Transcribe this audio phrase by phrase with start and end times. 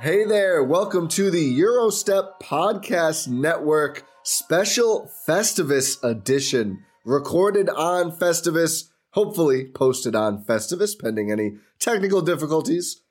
[0.00, 9.64] Hey there, welcome to the Eurostep Podcast Network special Festivus edition, recorded on Festivus, hopefully
[9.64, 13.02] posted on Festivus, pending any technical difficulties.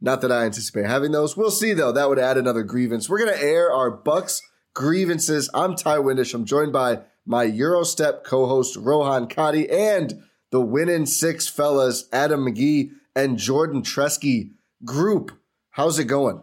[0.00, 1.36] Not that I anticipate having those.
[1.36, 1.92] We'll see though.
[1.92, 3.06] That would add another grievance.
[3.06, 4.40] We're gonna air our Bucks
[4.72, 5.50] grievances.
[5.52, 6.32] I'm Ty Windish.
[6.32, 12.92] I'm joined by my Eurostep co-host Rohan Kadi and the winning six fellas Adam McGee
[13.14, 14.52] and Jordan Tresky
[14.86, 15.30] group.
[15.74, 16.40] How's it going?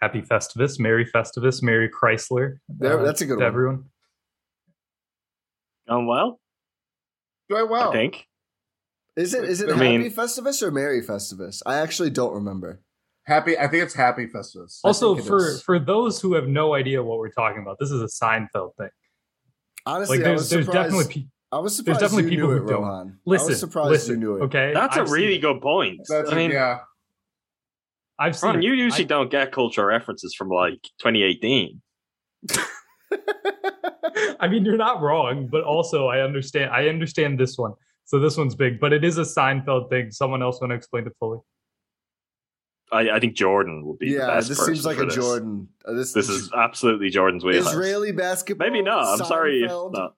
[0.00, 2.58] Happy Festivus, Merry Festivus, Merry Chrysler.
[2.68, 3.46] There- uh, that's a good to one.
[3.46, 3.84] Everyone.
[5.88, 6.40] Going well,
[7.48, 7.90] Doing well.
[7.90, 8.24] I think.
[9.16, 11.60] Is it is it I Happy mean- Festivus or Merry Festivus?
[11.66, 12.80] I actually don't remember.
[13.24, 13.58] Happy.
[13.58, 14.78] I think it's Happy Festivus.
[14.84, 15.62] Also, for is.
[15.62, 18.90] for those who have no idea what we're talking about, this is a Seinfeld thing.
[19.86, 22.00] Honestly, Like I there's was there's definitely pe- I was surprised.
[22.00, 22.82] there's definitely you people knew who it, don't.
[22.82, 23.18] Rohan.
[23.26, 23.46] listen.
[23.46, 24.42] I was surprised listen, you knew it.
[24.44, 26.00] Okay, That's I've a really good point.
[26.08, 26.78] That's I mean, yeah.
[28.18, 28.50] I've seen.
[28.50, 31.80] Ron, you usually I- don't get cultural references from like 2018.
[34.40, 36.70] I mean, you're not wrong, but also I understand.
[36.70, 37.72] I understand this one.
[38.04, 40.10] So this one's big, but it is a Seinfeld thing.
[40.10, 41.38] Someone else want to explain it fully?
[42.90, 45.14] I, I think Jordan would be the yeah, best this seems like a this.
[45.14, 45.68] Jordan.
[45.84, 47.70] uh, this This is absolutely Jordan's wheelhouse.
[47.72, 48.66] Israeli basketball.
[48.66, 49.04] Maybe not.
[49.20, 50.14] I'm sorry if not.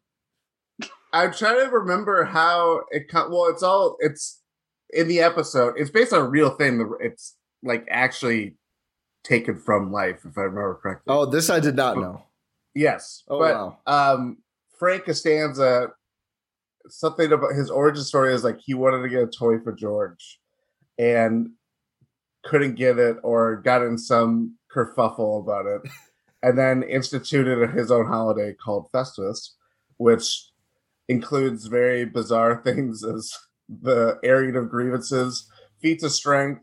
[1.12, 3.08] I'm trying to remember how it.
[3.10, 3.96] co- Well, it's all.
[3.98, 4.40] It's
[4.90, 5.74] in the episode.
[5.76, 6.88] It's based on a real thing.
[7.00, 8.56] It's like actually
[9.24, 11.12] taken from life, if I remember correctly.
[11.12, 12.24] Oh, this I did not know.
[12.74, 13.22] Yes.
[13.28, 13.78] Oh, but, wow.
[13.86, 14.38] Um,
[14.78, 15.88] Frank Costanza,
[16.88, 20.40] something about his origin story is like he wanted to get a toy for George,
[20.98, 21.50] and
[22.44, 25.82] couldn't get it, or got in some kerfuffle about it,
[26.42, 29.50] and then instituted his own holiday called Festivus,
[29.98, 30.46] which
[31.08, 33.36] includes very bizarre things as
[33.68, 35.48] the airing of grievances,
[35.80, 36.62] feats of strength,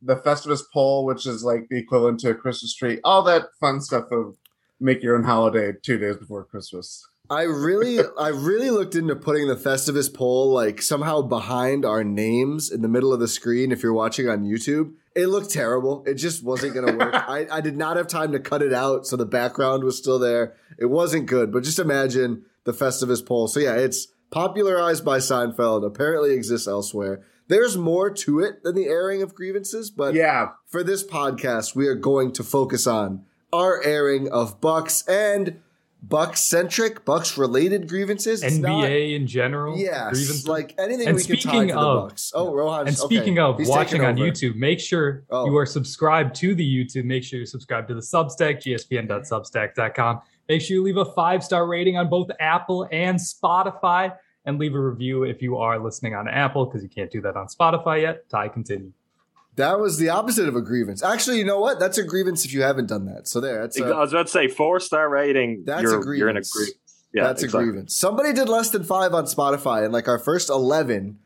[0.00, 3.80] the Festivus pole, which is like the equivalent to a Christmas tree, all that fun
[3.80, 4.36] stuff of
[4.80, 7.06] make your own holiday two days before Christmas.
[7.30, 12.70] I really, I really looked into putting the Festivus pole like somehow behind our names
[12.70, 13.72] in the middle of the screen.
[13.72, 16.04] If you're watching on YouTube, it looked terrible.
[16.06, 17.14] It just wasn't going to work.
[17.28, 20.18] I, I did not have time to cut it out, so the background was still
[20.18, 20.54] there.
[20.78, 21.52] It wasn't good.
[21.52, 23.48] But just imagine the Festivus pole.
[23.48, 25.84] So yeah, it's popularized by Seinfeld.
[25.84, 27.24] Apparently exists elsewhere.
[27.48, 31.86] There's more to it than the airing of grievances, but Yeah, for this podcast, we
[31.86, 35.60] are going to focus on our airing of Bucks and
[36.00, 38.44] Bucks centric, Bucks related grievances.
[38.44, 39.76] It's not- NBA in general.
[39.76, 40.46] Yeah, grievances.
[40.46, 42.32] like anything And we can tie speaking to the Bucks.
[42.36, 42.86] Oh, Rohan.
[42.86, 44.16] And speaking of watching on.
[44.16, 45.46] YouTube, make sure Oh.
[45.46, 47.04] you are subscribed to the YouTube.
[47.04, 50.20] Make sure you subscribe to the Substack, gspn.substack.com.
[50.48, 54.14] Make sure you leave a five star rating on both Apple and Spotify,
[54.48, 57.36] and leave a review if you are listening on Apple because you can't do that
[57.36, 58.30] on Spotify yet.
[58.30, 58.92] Ty, continue.
[59.56, 61.02] that was the opposite of a grievance.
[61.02, 61.78] Actually, you know what?
[61.78, 63.28] That's a grievance if you haven't done that.
[63.28, 65.64] So there, that's I a, was about to say four star rating.
[65.66, 66.52] That's you're, a you're in a grievance.
[66.52, 67.04] grievance.
[67.12, 67.68] Yeah, that's exactly.
[67.68, 67.94] a grievance.
[67.94, 71.18] Somebody did less than five on Spotify, and like our first eleven.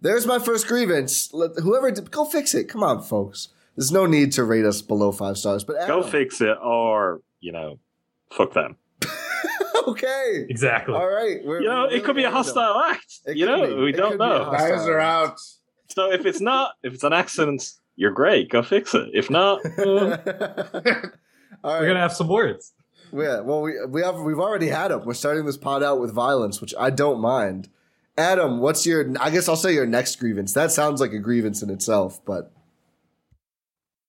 [0.00, 1.32] There's my first grievance.
[1.32, 2.68] Let, whoever did, go fix it.
[2.68, 3.48] Come on, folks.
[3.76, 5.62] There's no need to rate us below five stars.
[5.64, 7.78] But Go fix it, or you know,
[8.32, 8.76] fuck them.
[9.88, 10.46] okay.
[10.48, 10.94] Exactly.
[10.94, 11.44] All right.
[11.44, 12.54] we're- You know, it could be a really random.
[12.54, 13.12] hostile act.
[13.26, 13.74] It you know, be.
[13.82, 14.44] we It don't could be a know.
[14.44, 15.38] hostile- Guys are out.
[15.88, 17.62] So if it's not, if it's an accident,
[17.96, 18.48] you're great.
[18.50, 19.10] Go fix it.
[19.12, 20.16] If not, uh,
[21.62, 22.72] All We're gonna have some words.
[23.12, 25.04] Yeah, well, we we have we've already had them.
[25.04, 27.68] We're starting this pod out with violence, which I don't mind.
[28.18, 29.14] Adam, what's your?
[29.20, 30.52] I guess I'll say your next grievance.
[30.52, 32.50] That sounds like a grievance in itself, but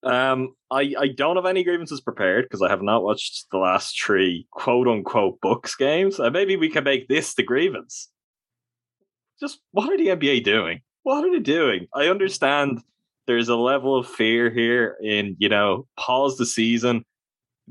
[0.05, 3.99] um, I I don't have any grievances prepared because I have not watched the last
[4.01, 6.19] three quote unquote Bucks games.
[6.19, 8.09] Uh, maybe we can make this the grievance.
[9.39, 10.81] Just what are the NBA doing?
[11.03, 11.87] What are they doing?
[11.93, 12.81] I understand
[13.27, 17.03] there's a level of fear here in you know pause the season.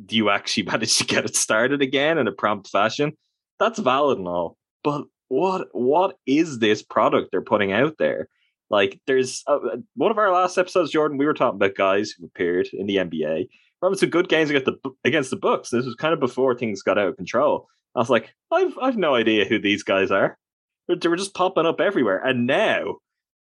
[0.04, 3.16] Do you actually manage to get it started again in a prompt fashion?
[3.60, 8.28] That's valid and all, but what what is this product they're putting out there?
[8.74, 9.60] Like, there's uh,
[9.94, 11.16] one of our last episodes, Jordan.
[11.16, 13.46] We were talking about guys who appeared in the NBA.
[13.80, 15.70] Remember some good games against the against the Bucks.
[15.70, 17.68] This was kind of before things got out of control.
[17.94, 20.36] I was like, I've I've no idea who these guys are.
[20.88, 22.96] They were just popping up everywhere, and now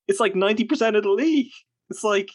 [0.08, 1.52] it's like ninety percent of the league.
[1.90, 2.30] It's like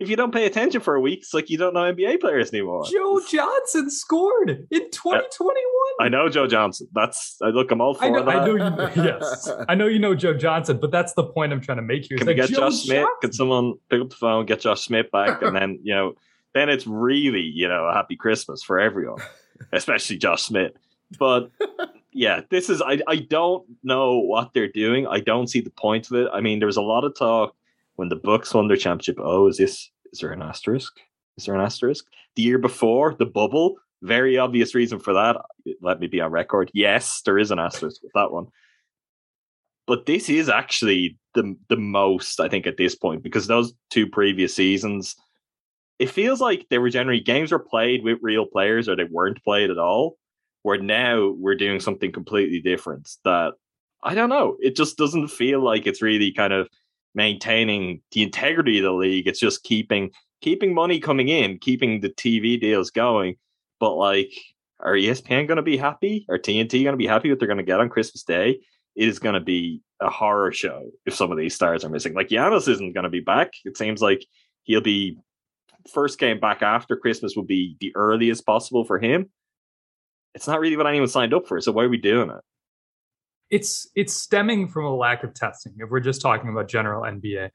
[0.00, 2.52] if you don't pay attention for a week, it's like you don't know NBA players
[2.52, 2.84] anymore.
[2.90, 5.62] Joe Johnson scored in 2021.
[6.00, 6.88] I know Joe Johnson.
[6.92, 7.70] That's I look.
[7.70, 8.36] I'm all for I know, that.
[8.36, 9.04] I know you.
[9.04, 12.06] Yes, I know you know Joe Johnson, but that's the point I'm trying to make
[12.06, 12.16] here.
[12.16, 13.06] It's Can we like get Joe Josh Smith?
[13.20, 16.14] Can someone pick up the phone, get Josh Smith back, and then you know,
[16.54, 19.20] then it's really you know a happy Christmas for everyone,
[19.72, 20.72] especially Josh Smith.
[21.18, 21.50] But
[22.12, 25.06] yeah, this is I I don't know what they're doing.
[25.06, 26.28] I don't see the point of it.
[26.32, 27.54] I mean, there was a lot of talk
[28.00, 29.18] when the Bucks won their championship.
[29.20, 30.92] Oh, is this is there an asterisk?
[31.36, 32.04] Is there an asterisk?
[32.34, 35.36] The year before the bubble, very obvious reason for that.
[35.80, 36.70] Let me be on record.
[36.74, 38.46] Yes, there is an asterisk with that one
[39.90, 44.06] but this is actually the the most I think at this point because those two
[44.06, 45.16] previous seasons,
[45.98, 49.42] it feels like they were generally games were played with real players or they weren't
[49.42, 50.16] played at all.
[50.62, 53.10] Where now we're doing something completely different.
[53.24, 53.54] That
[54.04, 54.56] I don't know.
[54.60, 56.68] It just doesn't feel like it's really kind of
[57.14, 59.26] maintaining the integrity of the league.
[59.26, 60.10] It's just keeping
[60.40, 63.36] keeping money coming in, keeping the TV deals going.
[63.78, 64.32] But like,
[64.78, 66.26] are ESPN going to be happy?
[66.28, 68.60] Are TNT going to be happy what they're going to get on Christmas Day?
[68.96, 72.14] it is going to be a horror show if some of these stars are missing.
[72.14, 73.52] Like Giannis isn't going to be back.
[73.64, 74.24] It seems like
[74.64, 75.16] he'll be
[75.92, 79.30] first game back after Christmas will be the earliest possible for him.
[80.34, 81.60] It's not really what anyone signed up for.
[81.60, 82.40] So why are we doing it?
[83.50, 85.74] It's it's stemming from a lack of testing.
[85.78, 87.50] If we're just talking about general NBA,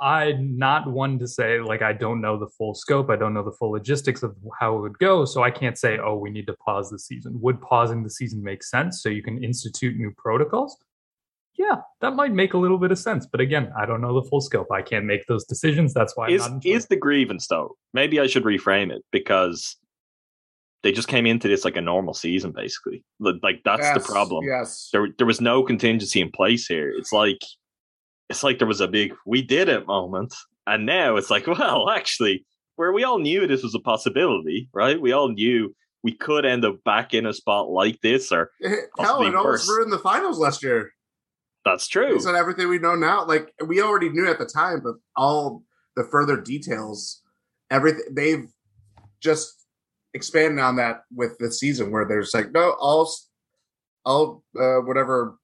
[0.00, 3.10] I'm not one to say like I don't know the full scope.
[3.10, 5.98] I don't know the full logistics of how it would go, so I can't say
[5.98, 7.40] oh we need to pause the season.
[7.40, 10.76] Would pausing the season make sense so you can institute new protocols?
[11.56, 13.26] Yeah, that might make a little bit of sense.
[13.26, 14.72] But again, I don't know the full scope.
[14.72, 15.94] I can't make those decisions.
[15.94, 17.76] That's why I'm Is not is the grievance though?
[17.92, 19.76] Maybe I should reframe it because
[20.84, 23.02] they just came into this like a normal season, basically.
[23.18, 24.44] Like that's the problem.
[24.44, 24.90] Yes.
[24.92, 26.90] There there was no contingency in place here.
[26.90, 27.40] It's like
[28.28, 30.34] it's like there was a big we did it moment,
[30.66, 32.44] and now it's like well, actually,
[32.76, 35.00] where we all knew this was a possibility, right?
[35.00, 38.50] We all knew we could end up back in a spot like this, or
[38.98, 40.92] Hell, it almost ruined the finals last year.
[41.64, 42.18] that's true.
[42.28, 45.62] On everything we know now, like we already knew at the time, but all
[45.96, 47.22] the further details,
[47.70, 48.48] everything they've
[49.22, 49.63] just
[50.14, 53.10] expanded on that with the season, where there's like no all,
[54.04, 55.36] all uh, whatever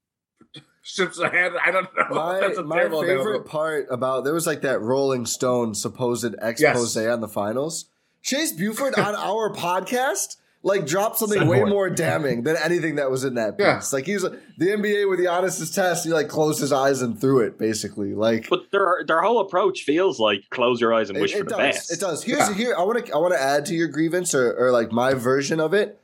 [0.83, 1.53] ships ahead.
[1.65, 2.05] I don't know.
[2.63, 7.12] my my favorite part about there was like that Rolling Stone supposed expose Yes.
[7.12, 7.87] on the finals.
[8.23, 11.67] Chase Buford on our podcast like dropped something Said way more.
[11.67, 13.67] more damning than anything that was in that piece.
[13.67, 13.81] Yeah.
[13.93, 16.05] Like he was the NBA with the honestest test.
[16.05, 18.14] He like closed his eyes and threw it basically.
[18.14, 21.43] Like But their their whole approach feels like close your eyes and wish it, for
[21.45, 21.76] it the does.
[21.76, 21.93] best.
[21.93, 22.23] It does.
[22.23, 22.55] Here's Yeah.
[22.55, 22.75] here.
[22.76, 23.12] I want to.
[23.14, 25.99] I want to add to your grievance or, or like my version of it.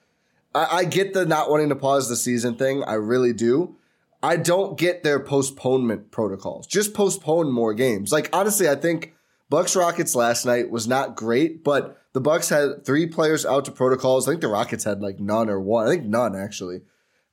[0.55, 2.83] I, I get the not wanting to pause the season thing.
[2.85, 3.77] I really do.
[4.23, 6.67] I don't get their postponement protocols.
[6.67, 8.11] Just postpone more games.
[8.11, 9.13] Like honestly, I think
[9.51, 13.71] Bucks Rockets last night was not great, but the Bucks had three players out to
[13.71, 14.27] protocols.
[14.27, 15.87] I think the Rockets had like none or one.
[15.87, 16.81] I think none actually.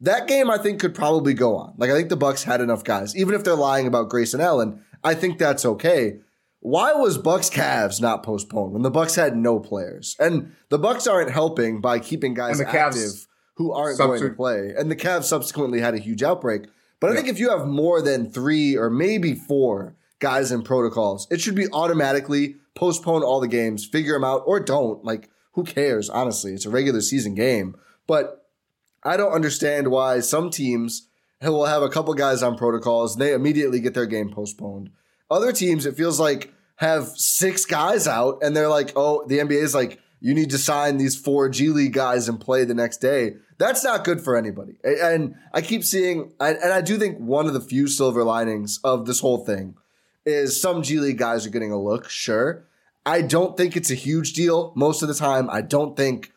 [0.02, 1.76] That game I think could probably go on.
[1.78, 3.16] Like I think the Bucks had enough guys.
[3.16, 6.18] Even if they're lying about Grayson Allen, I think that's okay.
[6.60, 10.18] Why was Bucks Cavs not postponed when the Bucks had no players?
[10.20, 14.20] And the Bucks aren't helping by keeping guys And the Cavs active who aren't going
[14.20, 14.74] to play.
[14.78, 16.64] And the Cavs subsequently had a huge outbreak.
[17.00, 21.26] But I think if you have more than three or maybe four guys in protocols,
[21.32, 25.04] it should be automatically postpone all the games, figure them out, or don't.
[25.04, 26.10] Like, who cares?
[26.10, 27.76] Honestly, it's a regular season game.
[28.08, 28.48] But
[29.04, 31.08] I don't understand why some teams
[31.42, 34.90] will have a couple guys on protocols and they immediately get their game postponed.
[35.30, 39.62] Other teams, it feels like, have six guys out and they're like, oh, the NBA
[39.62, 42.98] is like, you need to sign these four G League guys and play the next
[42.98, 43.36] day.
[43.58, 44.78] That's not good for anybody.
[44.84, 48.80] And I keep seeing, and and I do think one of the few silver linings
[48.84, 49.76] of this whole thing
[50.26, 52.66] is some G League guys are getting a look, sure.
[53.06, 55.50] I don't think it's a huge deal most of the time.
[55.50, 56.32] I don't think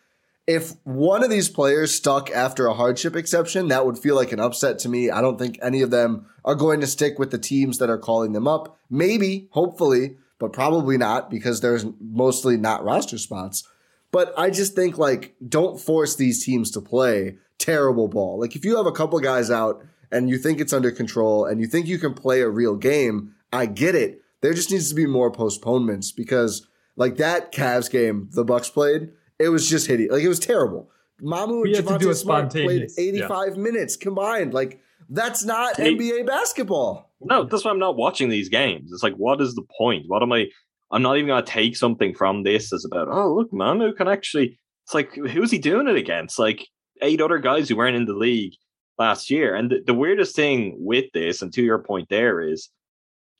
[0.46, 4.40] if one of these players stuck after a hardship exception, that would feel like an
[4.40, 5.10] upset to me.
[5.10, 7.98] I don't think any of them are going to stick with the teams that are
[7.98, 8.78] calling them up.
[8.88, 13.68] Maybe, hopefully, but probably not because there's mostly not roster spots.
[14.12, 18.40] But I just think like don't force these teams to play terrible ball.
[18.40, 21.60] Like if you have a couple guys out and you think it's under control and
[21.60, 24.20] you think you can play a real game, I get it.
[24.42, 29.10] There just needs to be more postponements because like that Cavs game the Bucks played,
[29.38, 30.12] it was just hideous.
[30.12, 30.90] Like it was terrible.
[31.22, 33.04] Mamu and had Javonte Smart played spontaneous, yeah.
[33.04, 34.52] 85 minutes combined.
[34.52, 35.94] Like that's not Hey.
[35.96, 37.10] NBA basketball.
[37.20, 38.92] No, that's why I'm not watching these games.
[38.92, 40.04] It's like, what is the point?
[40.08, 40.46] What am I?
[40.90, 44.08] I'm not even going to take something from this as about, oh, look, Mamu can
[44.08, 44.58] actually.
[44.84, 46.38] It's like, who's he doing it against?
[46.38, 46.64] Like
[47.02, 48.52] eight other guys who weren't in the league
[48.98, 49.54] last year.
[49.54, 52.68] And the, the weirdest thing with this, and to your point there, is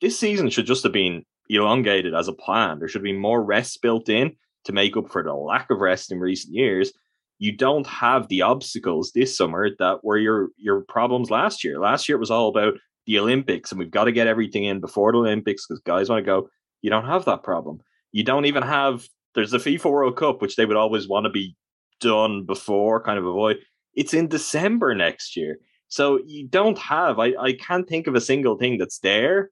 [0.01, 2.79] this season should just have been elongated as a plan.
[2.79, 4.35] There should be more rest built in
[4.65, 6.91] to make up for the lack of rest in recent years.
[7.39, 11.79] You don't have the obstacles this summer that were your your problems last year.
[11.79, 12.73] Last year it was all about
[13.05, 16.19] the Olympics, and we've got to get everything in before the Olympics because guys want
[16.19, 16.49] to go.
[16.81, 17.79] You don't have that problem.
[18.11, 19.07] You don't even have.
[19.35, 21.55] There's the FIFA World Cup, which they would always want to be
[21.99, 23.57] done before, kind of avoid.
[23.93, 27.19] It's in December next year, so you don't have.
[27.19, 29.51] I I can't think of a single thing that's there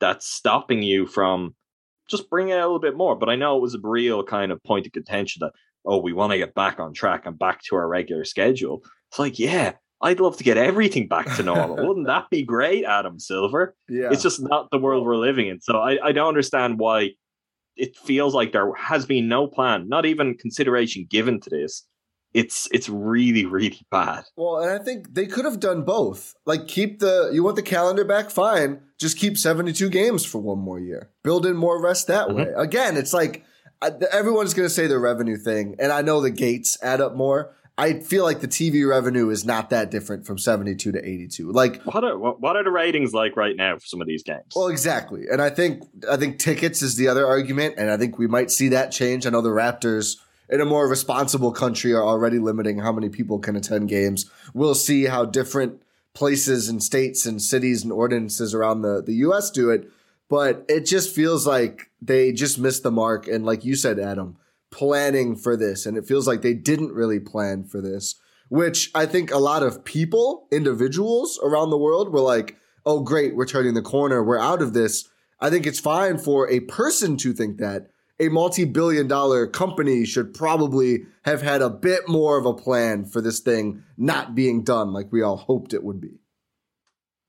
[0.00, 1.54] that's stopping you from
[2.08, 3.16] just bringing it a little bit more.
[3.16, 5.52] But I know it was a real kind of point of contention that
[5.86, 8.82] oh, we want to get back on track and back to our regular schedule.
[9.10, 11.76] It's like, yeah, I'd love to get everything back to normal.
[11.86, 13.76] Wouldn't that be great, Adam Silver?
[13.88, 14.08] Yeah.
[14.10, 15.60] It's just not the world we're living in.
[15.60, 17.10] So I, I don't understand why
[17.76, 21.86] it feels like there has been no plan, not even consideration given to this.
[22.34, 24.24] It's it's really, really bad.
[24.36, 26.34] Well, and I think they could have done both.
[26.44, 28.80] Like keep the you want the calendar back, fine.
[28.98, 31.10] Just keep 72 games for one more year.
[31.22, 32.34] Build in more rest that Mhm.
[32.34, 32.52] way.
[32.56, 33.44] Again, it's like
[34.12, 37.54] everyone's going to say the revenue thing, and I know the gates add up more.
[37.76, 41.50] I feel like the TV revenue is not that different from 72 to 82.
[41.50, 44.52] Like What are what are the ratings like right now for some of these games?
[44.54, 45.24] well, exactly.
[45.30, 48.50] And I think I think tickets is the other argument, and I think we might
[48.50, 49.26] see that change.
[49.26, 50.16] I know the Raptors
[50.48, 54.30] in a more responsible country are already limiting how many people can attend games.
[54.52, 55.82] We'll see how different
[56.14, 59.90] places and states and cities and ordinances around the, the US do it.
[60.28, 63.26] But it just feels like they just missed the mark.
[63.26, 64.36] And like you said, Adam,
[64.70, 65.86] planning for this.
[65.86, 68.16] And it feels like they didn't really plan for this,
[68.48, 73.34] which I think a lot of people, individuals around the world were like, oh, great,
[73.34, 75.08] we're turning the corner, we're out of this.
[75.40, 77.88] I think it's fine for a person to think that.
[78.20, 83.04] A multi billion dollar company should probably have had a bit more of a plan
[83.04, 86.20] for this thing not being done like we all hoped it would be.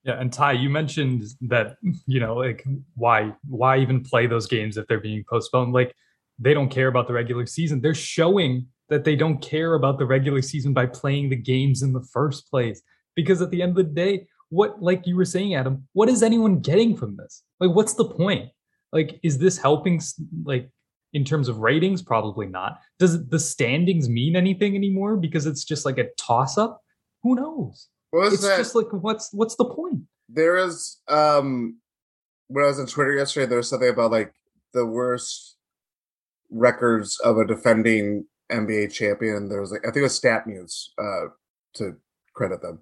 [0.03, 2.63] Yeah, and Ty, you mentioned that you know, like
[2.95, 5.73] why why even play those games if they're being postponed?
[5.73, 5.95] Like
[6.37, 7.81] they don't care about the regular season.
[7.81, 11.93] They're showing that they don't care about the regular season by playing the games in
[11.93, 12.81] the first place.
[13.15, 16.21] Because at the end of the day, what like you were saying, Adam, what is
[16.21, 17.43] anyone getting from this?
[17.59, 18.49] Like, what's the point?
[18.91, 20.01] Like, is this helping?
[20.43, 20.69] Like,
[21.15, 22.79] in terms of ratings, probably not.
[22.99, 25.15] Does the standings mean anything anymore?
[25.17, 26.81] Because it's just like a toss up.
[27.23, 27.87] Who knows?
[28.11, 28.57] What It's that?
[28.57, 30.01] just like what's what's the point?
[30.27, 31.77] there is um
[32.47, 34.33] when I was on Twitter yesterday, there was something about like
[34.73, 35.57] the worst
[36.51, 39.49] records of a defending NBA champion.
[39.49, 41.29] There was like I think it was StatMuse, uh,
[41.75, 41.95] to
[42.33, 42.79] credit them,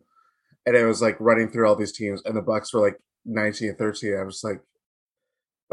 [0.65, 3.69] and it was like running through all these teams, and the Bucks were like nineteen
[3.69, 4.15] and thirteen.
[4.19, 4.61] I was like,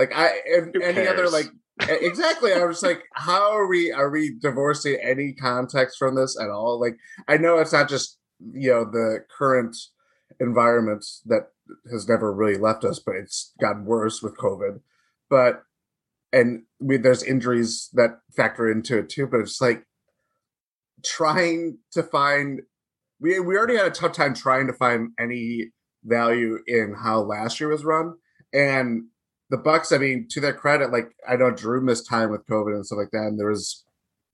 [0.01, 1.47] like I and any other like
[1.89, 2.55] exactly.
[2.55, 6.81] I was like, how are we are we divorcing any context from this at all?
[6.81, 6.97] Like
[7.29, 8.19] I know it's not just
[8.53, 9.77] you know the current
[10.41, 11.49] environment that
[11.93, 14.81] has never really left us, but it's gotten worse with COVID.
[15.29, 15.65] But
[16.33, 19.27] and we there's injuries that factor into it too.
[19.27, 19.85] But it's like
[21.05, 22.63] trying to find
[23.21, 25.73] we we already had a tough time trying to find any
[26.05, 28.15] value in how last year was run.
[28.55, 29.05] And
[29.51, 32.75] the Bucks, I mean, to their credit, like I know Jrue missed time with COVID
[32.75, 33.85] and stuff like that, and there was,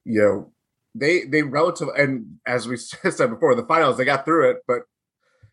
[0.04, 0.52] you know,
[0.94, 4.82] they they relative and as we said before, the finals they got through it, but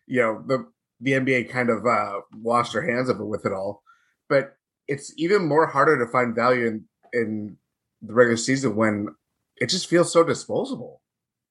[0.06, 0.66] you know the
[1.00, 3.82] the NBA kind of uh, washed their hands of it with it all.
[4.28, 4.56] But
[4.86, 7.56] it's even more harder to find value in in
[8.02, 9.08] the regular season when
[9.56, 11.00] it just feels so disposable.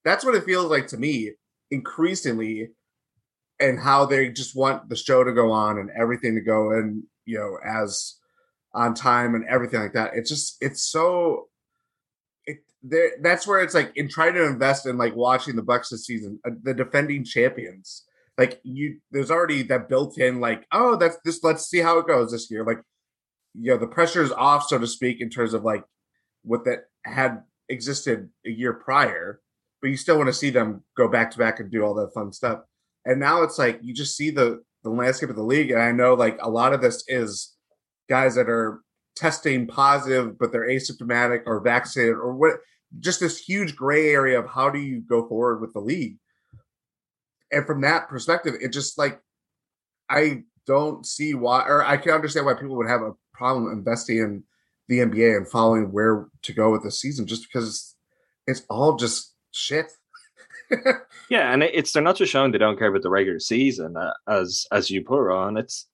[0.04, 1.32] That's what it feels like to me
[1.70, 2.70] increasingly,
[3.58, 7.02] and how they just want the show to go on and everything to go and
[7.24, 8.16] you know as
[8.74, 10.12] on time and everything like that.
[10.14, 11.48] It's just it's so
[12.46, 15.90] it there that's where it's like in trying to invest in like watching the Bucks
[15.90, 18.04] this season, uh, the defending champions.
[18.36, 21.44] Like you, there's already that built-in like, oh, that's this.
[21.44, 22.64] Let's see how it goes this year.
[22.64, 22.80] Like,
[23.54, 25.84] you know, the pressure is off, so to speak, in terms of like
[26.42, 29.40] what that had existed a year prior,
[29.80, 32.12] but you still want to see them go back to back and do all that
[32.12, 32.62] fun stuff.
[33.04, 35.90] And now it's like you just see the the landscape of the league, and I
[35.90, 37.54] know like a lot of this is
[38.08, 38.80] guys that are
[39.16, 42.60] testing positive, but they're asymptomatic or vaccinated or what.
[43.00, 46.16] Just this huge gray area of how do you go forward with the league.
[47.50, 49.20] And from that perspective, it just like
[50.08, 54.18] I don't see why, or I can understand why people would have a problem investing
[54.18, 54.44] in
[54.88, 57.94] the NBA and following where to go with the season, just because
[58.46, 59.90] it's, all just shit.
[61.30, 64.12] Yeah, and it's they're not just showing they don't care about the regular season, uh,
[64.28, 65.56] as as you put on.
[65.56, 65.86] It's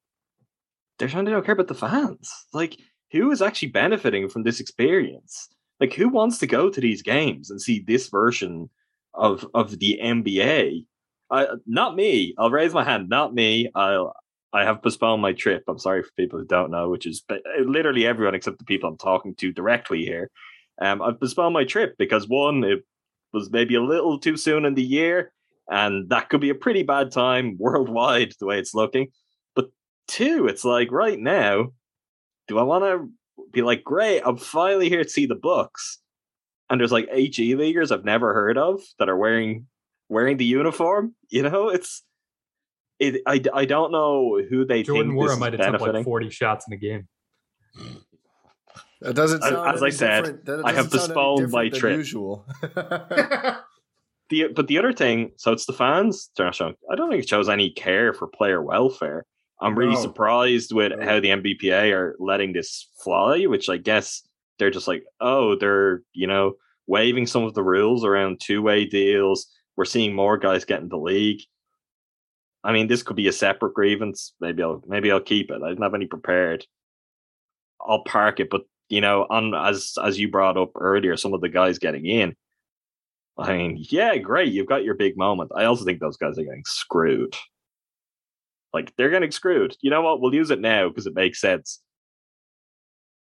[0.98, 2.30] they're showing they don't care about the fans.
[2.52, 2.76] Like,
[3.12, 5.48] who is actually benefiting from this experience?
[5.78, 8.68] Like, who wants to go to these games and see this version
[9.14, 10.84] of of the NBA?
[11.30, 12.34] I, not me.
[12.38, 13.08] I'll raise my hand.
[13.08, 13.70] Not me.
[13.74, 14.12] I'll.
[14.52, 15.62] I have postponed my trip.
[15.68, 17.22] I'm sorry for people who don't know, which is
[17.64, 20.28] literally everyone except the people I'm talking to directly here.
[20.82, 22.84] Um, I've postponed my trip because one, it
[23.32, 25.32] was maybe a little too soon in the year,
[25.68, 29.08] and that could be a pretty bad time worldwide the way it's looking.
[29.54, 29.70] But
[30.08, 31.72] two, it's like right now,
[32.48, 33.10] do I want to
[33.52, 35.98] be like, great, I'm finally here to see the Bucks,
[36.68, 39.66] and there's like G leaguers I've never heard of that are wearing
[40.08, 41.14] wearing the uniform.
[41.32, 42.02] You know, it's
[42.98, 43.22] it.
[43.24, 45.94] I, I don't know who they Jordan think Wara might have took benefiting.
[45.94, 47.06] like 40 shots in a game.
[49.00, 51.96] That doesn't As- sound as I said, I have postponed my trip.
[51.96, 52.46] Usual.
[52.62, 56.30] the but the other thing, so it's the fans.
[56.36, 59.26] they're not showing- I don't think it shows any care for player welfare.
[59.62, 60.00] I'm really No.
[60.02, 61.04] surprised with No.
[61.04, 64.22] how the NBPA are letting this fly, which I guess
[64.58, 66.54] they're just like, oh, they're you know
[66.86, 69.46] waiving some of the rules around two way deals.
[69.76, 71.40] We're seeing more guys get in the league.
[72.62, 74.34] I mean, this could be a separate grievance.
[74.40, 75.62] Maybe I'll maybe I'll keep it.
[75.62, 76.66] I didn't have any prepared.
[77.80, 81.40] I'll park it, but you know, on as as you brought up earlier, some of
[81.40, 82.34] the guys getting in.
[83.38, 84.52] I mean, yeah, great.
[84.52, 85.52] You've got your big moment.
[85.54, 87.34] I also think those guys are getting screwed.
[88.74, 89.76] Like they're getting screwed.
[89.80, 90.20] You know what?
[90.20, 91.80] We'll use it now because it makes sense.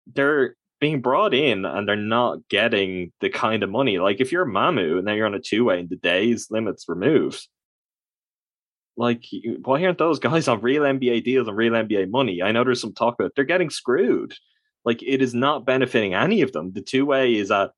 [0.07, 3.99] They're being brought in and they're not getting the kind of money.
[3.99, 6.85] Like if you're Mamu and now you're on a two way and the days limits
[6.87, 7.47] removed,
[8.95, 9.23] like
[9.63, 12.41] why aren't those guys on real NBA deals and real NBA money?
[12.41, 14.33] I know there's some talk about they're getting screwed.
[14.87, 16.71] Like it is not benefiting any of them.
[16.71, 17.71] The two way is at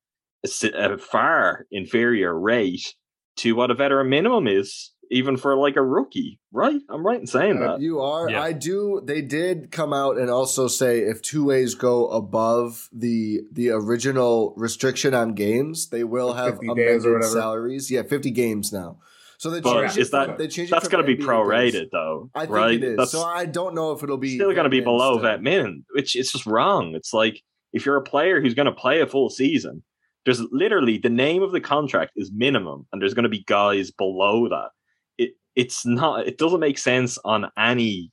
[0.44, 2.94] a a far inferior rate
[3.38, 6.80] to what a veteran minimum is, even for like a rookie, right?
[6.88, 7.80] I'm right in saying that.
[7.80, 8.30] You are.
[8.30, 8.40] Yeah.
[8.40, 9.02] I do.
[9.04, 14.54] They did come out and also say if two ways go above the the original
[14.56, 17.90] restriction on games, they will have 50 amended salaries.
[17.90, 19.00] Yeah, fifty games now.
[19.40, 22.40] So they But changed is that- they changed That's going to be prorated, though, I
[22.40, 22.74] think right?
[22.74, 22.96] it is.
[22.98, 25.22] That's so I don't know if it'll be still going to be below still.
[25.22, 26.94] vet min, which is just wrong.
[26.94, 27.40] It's like
[27.72, 29.82] if you're a player who's going to play a full season,
[30.26, 33.90] there's literally the name of the contract is minimum, and there's going to be guys
[33.90, 34.72] below that.
[35.16, 36.26] It it's not.
[36.26, 38.12] It doesn't make sense on any.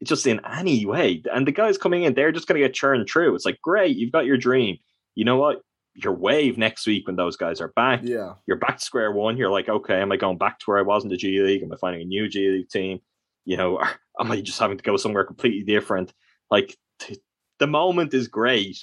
[0.00, 2.72] It's just in any way, and the guys coming in, they're just going to get
[2.74, 3.34] churned through.
[3.34, 4.78] It's like great, you've got your dream.
[5.14, 5.58] You know what?
[6.02, 9.36] Your wave next week when those guys are back Yeah, you're back to square one.
[9.36, 11.62] You're like, okay, am I going back to where I was in the G League?
[11.62, 13.00] Am I finding a new G League team?
[13.44, 13.88] You know, or
[14.20, 16.12] am I just having to go somewhere completely different?
[16.50, 17.20] Like, t-
[17.58, 18.78] the moment is great,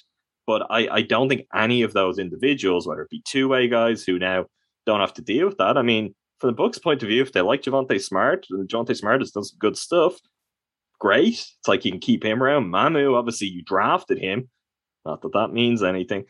[0.45, 4.04] but I, I don't think any of those individuals, whether it be two way guys
[4.04, 4.45] who now
[4.86, 5.78] don't have to deal with that.
[5.78, 8.95] I mean, from the Bucks' point of view, if they like Javonte Smart, and Javonte
[8.95, 10.19] Smart has done some good stuff,
[10.99, 11.34] great.
[11.34, 12.69] It's like you can keep him around.
[12.69, 14.49] Manu, obviously, you drafted him.
[15.06, 16.25] Not that that means anything,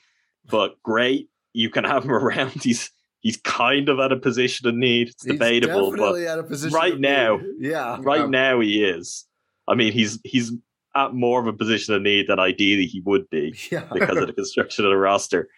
[0.50, 1.30] but great.
[1.54, 2.52] You can have him around.
[2.64, 5.10] He's he's kind of at a position of need.
[5.10, 7.70] It's He's debatable, but at a position right of now- need.
[7.72, 8.28] yeah, right Yeah.
[8.28, 9.26] now he is.
[9.68, 10.52] I mean, he's he's
[10.96, 13.86] at more of a position of need than ideally he would be yeah.
[13.92, 15.50] because of the construction of the roster.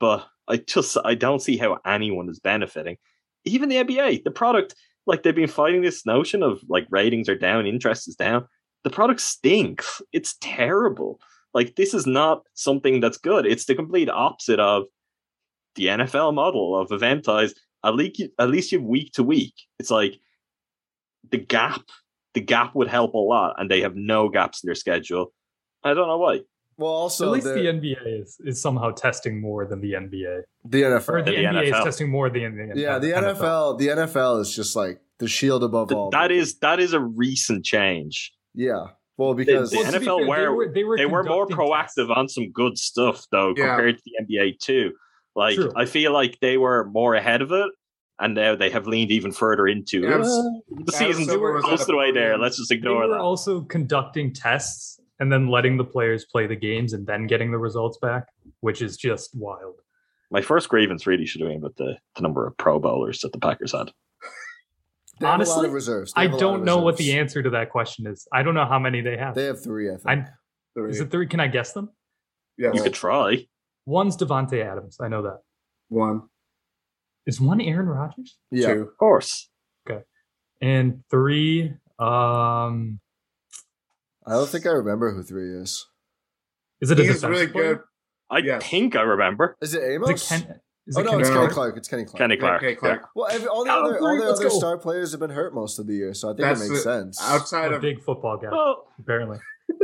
[0.00, 2.96] But I just I don't see how anyone is benefiting.
[3.44, 4.74] Even the NBA, the product,
[5.06, 8.46] like they've been fighting this notion of like ratings are down, interest is down.
[8.84, 10.00] The product stinks.
[10.12, 11.20] It's terrible.
[11.54, 13.46] Like this is not something that's good.
[13.46, 14.84] It's the complete opposite of
[15.74, 17.52] the NFL model of eventize.
[17.84, 19.54] At least you, at least you have week to week.
[19.78, 20.18] It's like
[21.30, 21.82] the gap.
[22.34, 25.32] The gap would help a lot, and they have no gaps in their schedule.
[25.82, 26.40] I don't know why.
[26.76, 30.42] Well, also At least the, the NFL is, is somehow testing more than the NBA.
[30.64, 31.24] the Or NFL.
[31.24, 33.78] the, The NBA is testing more than the NBA yeah, the NFL.
[33.78, 36.10] The NFL is just like the shield above Th- all.
[36.10, 38.32] that is that is a recent change.
[38.54, 38.88] yeah.
[39.18, 41.24] Well, because the Well, to be NFL fair, were- they were, they were, They were
[41.24, 41.98] more conducting tests.
[41.98, 43.66] proactive on some good stuff though Yeah.
[43.76, 44.92] compared to the NBA too.
[45.36, 45.72] Like True.
[45.76, 47.70] I feel like they were more ahead of it,
[48.18, 50.86] and now they have leaned even further into Adam- it.
[50.86, 52.38] The Adam season's Silver was most at of the way there.
[52.38, 53.18] Let's just They were that.
[53.18, 57.58] also conducting tests and then letting the players play the games and then getting the
[57.58, 58.28] results back,
[58.60, 59.74] which is just wild.
[60.30, 63.32] My first grievance really should have been with the, the number of Pro Bowlers that
[63.32, 63.90] the Packers had.
[65.20, 66.12] They have a lot Honestly, of reserves.
[66.12, 68.26] They I have don't of know what the answer to that question is.
[68.32, 69.34] I don't know how many they have.
[69.34, 70.06] They have three, I think.
[70.06, 70.24] I,
[70.74, 70.90] Three.
[70.90, 71.26] is it three?
[71.26, 71.90] Can I guess them?
[72.56, 72.70] Yeah.
[72.72, 73.46] You could try.
[73.86, 74.98] One's Davante Adams.
[75.00, 75.40] I know that.
[75.88, 76.22] one,
[77.26, 78.36] Is one Aaron Rodgers?
[78.50, 78.74] yeah.
[78.74, 78.82] two.
[78.82, 79.48] Of course.
[79.88, 80.02] Okay.
[80.60, 83.00] And three, um,
[84.26, 85.86] I don't think I remember who three is.
[86.80, 87.74] is it a He's defensive really player?
[87.76, 87.82] good.
[88.30, 88.68] I Yes.
[88.68, 89.56] think I remember.
[89.62, 90.30] Is it Amos?
[90.30, 90.60] it Ken?
[90.88, 91.34] Is oh it no, Kenny it's No.
[91.36, 91.52] Kenny Clark?
[91.54, 91.76] Clark.
[91.76, 92.18] It's Kenny Clark.
[92.18, 92.62] Kenny Clark.
[92.62, 93.08] Okay, Clark.
[93.14, 94.48] Well, every, all the Count other, all the other go.
[94.48, 96.82] star players have been hurt most of the year, so I think That's it makes
[96.84, 97.20] the- sense.
[97.22, 99.38] Outside A of big football guy, Well, apparently.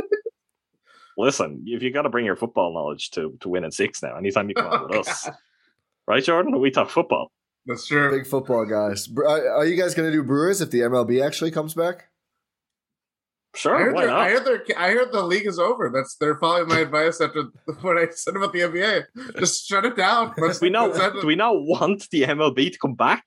[1.17, 4.15] listen, if you got to bring your football knowledge to to win in six now,
[4.17, 5.35] anytime you come on with us, God.
[6.07, 6.59] right, Jordan?
[6.59, 7.31] We talk football.
[7.65, 8.11] that's true.
[8.11, 9.07] Big football guys.
[9.17, 12.09] Are are you guys going to do Brewers if the MLB actually comes back?
[13.55, 14.31] I Sure, heard, why their- I not?
[14.45, 15.89] heard their, I heard the league is over.
[15.93, 17.43] That's they're following my advice after
[17.81, 19.05] what I said about the NBA.
[19.39, 20.33] Just shut it down.
[20.37, 20.87] Let's, We know.
[20.87, 21.21] let's.
[21.21, 23.23] Do we not want the MLB to come back?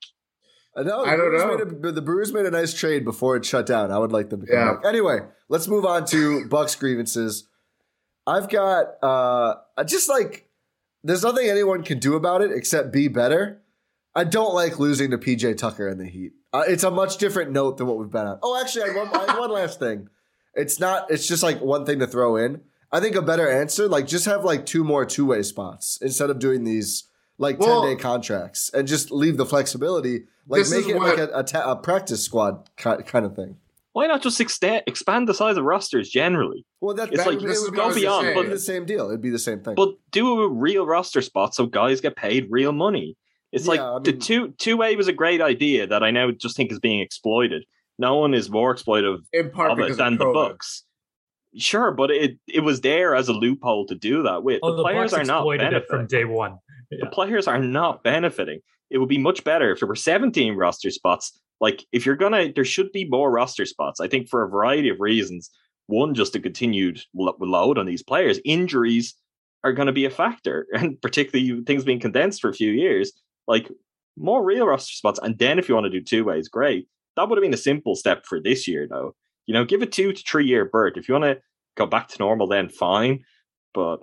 [0.77, 1.03] I know.
[1.03, 1.65] I don't Brewers know.
[1.81, 3.91] Made a, the Brewers made a nice trade before it shut down.
[3.91, 4.73] I would like them to come Yeah.
[4.75, 4.85] back.
[4.85, 7.47] Anyway, let's move on to Bucks grievances.
[8.27, 10.47] I've got uh I just like
[11.03, 13.61] there's nothing anyone can do about it except be better.
[14.15, 16.33] I don't like losing to PJ Tucker and the Heat.
[16.51, 18.39] Uh, it's a much different note than what we've been on.
[18.41, 20.07] Oh, actually, I have one, I have one last thing.
[20.59, 21.09] It's not.
[21.09, 22.61] It's just like one thing to throw in.
[22.91, 26.29] I think a better answer, like just have like two more two way spots instead
[26.29, 27.03] of doing these
[27.37, 30.23] like Well- ten day contracts and just leave the flexibility.
[30.47, 33.57] Like make it what- like a, a, ta- a practice squad ki- kind of thing.
[33.93, 36.65] Why not just extend, expand the size of rosters generally?
[36.79, 38.37] Well, that's It's that like, would- this would go beyond, saying.
[38.37, 39.07] it'd be the same deal.
[39.07, 39.75] It'd be the same thing.
[39.75, 43.15] But do a real roster spot so guys get paid real money.
[43.51, 46.31] It's like Yeah, I the two two way was a great idea that I now
[46.31, 47.65] just think is being exploited.
[47.99, 50.85] No one is more exploitive in part of it than of the Bucks.
[51.55, 54.59] Sure, but it it was there as a loophole to do that with.
[54.63, 55.87] Oh, the the players are not exploited it benefiting.
[55.89, 56.57] from day one.
[56.89, 58.61] the players are not benefiting.
[58.89, 61.37] It would be much better if there were 17 roster spots.
[61.59, 63.99] Like if you're gonna, there should be more roster spots.
[63.99, 65.51] I think for a variety of reasons.
[65.87, 68.39] One, just a continued load on these players.
[68.45, 69.15] Injuries
[69.63, 73.11] are going to be a factor, and particularly things being condensed for a few years.
[73.47, 73.69] Like
[74.15, 76.87] more real roster spots, and then if you want to do two ways, great.
[77.19, 79.13] That would have been a simple step for this year, though.
[79.45, 80.93] You know, give a two to three year berth.
[80.95, 81.41] If you want to
[81.75, 83.25] go back to normal, then fine.
[83.73, 83.99] But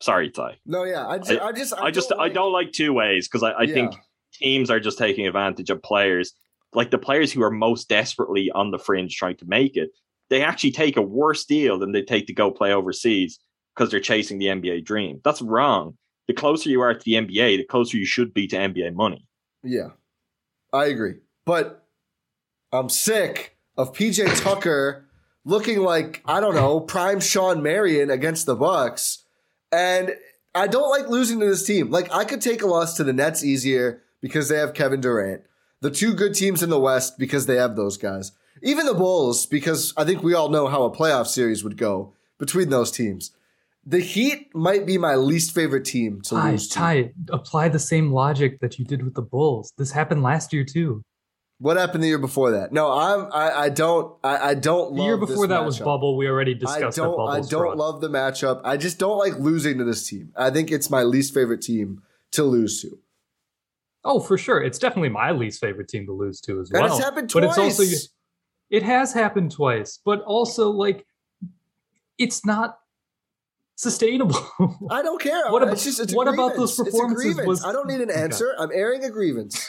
[0.00, 0.56] sorry, Ty.
[0.66, 3.28] no, yeah, I just, I, just, I, just don't I like- don't like two ways
[3.28, 3.94] because I, I think
[4.32, 6.32] teams are just taking advantage of players
[6.74, 9.90] like the players who are most desperately on the fringe trying to make it.
[10.28, 13.38] They actually take a worse deal than they take to go play overseas
[13.74, 15.20] because they're chasing the NBA dream.
[15.24, 15.96] That's wrong.
[16.26, 19.24] The closer you are to the NBA, the closer you should be to NBA money.
[19.62, 19.90] Yeah,
[20.72, 21.14] I agree.
[21.46, 21.87] But
[22.72, 25.06] I'm sick of PJ Tucker
[25.44, 29.24] looking like I don't know prime Shawn Marion against the Bucks,
[29.72, 30.14] and
[30.54, 31.90] I don't like losing to this team.
[31.90, 35.42] Like I could take a loss to the Nets easier because they have Kevin Durant.
[35.80, 38.32] The two good teams in the West because they have those guys.
[38.62, 42.12] Even the Bulls because I think we all know how a playoff series would go
[42.38, 43.30] between those teams.
[43.86, 46.74] The Heat might be my least favorite team to Ty, lose to.
[46.74, 49.72] Ty, apply the same logic that you did with the Bulls.
[49.78, 51.02] This happened last year too.
[51.60, 52.72] What happened the year before that?
[52.72, 56.16] No, I'm I, I don't I, I don't The love year before that was bubble.
[56.16, 57.28] We already discussed that don't.
[57.28, 58.60] I don't love the matchup.
[58.64, 60.32] I just don't like losing to this team.
[60.36, 62.96] I think it's my least favorite team to lose to.
[64.04, 64.60] Oh, for sure.
[64.62, 66.94] It's definitely my least favorite team to lose to as And well.
[66.96, 68.08] it's happened But it's also twice.
[68.70, 71.04] it has happened twice, but also like
[72.18, 72.78] it's not
[73.74, 74.38] sustainable.
[74.90, 75.42] I don't care.
[75.50, 78.10] What it's about- just it's what about those It's performances was- I don't need an
[78.10, 78.20] Okay.
[78.22, 78.54] answer.
[78.58, 79.68] I'm airing a grievance.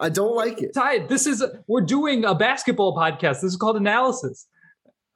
[0.00, 0.72] I don't like it.
[0.74, 3.40] Ty, this is we're doing a basketball podcast.
[3.40, 4.46] This is called analysis.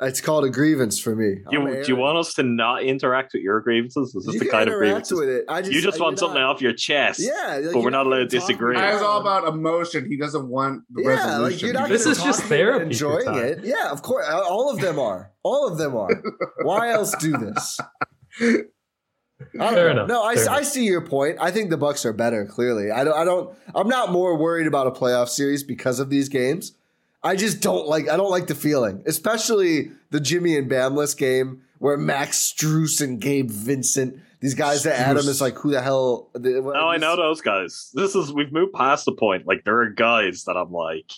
[0.01, 1.37] It's called a grievance for me.
[1.49, 4.13] Do you, do you want us to not interact with your grievances?
[4.17, 5.19] Is this You the kind of interact grievances?
[5.21, 5.45] with it.
[5.49, 7.21] I just, you just I- want something not- off your chest.
[7.21, 8.75] Yeah, like, but we're not allowed to disagree.
[8.75, 10.07] me Guy is all about emotion.
[10.11, 11.43] He doesn't want the Yeah, resolution.
[11.53, 13.39] like you're not This is just talk therapy Enjoying Ty.
[13.43, 13.93] it, yeah.
[13.93, 15.31] Of course, all of them are.
[15.45, 16.21] All of them are.
[16.63, 17.79] Why else do this?
[19.61, 19.91] I Fair know.
[19.91, 20.09] enough.
[20.09, 20.69] No, I, Fair I enough.
[20.71, 21.39] see your point.
[21.41, 22.45] I think the Bucks are better.
[22.47, 23.17] Clearly, I don't.
[23.17, 23.57] I don't.
[23.75, 26.73] I'm not more worried about a playoff series because of these games.
[27.23, 28.09] I just don't like.
[28.09, 33.21] I don't like the feeling, especially the Jimmy and Bamless game where Max Strus and
[33.21, 34.19] Gabe Vincent.
[34.41, 36.29] These guys that Adam is like, who the hell?
[36.35, 37.93] Oh, I know those guys.
[37.95, 39.47] This is we've moved past the point.
[39.47, 41.13] Like there are guys that I'm like,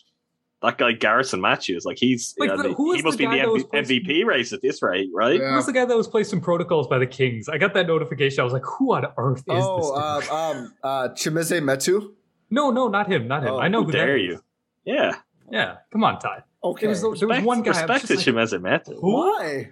[0.64, 3.18] that guy Garrison Matthews, like he's Like, you know, the- the- who he must the
[3.18, 5.38] be in guy the that was MV- supposed to- MVP race at this rate, right?
[5.40, 5.50] Yeah.
[5.50, 7.48] Who was the guy that was placed in protocols by the Kings?
[7.48, 8.40] I got that notification.
[8.40, 9.76] I was like, who on earth is oh,
[10.18, 10.26] this?
[10.28, 10.32] dude?
[10.34, 12.12] um, um, uh, Chimezie Metu.
[12.50, 13.50] no, no, not him, not him.
[13.54, 14.32] Oh, I know How who dare that you?
[14.34, 14.42] is.
[14.84, 15.14] Yeah,
[15.50, 16.42] Yeah, come on, Ty.
[16.62, 16.86] Okay.
[16.86, 17.72] There was, there was one guy.
[17.76, 18.96] I respect to like, Chimezie Metu?
[19.00, 19.70] Why?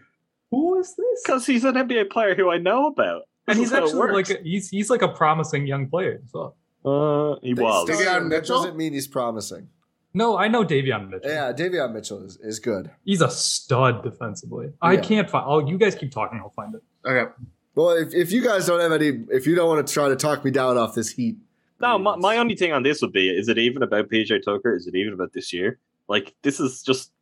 [0.51, 1.23] Who is this?
[1.25, 4.13] because he's an NBA player who I know about, And he's is how it actually
[4.13, 6.21] like a, he's he's like a promising young player.
[6.31, 7.87] So uh, he They was.
[7.91, 8.57] started That Mitchell?
[8.59, 9.69] doesn't mean he's promising.
[10.15, 11.31] No, I know Davion Mitchell.
[11.31, 12.91] Yeah, Davion Mitchell is, is good.
[13.05, 14.73] He's a stud defensively.
[14.83, 15.45] I can't find.
[15.49, 16.39] Oh, you guys keep talking.
[16.39, 16.83] I'll find it.
[17.07, 17.31] Okay.
[17.75, 20.17] Well, if, if you guys don't have any, if you don't want to try to
[20.17, 21.37] talk me down off this heat,
[21.81, 24.77] No, my, my only thing on this would be: is it even about PJ Tucker?
[24.77, 25.79] Is it even about this year?
[26.09, 27.13] Like, this is just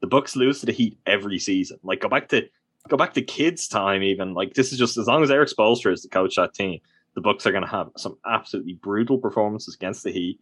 [0.00, 1.78] the Bucks lose to the Heat every season.
[1.82, 2.42] Like, go back to
[2.88, 4.02] go back to kids' time.
[4.02, 6.54] Even like this is just as long as Erik Spoelstra is the coach of that
[6.54, 6.80] team,
[7.14, 10.38] the Bucks are going to have some absolutely brutal performances against the Heat.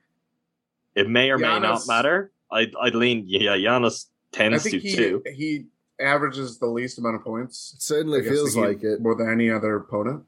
[0.94, 2.33] It may or may not matter.
[2.50, 3.57] I'd I'd lean yeah.
[3.57, 5.22] Giannis I tends think to he too.
[5.35, 5.66] he
[6.00, 7.74] averages the least amount of points.
[7.76, 9.00] it certainly feels the like it.
[9.00, 10.24] more than any other opponent.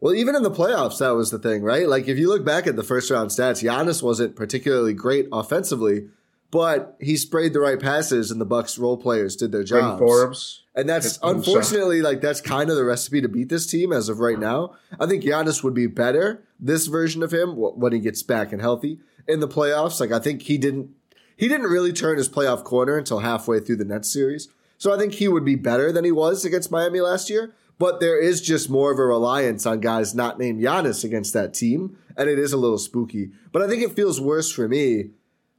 [0.00, 1.88] Well, even in the playoffs, that was the thing, right?
[1.88, 6.08] Like if you look back at the first round stats, Giannis wasn't particularly great offensively,
[6.50, 9.98] but he sprayed the right passes, and the Bucks role players did their Bryn jobs.
[10.00, 10.62] Forbes.
[10.74, 13.92] And that's Hit some unfortunately like that's kind of the recipe to beat this team
[13.92, 14.74] as of right now.
[14.98, 18.60] I think Giannis would be better this version of him when he gets back and
[18.60, 20.00] healthy in the playoffs.
[20.00, 20.90] Like I think he didn't
[21.36, 24.48] he didn't really turn his playoff corner until halfway through the Nets series.
[24.78, 27.54] So I think he would be better than he was against Miami last year.
[27.78, 31.54] But there is just more of a reliance on guys not named Giannis against that
[31.54, 33.30] team, and it is a little spooky.
[33.50, 35.10] But I think it feels worse for me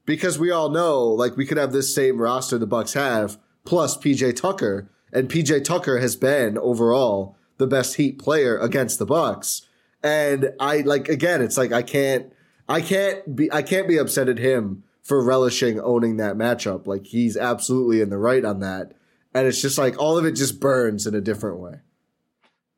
[0.06, 3.98] because we all know like we could have this same roster the Bucks have plus
[3.98, 9.62] PJ Tucker and PJ Tucker has been overall the best Heat player against the Bucks.
[10.02, 12.34] And I like again, it's like I can't,
[12.68, 16.88] I can't be, I can't be upset at him for relishing owning that matchup.
[16.88, 18.94] Like he's absolutely in the right on that,
[19.34, 21.80] and it's just like all of it just burns in a different way.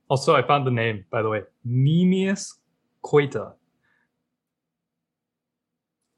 [0.09, 1.43] Also, I found the name by the way.
[1.67, 2.53] Neemias
[3.03, 3.53] Queta.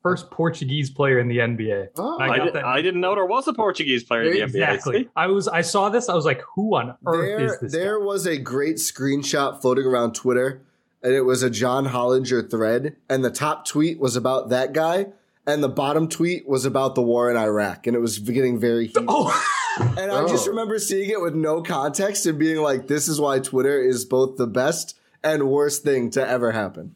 [0.04, 0.36] First oh.
[0.36, 1.90] Portuguese player in the NBA.
[1.98, 4.74] Oh, I I, did, I didn't know there was a Portuguese player in the NBA.
[4.74, 5.10] Exactly.
[5.16, 6.08] I was I saw this.
[6.08, 7.72] I was like, who on earth There, is this?
[7.74, 8.06] there guy?
[8.06, 10.62] was a great screenshot floating around Twitter,
[11.04, 15.08] and it was a John Hollinger thread, and the top tweet was about that guy,
[15.46, 18.88] and the bottom tweet was about the war in Iraq, and it was getting very
[18.88, 19.06] heated.
[19.08, 19.32] Oh,
[19.80, 20.50] And I just Oh.
[20.50, 24.36] remember seeing it with no context and being like, this is why Twitter is both
[24.38, 26.96] the best and worst thing to ever happen.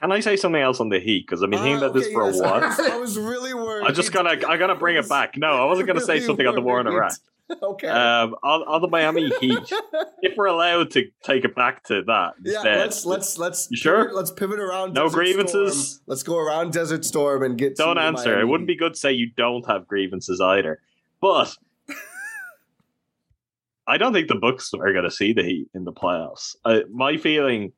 [0.00, 1.26] Can I say something else on the Heat?
[1.26, 2.68] Because I've been thinking Ah, about this for yes, a I while.
[2.68, 3.86] was, I was really worried.
[3.86, 5.36] I'm just gonna I gotta bring it back.
[5.36, 6.86] No, I wasn't gonna say Really something on the war in.
[6.86, 7.12] Iraq.
[7.62, 7.88] Okay.
[7.88, 9.72] Um, on, on the Miami Heat,
[10.22, 13.76] if we're allowed to take it back to that yeah, instead, let's let's let's You
[13.78, 14.02] sure?
[14.02, 14.92] pivot- let's pivot around.
[14.92, 15.88] No Desert grievances?
[15.92, 16.02] Storm.
[16.06, 17.76] Let's go around Desert Storm and get.
[17.76, 18.30] don't answer.
[18.30, 20.80] Miami It wouldn't be good to say you don't have grievances either.
[21.22, 21.56] But
[23.86, 26.54] I don't think the Bucks are going to see the Heat in the playoffs.
[26.64, 27.72] Uh, my feeling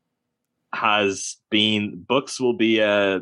[0.74, 3.20] has been Bucks will be uh,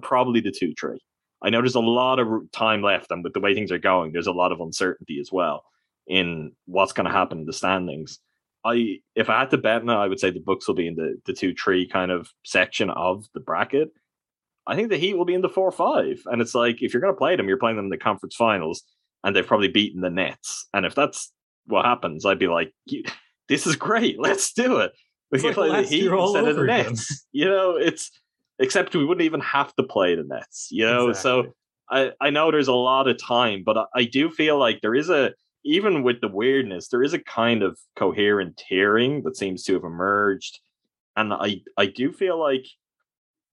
[0.00, 1.00] probably the two tree.
[1.44, 4.12] I know there's a lot of time left, and with the way things are going,
[4.12, 5.64] there's a lot of uncertainty as well
[6.06, 8.18] in what's going to happen in the standings.
[8.64, 10.94] I, if I had to bet now, I would say the Bucks will be in
[10.96, 13.90] the the two tree kind of section of the bracket.
[14.66, 17.02] I think the Heat will be in the four five, and it's like if you're
[17.02, 18.82] going to play them, you're playing them in the conference finals,
[19.22, 20.66] and they've probably beaten the Nets.
[20.72, 21.30] And if that's
[21.66, 22.72] what happens, I'd be like,
[23.48, 24.92] "This is great, let's do it."
[25.30, 26.86] We It's can like play the Heat all instead of the again.
[26.86, 27.26] Nets.
[27.32, 28.10] You know, it's
[28.58, 30.68] except we wouldn't even have to play the Nets.
[30.70, 31.54] You know, so
[31.90, 34.94] I I know there's a lot of time, but I, I do feel like there
[34.94, 35.32] is a
[35.64, 39.84] even with the weirdness, there is a kind of coherent tiering that seems to have
[39.84, 40.60] emerged,
[41.16, 42.66] and I I do feel like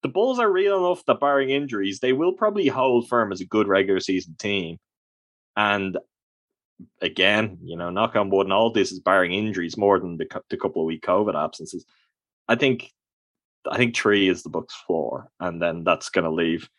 [0.02, 3.46] the Bulls are real enough that barring injuries, they will probably hold firm as a
[3.46, 4.78] good regular season team.
[5.56, 5.98] And
[7.02, 10.26] again, you know, knock on wood, and all this is barring injuries more than the,
[10.50, 11.86] the couple of week COVID absences.
[12.48, 12.92] I think,
[13.70, 16.70] I think three is the Bucks floor, and then that's going to leave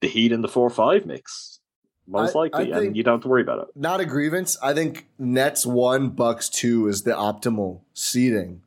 [0.00, 1.58] the Heat in the four five mix
[2.06, 3.68] most I- I likely, think- and you don't have to worry about it.
[3.76, 4.56] Not a grievance.
[4.62, 8.62] I think Nets one, Bucks two is the optimal seeding.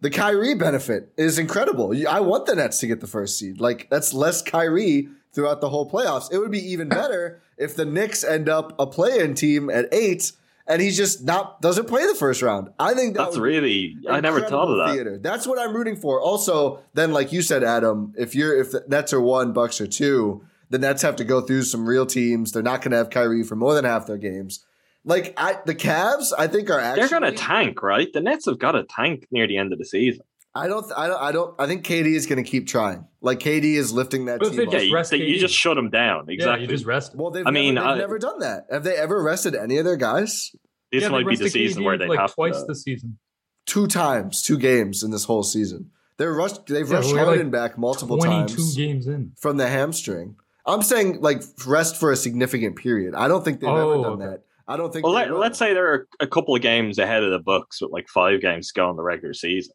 [0.00, 1.92] The Kyrie benefit is incredible.
[2.08, 3.60] I want the Nets to get the first seed.
[3.60, 6.32] Like that's less Kyrie throughout the whole playoffs.
[6.32, 10.30] It would be even better if the Knicks end up a play-in team at eight
[10.68, 12.68] and he just not doesn't play the first round.
[12.78, 14.92] I think that That's really I never thought of that.
[14.92, 15.18] Theater.
[15.18, 16.20] That's what I'm rooting for.
[16.20, 19.86] Also, then like you said, Adam, if you're if the Nets are one, Bucks are
[19.86, 22.52] two, the Nets have to go through some real teams.
[22.52, 24.64] They're not going to have Kyrie for more than half their games.
[25.04, 28.12] Like I, the Cavs, I think are actually They're going to tank, right?
[28.12, 30.24] The Nets have got to tank near the end of the season.
[30.58, 30.84] I don't.
[30.96, 31.22] I don't.
[31.22, 31.54] I don't.
[31.58, 33.06] I think KD is going to keep trying.
[33.20, 34.70] Like KD is lifting that But if team.
[34.70, 34.76] they.
[34.78, 36.24] Yeah, you, rest you just shut him down.
[36.28, 36.62] Yeah, Exactly.
[36.62, 37.14] you just rest.
[37.14, 38.66] well, they've I never, mean, they've I- never done that.
[38.70, 40.52] Have they ever rested any of their guys?
[40.90, 42.66] this yeah, might be the season KD where they like have twice to.
[42.66, 43.18] this season.
[43.66, 45.90] Two times, two games in this whole season.
[46.16, 46.66] They're rushed.
[46.66, 49.32] They've Yeah, rushed we're like Harden back multiple Twenty-two times games in.
[49.38, 50.36] from the hamstring.
[50.66, 53.14] I'm saying like rest for a significant period.
[53.14, 54.24] I don't think they've Oh, ever done okay.
[54.30, 54.42] that.
[54.66, 55.04] I don't think.
[55.04, 57.80] Well, they let, let's say there are a couple of games ahead of the Bucks
[57.80, 59.72] with like five games to go in the regular season.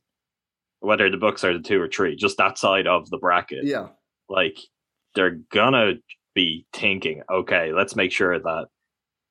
[0.83, 3.87] Whether the Bucks are the two or three, just that side of the bracket, Yeah.
[4.29, 4.57] like
[5.15, 5.93] they're gonna
[6.35, 8.67] be thinking, okay, let's make sure that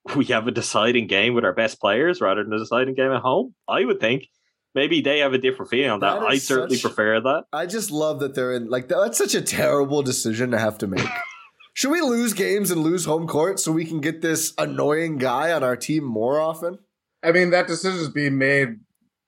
[0.15, 3.21] we have a deciding game with our best players rather than a deciding game at
[3.21, 3.53] home.
[3.67, 4.27] I would think
[4.73, 6.19] maybe they have a different feeling on that.
[6.21, 7.43] That I certainly such- prefer that.
[7.53, 8.69] I just love that they're in.
[8.69, 11.05] Like that's such a terrible decision to have to make.
[11.75, 15.51] Should we lose games and lose home court so we can get this annoying guy
[15.51, 16.77] on our team more often?
[17.23, 18.79] I mean, that decision is being made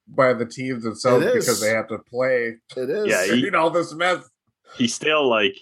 [0.07, 3.07] by the teams themselves because they have to play It is.
[3.07, 4.27] Yeah, he- in all this mess.
[4.77, 5.55] He's still like,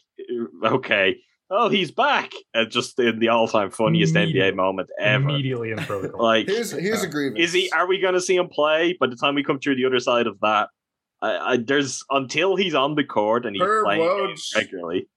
[0.65, 1.17] okay,
[1.49, 5.29] oh, he's back, and just in the all-time funniest NBA moment ever.
[5.29, 6.21] Immediately in protocol.
[6.23, 7.39] Like, here's here's a grievance.
[7.39, 7.69] is he?
[7.71, 8.97] Are we going to see him play?
[8.99, 10.69] By the time we come through the other side of that,
[11.21, 15.08] I, I there's until he's on the court and he's Per playing Woj games regularly.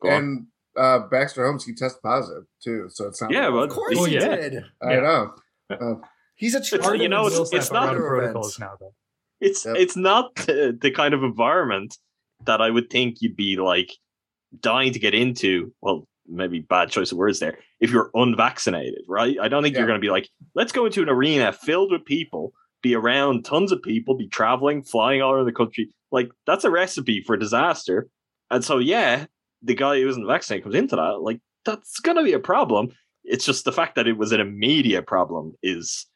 [0.00, 0.14] Go on.
[0.22, 3.32] And uh, Baxter Holmes, he tested positive too, so it's not.
[3.32, 4.36] Yeah, Of course Oh, he yeah.
[4.36, 4.64] did.
[4.82, 5.00] I Yeah.
[5.00, 5.34] know.
[5.70, 5.94] Uh,
[6.42, 8.70] He's a It's- charter you know, it's- it's not- Run protocols event.
[8.72, 8.94] now though.
[9.40, 9.76] It's Yep.
[9.76, 11.96] it's not the, the kind of environment
[12.44, 13.90] that I would think you'd be like
[14.60, 15.72] dying to get into.
[15.80, 17.58] Well, maybe bad choice of words there.
[17.80, 19.36] If you're unvaccinated, right?
[19.40, 22.04] I don't think you're going to be like, let's go into an arena filled with
[22.04, 22.52] people,
[22.82, 25.90] be around tons of people, be traveling, flying all over the country.
[26.10, 28.08] Like that's a recipe for disaster.
[28.50, 29.26] And so, yeah,
[29.62, 31.20] the guy who isn't vaccinated comes into that.
[31.22, 32.90] Like that's going to be a problem.
[33.24, 36.06] It's just the fact that it was an immediate problem is.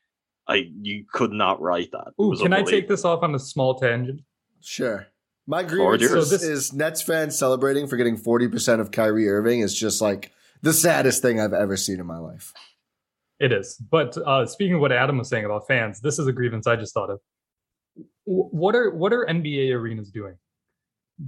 [0.48, 2.12] I you could not write that.
[2.20, 4.20] Ooh, can I take this off on a small tangent?
[4.60, 5.06] Sure.
[5.46, 6.12] My grievance yours.
[6.12, 10.00] is, So this- is Nets fans celebrating for getting 40% of Kyrie Irving is just
[10.02, 10.32] like
[10.62, 12.52] the saddest thing I've ever seen in my life.
[13.38, 13.76] It is.
[13.76, 16.74] But uh, speaking of what Adam was saying about fans, this is a grievance I
[16.76, 17.20] just thought of.
[18.26, 20.36] W- What are what are NBA arenas doing?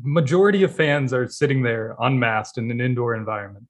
[0.02, 3.66] Majority of fans are sitting there unmasked in an indoor environment.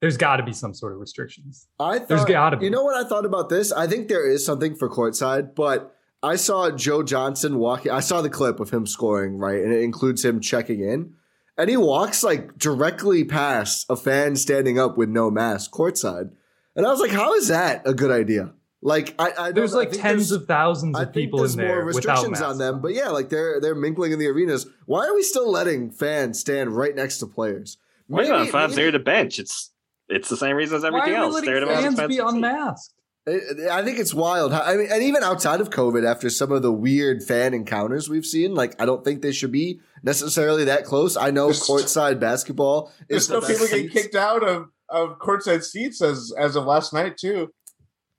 [0.00, 1.66] There's got to be some sort of restrictions.
[1.80, 2.66] I thought, There's gotta be.
[2.66, 3.72] You know what I thought about this?
[3.72, 7.90] I think there is something for courtside, but I saw Joe Johnson walking.
[7.90, 9.62] I saw the clip of him scoring, right?
[9.62, 11.14] And it includes him checking in.
[11.56, 16.30] And he walks like directly past a fan standing up with no mask courtside.
[16.76, 18.52] And I was like, how is that a good idea?
[18.80, 21.14] Like, I, I There's don't- I like think tends there's- of thousands I of think
[21.26, 23.74] people there's in there more without restrictions masks on them, but yeah, like they're they're
[23.74, 24.68] mingling in the arenas.
[24.86, 27.78] Why are we still letting fans stand right next to players?
[28.06, 29.40] Why not Maybe- fans maybe- near the bench?
[29.40, 29.72] It's
[30.08, 31.34] it's the same reason as everything Why are else.
[31.34, 32.94] letting They're the most fans be unmasked?
[33.26, 33.40] I
[33.70, 34.52] I think it's wild.
[34.54, 38.24] I mean, and even outside of COVID, after some of the weird fan encounters we've
[38.24, 41.16] seen, like I don't think they should be necessarily that close.
[41.16, 45.18] I know There's- courtside basketball there's is still the people getting kicked out of of
[45.18, 47.50] courtside seats as as of last night too.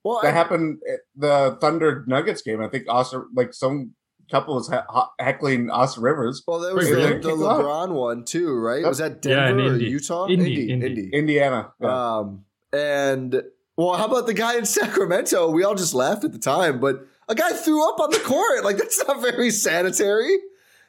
[0.04, 2.62] Well, That I- happened at the Thunder Nuggets game.
[2.62, 3.95] I think also like some
[4.31, 7.37] couple was he- heckling us Rivers, well, there was Wait, the, the Kicked out?
[7.37, 8.83] LeBron one too, right?
[8.85, 10.27] Was that Yeah, in Denver or Utah?
[10.27, 10.85] Indy, Indy.
[10.87, 11.09] Indy.
[11.13, 11.71] Indiana.
[11.81, 12.17] Yeah.
[12.17, 13.43] Um, and
[13.75, 15.49] well, how about the guy in Sacramento?
[15.51, 18.63] We all just laughed at the time, but a guy threw up on the court.
[18.63, 20.37] Like that's not very sanitary.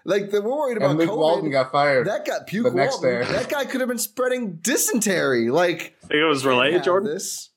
[0.05, 1.18] Like the, we're worried about and Luke COVID.
[1.18, 2.07] Walton got fired.
[2.07, 3.20] that got puke the next Walton.
[3.26, 3.33] day.
[3.33, 5.50] That guy could have been spreading dysentery.
[5.50, 7.12] Like I think it was related, have Jordan.
[7.12, 7.50] This.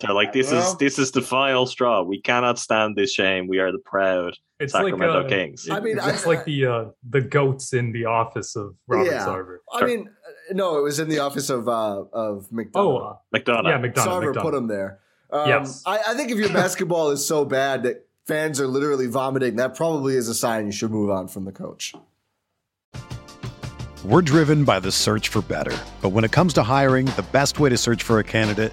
[0.00, 2.02] They're like, this Well- is this is the final straw.
[2.02, 3.46] We cannot stand this shame.
[3.48, 5.66] We are the proud It's Sacramento like uh, Kings.
[5.66, 9.10] it- I mean, it's I- like the uh, the goats in the office of Robert
[9.10, 9.26] Yeah.
[9.26, 9.58] Sarver.
[9.72, 13.02] I mean, uh, no, it was in the office of uh, of Oh, McDonald.
[13.02, 13.64] uh, McDonough.
[13.64, 13.94] yeah, McDonough.
[14.06, 14.42] Sarver McDonough.
[14.42, 15.00] put him there.
[15.32, 15.82] Um, Yes.
[15.86, 19.76] I, I think if your basketball is so bad that fans are literally vomiting, that
[19.76, 21.94] probably is a sign you should move on from the coach.
[24.04, 25.76] We're driven by the search for better.
[26.00, 28.72] But when it comes to hiring, the best way to search for a candidate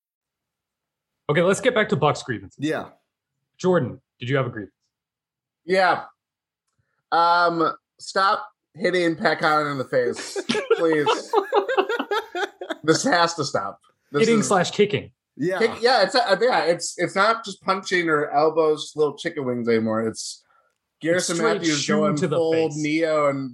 [1.31, 2.57] Okay, let's get back to Buck's grievances.
[2.59, 2.89] Yeah.
[3.57, 4.73] Jordan, did you have a grievance?
[5.65, 6.03] Yeah.
[7.11, 10.37] Um, stop hitting Pat Connaughton in the face,
[10.77, 11.33] please.
[12.83, 13.79] this has to stop.
[14.11, 15.11] This Hitting is- slash kicking.
[15.37, 15.59] Yeah.
[15.59, 19.67] Kick- yeah, it's uh, yeah, it's it's not just punching or elbows, little chicken wings
[19.69, 20.05] anymore.
[20.05, 20.43] It's
[21.01, 22.77] Garrison straight Matthews shoe going to the full face.
[22.77, 23.51] Neo and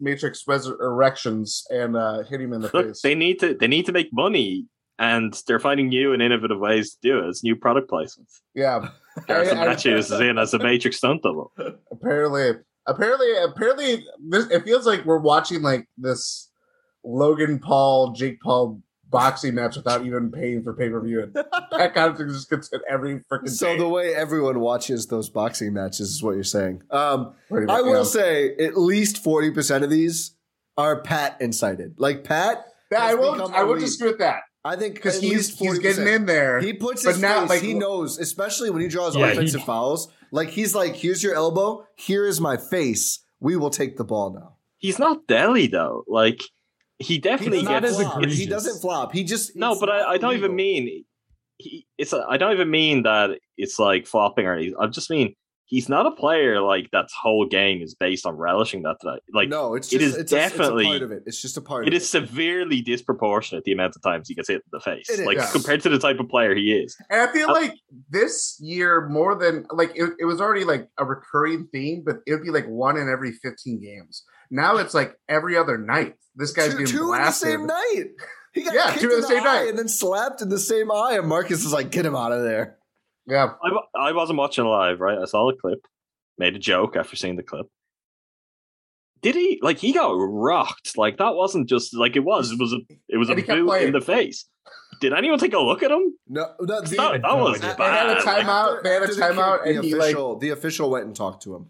[0.00, 3.02] Matrix res- erections and uh, hit him in the Look, face.
[3.02, 4.66] they need to they need to make money,
[4.98, 7.28] and they're finding new and innovative ways to do it.
[7.28, 8.40] It's new product placements.
[8.54, 8.88] yeah,
[9.26, 11.52] Garrison I- I- Matthews is in as a Matrix stunt double.
[11.90, 12.52] apparently,
[12.86, 16.50] apparently, apparently, this it feels like we're watching like this
[17.04, 21.22] Logan Paul, Jake Paul boxing match without even paying for pay per view.
[21.22, 23.78] And Pat Connaughton just gets it every freaking So day.
[23.78, 26.82] the way everyone watches those boxing matches is what you're saying.
[26.90, 28.02] Um, Pretty I will yeah.
[28.02, 30.34] say at least forty percent of these
[30.76, 31.94] are Pat incited.
[31.98, 33.38] Like Pat, Yeah, I won't.
[33.38, 33.86] become I won't elite.
[33.86, 36.60] disagree with that I think because he's he's getting in there.
[36.60, 37.50] He puts but his now, face.
[37.50, 40.08] like, he knows, especially when he draws Yeah, he- offensive fouls.
[40.30, 41.86] Like he's like, "Here's your elbow.
[41.96, 43.20] Here is my face.
[43.40, 46.04] We will take the ball now." He's not Delhi though.
[46.08, 46.40] Like
[46.98, 48.12] he He definitely not doesn't gets.
[48.14, 48.24] flop.
[48.26, 49.12] He doesn't flop.
[49.12, 51.04] He just No, but I, I don't even mean
[51.56, 51.86] he.
[51.96, 52.12] It's.
[52.12, 54.74] A, I don't even mean that it's like flopping or anything.
[54.80, 55.34] I just mean
[55.68, 58.96] he's not a player like that's whole game is based on relishing that.
[59.00, 59.18] Today.
[59.32, 61.22] Like no, it's just is it's a- definitely- it's a part of it.
[61.26, 61.86] It's just a part.
[61.86, 65.08] it of is severely disproportionate the amount of times he gets hit in the face.
[65.08, 65.26] It is.
[65.26, 65.52] like Yes.
[65.52, 66.96] compared to the type of player he is.
[67.10, 67.74] And I feel Uh, like
[68.10, 72.32] this year more than like it, it was already like a recurring theme, but it
[72.32, 74.24] would be like one in every 15 games.
[74.50, 76.14] Now it's like every other night.
[76.34, 78.04] This guy's two, getting two in the same night.
[78.54, 79.68] He got Yeah, kicked two in in the same eye night.
[79.68, 82.42] and then slapped in the same eye, and Marcus is like, "Get him out of
[82.42, 82.77] there."
[83.28, 83.52] Yeah.
[83.62, 85.18] I, I wasn't watching live, right?
[85.18, 85.86] I saw the clip,
[86.38, 87.66] made a joke after seeing the clip.
[89.20, 90.96] Did he like he got rocked?
[90.96, 92.52] Like that wasn't just like it was.
[92.52, 93.86] It was a it was a And he kept boot playing.
[93.88, 94.46] in the face.
[95.00, 96.14] Did anyone take a look at him?
[96.28, 97.74] No, no the, That, that no was idea.
[97.76, 97.78] bad.
[97.78, 98.82] They had a Like, timeout.
[98.82, 101.16] They had a after the timeout, and the he like official, the official went and
[101.16, 101.66] talked to him.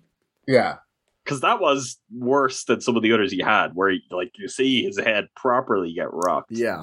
[0.47, 0.77] yeah.
[1.25, 4.49] because that was worse than some of the others he had, where he, like you
[4.49, 6.51] see his head properly get rocked.
[6.53, 6.83] Yeah.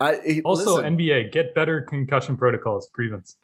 [0.00, 2.88] I he- Also, listen, NBA, get better concussion protocols.
[2.92, 3.36] Grievance.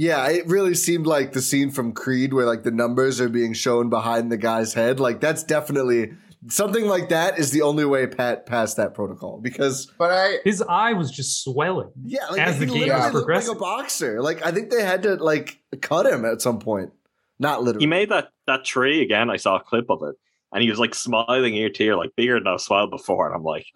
[0.00, 3.52] Yeah, it really seemed like the scene from Creed where like the numbers are being
[3.52, 5.00] shown behind the guy's head.
[5.00, 6.12] Like that's definitely
[6.46, 10.62] something like that is the only way Pat passed that protocol because But I His
[10.62, 11.90] eye was just swelling.
[12.04, 14.22] yeah, like As he the game literally was looked like a boxer.
[14.22, 16.92] Like I think they had to like cut him at some point.
[17.40, 17.82] Not literally.
[17.82, 19.30] He made that that tree again.
[19.30, 20.14] I saw a clip of it,
[20.52, 23.26] and he was like smiling ear to ear, like bigger than I've smiled before.
[23.26, 23.66] And I'm like,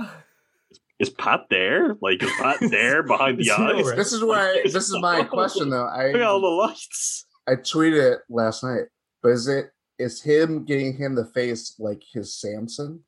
[1.03, 1.97] is, is Pat there?
[2.01, 3.59] Like, is Pat there behind the eyes?
[3.59, 3.97] alright?
[3.97, 5.85] this is where I, this is my question though.
[5.85, 7.27] Look at all the I lights.
[7.49, 8.85] I tweeted it last night,
[9.23, 9.67] but is it
[9.99, 13.01] is him getting him the face like his Samson,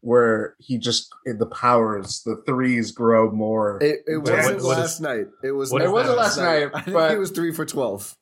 [0.00, 3.78] where he just the powers, the threes grow more.
[3.82, 5.26] It, it wasn't what is- last night.
[5.44, 5.70] It was.
[5.72, 8.14] what It wasn't last night, I think but- he was three for twelve.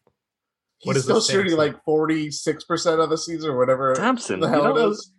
[0.84, 3.94] what He's is the still shooting like forty six percent of the season, or whatever
[3.96, 5.12] Samson, the you hell know, it is.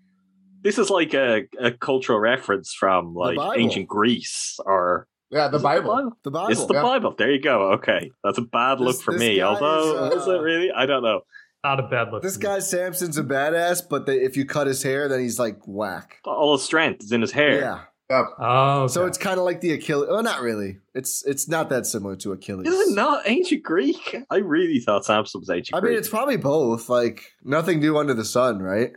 [0.62, 5.62] This is like a, a cultural reference from like ancient Greece or Yeah, the is
[5.62, 6.12] it Bible.
[6.24, 6.52] The Bible.
[6.52, 6.82] It's the yeah.
[6.82, 7.16] Bible.
[7.18, 7.74] There you go.
[7.74, 9.42] Okay, that's a bad look This- for this me.
[9.42, 10.72] Although, is, is, uh, it really?
[10.72, 11.22] I don't know.
[11.64, 12.24] Not a bad look.
[12.24, 12.44] This for me.
[12.46, 16.18] guy Samson's a badass, but they, if you cut his hair, then he's like whack.
[16.26, 17.60] All his strength is in his hair.
[17.60, 17.80] Yeah.
[18.10, 18.24] Yeah.
[18.40, 20.10] Oh, So it's kind of like the Achilles.
[20.12, 20.80] Oh, not really.
[20.94, 22.68] It's it's not that similar to Achilles.
[22.68, 24.18] Is it not ancient Greek?
[24.30, 25.92] I really thought Samson was ancient I Greek.
[25.92, 26.90] mean, it's probably both.
[26.90, 28.92] Like nothing new under the sun, right?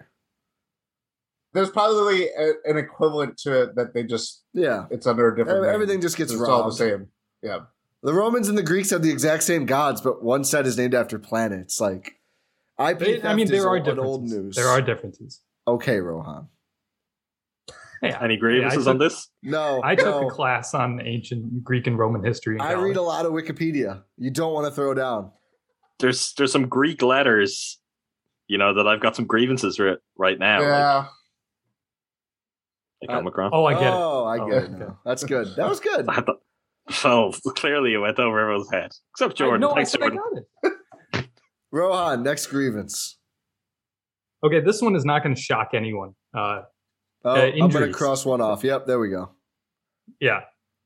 [1.54, 4.86] There's probably a, an equivalent to it that they just Yeah.
[4.90, 5.58] it's under a different.
[5.58, 5.74] Ev- name.
[5.74, 7.06] Everything just gets it's all the same.
[7.42, 7.60] Yeah.
[8.02, 10.94] The Romans and the Greeks have the exact same gods, but one set is named
[10.94, 11.80] after planets.
[11.80, 12.20] Like,
[12.78, 14.38] IP They- I mean, there are old- old differences.
[14.38, 14.56] news.
[14.56, 15.42] There are differences.
[15.66, 16.48] Okay, Rohan.
[18.02, 18.18] Yeah.
[18.22, 19.28] Any Yeah, grievances took- on this?
[19.42, 20.28] No, I took no.
[20.28, 22.56] a class on ancient Greek and Roman history.
[22.56, 24.02] in I read a lot of Wikipedia.
[24.18, 25.30] You don't want to throw down.
[26.00, 27.78] there's there's some Greek letters,
[28.48, 30.60] you know, that I've got some grievances with right now.
[30.60, 31.06] Like,
[33.08, 33.12] Yeah.
[33.16, 33.50] like Omicron.
[33.52, 33.90] Oh, I get it.
[33.92, 34.92] oh, I Oh, get it okay.
[35.04, 35.48] That's good.
[35.56, 36.06] That was good.
[36.08, 36.40] I thought-
[36.90, 38.90] So clearly it went over everyone's head.
[39.12, 39.60] Except Jordan.
[39.60, 40.32] No, I Thanks, said I got
[40.62, 41.26] it.
[41.72, 43.18] Rohan, next grievance.
[44.44, 46.14] Okay, this one is not going to shock anyone.
[46.36, 46.62] Uh,
[47.26, 48.62] Oh, Uh, I'm going to cross one off.
[48.62, 49.30] Yep, there we go.
[50.20, 50.40] yeah,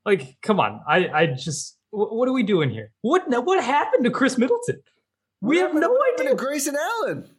[0.05, 0.79] like come on.
[0.87, 2.93] I, I just, wh- what are we doing here?
[3.01, 4.81] What, what happened to Khris Middleton?
[5.41, 6.37] We have no What happened idea.
[6.37, 7.29] to Grayson Allen.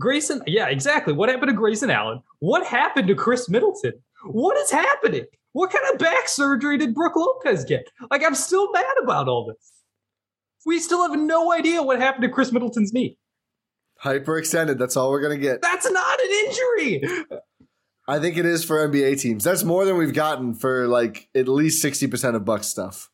[0.00, 1.12] Grayson, yeah, exactly.
[1.12, 2.20] What happened to Grayson Allen?
[2.40, 3.92] What happened to Khris Middleton?
[4.24, 5.26] What is happening?
[5.52, 7.88] What kind of back surgery did Brook Lopez get?
[8.10, 9.72] Like, I'm still mad about all this.
[10.66, 13.16] We still have no idea what happened to Khris Middleton's knee.
[14.02, 14.78] Hyperextended.
[14.78, 15.60] That's all we're going to get.
[15.62, 17.02] That's not an injury.
[18.08, 19.44] I think it is for NBA teams.
[19.44, 23.10] That's more than we've gotten for like at least 60% of Bucks stuff.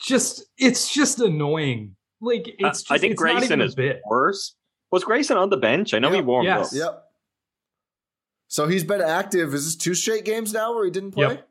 [0.00, 1.96] Just, it's just annoying.
[2.20, 4.00] Like, it's Uh, just, I think it's not Grayson even a is bit.
[4.08, 4.54] worse.
[4.94, 5.92] Was Grayson on the bench?
[5.92, 6.24] I know he Yep.
[6.24, 6.72] warmed Yes.
[6.72, 6.78] up.
[6.78, 7.04] Yep.
[8.46, 9.52] So he's been active.
[9.52, 11.26] Is this two straight games now where he didn't play?
[11.34, 11.48] Yep.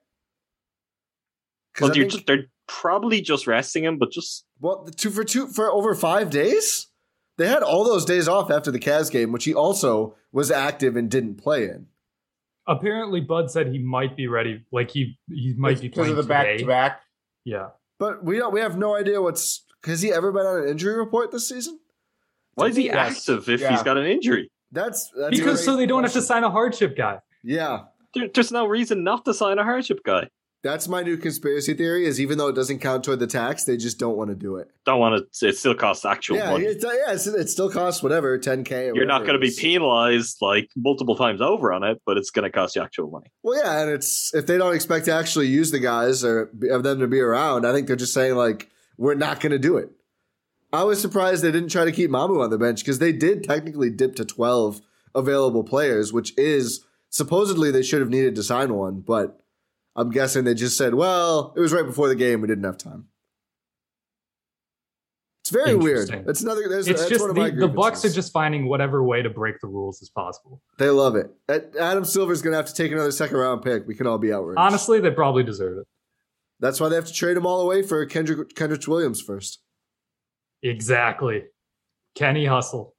[1.75, 4.91] 'Cause Well, I you're think- just, they're probably just resting him, but just well, the
[4.91, 6.87] two for two for over five days.
[7.37, 10.95] They had all those days off after the Cavs game, which he also was active
[10.95, 11.87] and didn't play in.
[12.65, 14.63] Apparently, Bud said he might be ready.
[14.71, 17.01] Like, he he might be because playing of the back to back.
[17.43, 17.71] Yeah.
[17.99, 18.53] But we don't.
[18.53, 19.65] We have no idea what's.
[19.83, 21.77] Has he ever been on an injury report this season?
[22.55, 23.17] Why is he Yes.
[23.17, 23.71] active if Yeah.
[23.71, 24.49] he's got an injury?
[24.71, 27.19] That's, that's Because so they don't have to sign a hardship guy.
[27.43, 27.81] Yeah,
[28.15, 30.29] There, there's no reason not to sign a hardship guy.
[30.63, 32.05] that's my new conspiracy theory.
[32.05, 34.55] Is even though it doesn't count toward the tax, they just don't want to do
[34.55, 34.69] it.
[34.85, 35.47] Don't want to.
[35.47, 36.65] It still costs actual yeah, money.
[36.65, 38.89] it's, yeah, it's, it still costs whatever, ten k.
[38.95, 42.43] You're not going to be penalized like multiple times over on it, but it's going
[42.43, 43.27] to cost you actual money.
[43.43, 46.69] Well, yeah, and it's if they don't expect to actually use the guys or be-
[46.69, 49.59] of them to be around, I think they're just saying like we're not going to
[49.59, 49.89] do it.
[50.73, 53.43] I was surprised they didn't try to keep Mamu on the bench because they did
[53.43, 54.81] technically dip to twelve
[55.13, 59.39] available players, which is supposedly they should have needed to sign one, but
[59.95, 62.79] I'm guessing they just said, well, it was right before the game, we didn't have
[62.79, 63.05] time.
[65.43, 66.09] It's very weird.
[66.27, 66.67] It's another.
[66.69, 69.29] There's, It's that's just one of the, the Bucks are just finding whatever way to
[69.29, 70.61] break the rules as possible.
[70.79, 71.31] They love it.
[71.49, 73.85] Ad- Adam Silver's going to have to take another second round pick.
[73.85, 74.57] We can all be outraged.
[74.57, 75.87] Honestly, they probably deserve it.
[76.61, 79.59] That's why they have to trade them all away for Kenrich Kenrich Williams first.
[80.63, 81.43] Exactly.
[82.15, 82.95] Kenny Hustle.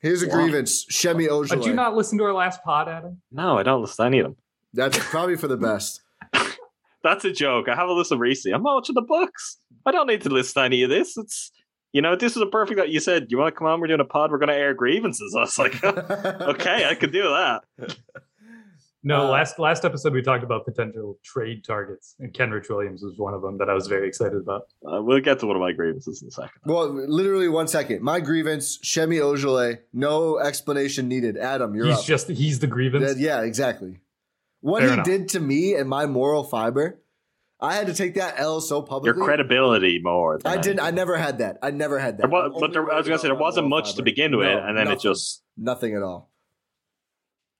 [0.00, 0.34] Here's a Wow.
[0.34, 3.20] grievance: Semi Uh, Did you not listen to our last pod, Adam?
[3.32, 4.36] No, I don't listen to any of them.
[4.72, 6.00] That's probably for the best.
[7.02, 7.68] That's a joke.
[7.68, 8.54] I haven't listened recently.
[8.54, 9.58] I'm not watching the Bucks.
[9.86, 11.16] I don't need to listen to any of this.
[11.16, 11.50] It's
[11.92, 13.86] you know, this is a perfect that you said, you want to come on, we're
[13.86, 15.34] doing a pod, we're gonna air grievances.
[15.34, 17.62] I was like, okay, I could do that.
[19.04, 23.16] No, Uh, last last episode we talked about potential trade targets, and Kenrich Williams was
[23.16, 24.62] one of them that I was very excited about.
[24.84, 26.50] Uh, we'll get to one of my grievances in a second.
[26.66, 28.02] Well, literally one second.
[28.02, 29.78] My grievance: Semi Ojeleye.
[29.92, 31.36] No explanation needed.
[31.36, 32.04] Adam, you're he's up.
[32.04, 33.06] just he's the grievance.
[33.14, 34.00] That- yeah, exactly.
[34.60, 35.06] What Fair he enough.
[35.06, 37.00] did to me and my moral fiber,
[37.60, 39.16] I had to take that L so publicly.
[39.16, 40.38] Your credibility more.
[40.38, 40.80] Than I didn't.
[40.80, 41.58] I never had that.
[41.62, 42.22] I never had that.
[42.22, 44.36] There wa- I'm but there, I was gonna say there wasn't moral much to begin
[44.36, 45.44] with, No, and then it just.
[45.56, 46.32] nothing at all.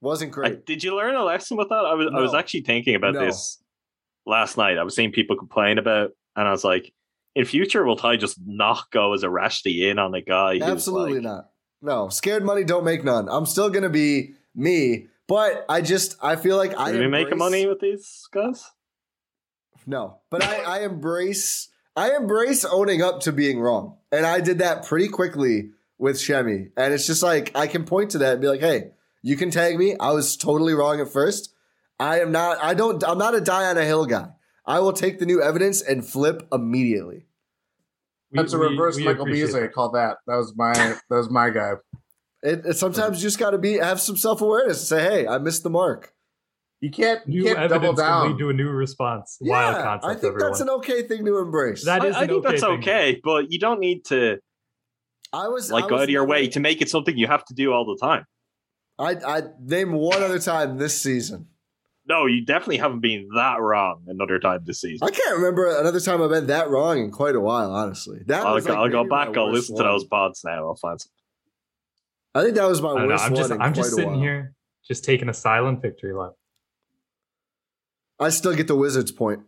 [0.01, 0.67] Wasn't I, great.
[0.67, 1.75] did you learn a lesson with that?
[1.85, 3.25] I was I was actually thinking about No.
[3.27, 3.63] this
[4.27, 4.79] last night.
[4.79, 6.93] I was seeing people complain about, and I was like,
[7.35, 10.59] in future, will Ty just not go as a rashly in on a guy?
[10.63, 11.51] Absolutely like- not.
[11.81, 13.29] No, scared money don't make none.
[13.29, 17.39] I'm still gonna be me, but I just I feel like I Are we making
[17.39, 18.65] money with these guys?
[19.87, 24.59] No, but I, I embrace I embrace owning up to being wrong, and I did
[24.59, 26.69] that pretty quickly with Semi.
[26.77, 28.91] And it's just like I can point to that and be like, "Hey,
[29.23, 29.97] you can tag me.
[29.99, 31.55] I was totally wrong at first.
[31.99, 32.59] I am not.
[32.63, 33.03] I don't.
[33.07, 34.29] I'm not a die on a hill guy.
[34.67, 37.27] I will take the new evidence and flip immediately.
[38.31, 39.61] We- That's a reverse we Michael appreciate Beasley.
[39.63, 39.73] That.
[39.73, 40.19] call that.
[40.27, 40.73] That was my.
[40.75, 41.73] That was my guy.
[42.43, 45.27] It, it sometimes you just got to be have some self awareness and say, "Hey,
[45.27, 46.13] I missed the mark."
[46.81, 47.21] You can't.
[47.27, 48.29] You New can't double evidence can down.
[48.31, 49.39] lead to a new response.
[49.41, 50.51] Wild yeah, concept, I think everyone.
[50.53, 51.85] that's an okay thing to embrace.
[51.85, 52.15] That is.
[52.15, 52.79] I, I an think okay that's thing.
[52.79, 54.37] okay, but you don't need to
[55.33, 57.27] I was like I go was out of your way to make it something you
[57.27, 58.25] have to do all the time.
[58.99, 61.47] I I name one other time this season.
[62.09, 65.07] No, you definitely haven't been that wrong another time this season.
[65.07, 68.21] I can't remember another time I've been that wrong in quite a while, honestly.
[68.27, 69.37] That I'll, was go, like I'll go back.
[69.37, 70.69] I'll worst listen to those pods now.
[70.69, 71.11] I'll find some.
[72.35, 73.77] I think that was my I don't know, worst I'm just one in I'm quite
[73.77, 74.21] just a sitting while.
[74.21, 74.55] here,
[74.87, 76.33] just taking a silent victory lap.
[78.19, 79.41] I still get the Wizards point.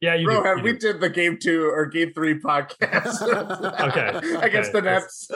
[0.00, 0.48] Yeah, you Bro, do.
[0.48, 0.78] had you we do.
[0.78, 3.20] did the game two or game three podcast.
[3.90, 4.72] Okay, Against okay.
[4.72, 5.30] the Nets.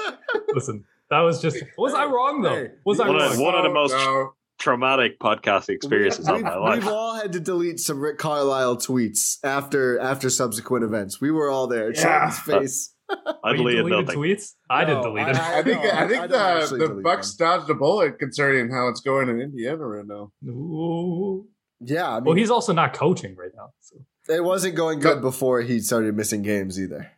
[0.55, 1.62] Listen, that was just.
[1.78, 2.54] Was I wrong though?
[2.54, 3.32] Hey, was I One wrong?
[3.32, 4.32] of- one of the most- no.
[4.56, 6.78] Traumatic podcast experiences of we've, my life.
[6.84, 11.20] we've all had to delete some Rick Carlisle tweets after after subsequent events.
[11.20, 11.92] We were all there.
[11.92, 12.30] Yeah.
[12.30, 12.94] Face.
[13.10, 14.20] I you believe deleted nothing.
[14.20, 14.52] tweets?
[14.70, 15.36] I didn't No, delete I- it.
[15.36, 18.18] I think No, I I think don't the actually the delete Bucks dodged a bullet
[18.20, 20.30] concerning how it's going in Indiana right now.
[20.48, 21.46] Ooh.
[21.80, 23.70] Yeah, I mean, Well, he's also not coaching right now.
[23.80, 23.96] So.
[24.32, 27.10] it wasn't going good before he started missing games either.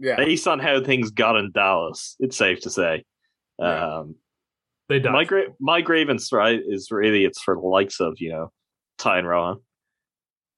[0.00, 3.04] Yeah, Based on how things got in Dallas, it's safe to say.
[3.58, 4.16] Um,
[4.88, 5.12] They died.
[5.12, 8.52] my gra- my grievance right is really it's for the likes of you know
[8.98, 9.54] Ty and Rohan.
[9.56, 9.62] Can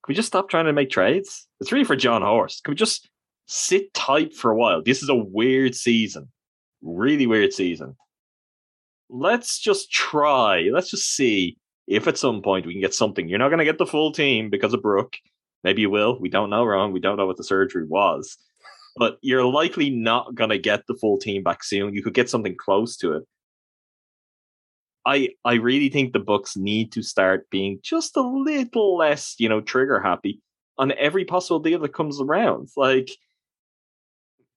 [0.08, 1.46] we just stop trying to make trades?
[1.60, 2.62] It's really for Jon Horst.
[2.64, 3.08] Can we just
[3.46, 4.82] sit tight for a while?
[4.82, 6.28] This is a weird season,
[6.82, 7.96] really weird season.
[9.08, 10.68] Let's just try.
[10.72, 13.28] Let's just see if at some point we can get something.
[13.28, 15.16] You're not going to get the full team because of Brook.
[15.62, 16.18] Maybe you will.
[16.20, 16.92] We don't know, Ron.
[16.92, 18.36] We don't know what the surgery was.
[18.96, 21.94] But you're likely not going to get the full team back soon.
[21.94, 23.24] You could get something close to it.
[25.06, 29.48] I I really think the Bucks need to start being just a little less, you
[29.48, 30.40] know, trigger happy
[30.78, 32.68] on every possible deal that comes around.
[32.76, 33.10] Like,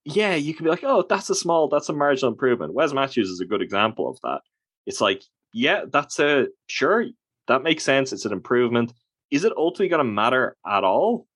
[0.06, 2.74] yeah, you can be like, oh, that's a small, that's a marginal improvement.
[2.74, 4.42] Wes Matthews is a good example of that.
[4.86, 7.06] It's like, yeah, that's a sure,
[7.48, 8.14] that makes sense.
[8.14, 8.94] It's an improvement.
[9.32, 11.28] Is it ultimately going to matter at all?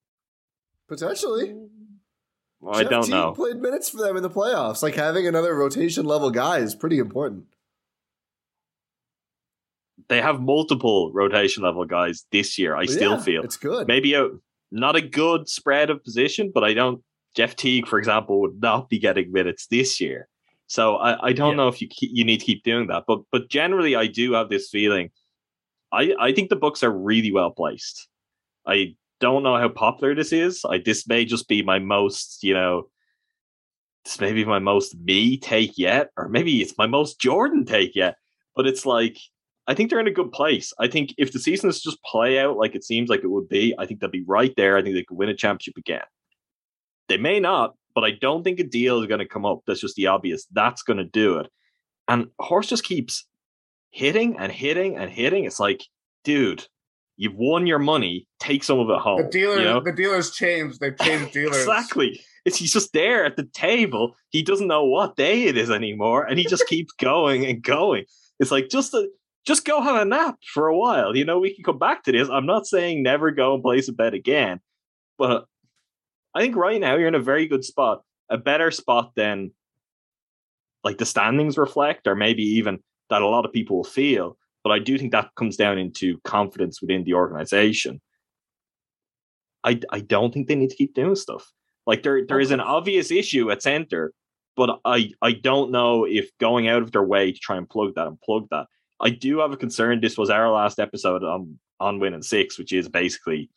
[0.88, 1.50] Potentially.
[1.50, 1.68] Mm.
[2.62, 3.34] Well, I don't Teague know.
[3.34, 4.84] Played minutes for them in the playoffs.
[4.84, 7.46] Like having another rotation level guy is pretty important.
[10.10, 12.76] They have multiple rotation level guys this year.
[12.76, 13.88] I still feel it's good.
[13.88, 14.30] maybe a
[14.72, 17.02] not a good spread of position, but I don't.
[17.36, 20.28] Jeff Teague, for example, would not be getting minutes this year.
[20.68, 21.56] So I, I don't Yeah.
[21.58, 23.04] know if you keep, you need to keep doing that.
[23.08, 25.10] But but generally, I do have this feeling.
[25.92, 28.08] I I think the Bucks are really well placed.
[28.68, 30.66] I don't know how popular this is.
[30.66, 32.90] I this may just be my most you know.
[34.04, 37.96] This may be my most me take yet, or maybe it's my most Jordan take
[37.96, 38.16] yet.
[38.56, 39.18] But it's like
[39.68, 40.74] I think they're in a good place.
[40.80, 43.48] I think if the season is just play out like it seems like it would
[43.48, 44.76] be, I think they'll be right there.
[44.76, 46.04] I think they could win a championship again.
[47.08, 49.62] They may not, but I don't think a deal is going to come up.
[49.68, 50.46] That's just the obvious.
[50.52, 51.48] That's going to do it.
[52.08, 53.26] And Horst just keeps
[53.92, 55.46] hitting and hitting and hitting.
[55.46, 55.84] It's like,
[56.24, 56.66] dude,
[57.18, 58.28] you've won your money.
[58.40, 59.24] Take some of it home.
[59.24, 59.80] the dealer you know?
[59.80, 60.80] the dealers changed.
[60.80, 61.58] They've changed dealers.
[61.58, 62.22] Exactly.
[62.46, 64.16] It's he's just there at the table.
[64.30, 68.06] He doesn't know what day it is anymore, and he just keeps going and going.
[68.40, 69.08] It's like just a,
[69.46, 71.16] just go have a nap for a while.
[71.16, 72.30] You know, we can come back to this.
[72.30, 74.60] I'm not saying never go and place a bet again,
[75.18, 75.46] but
[76.34, 79.52] I think right now you're in a very good spot, a better spot than
[80.84, 82.80] like the standings reflect, or maybe even
[83.12, 84.38] that a lot of people will feel.
[84.64, 88.02] But I do think that comes down into confidence within the organization.
[89.64, 91.52] I, I don't think they need to keep doing stuff.
[91.88, 94.14] Like there there is an obvious issue at center,
[94.56, 97.96] but I I don't know if going out of their way to try and plug
[97.96, 98.68] that and plug that.
[99.00, 100.00] I do have a concern.
[100.00, 103.50] This was our last episode on on win and six, which is basically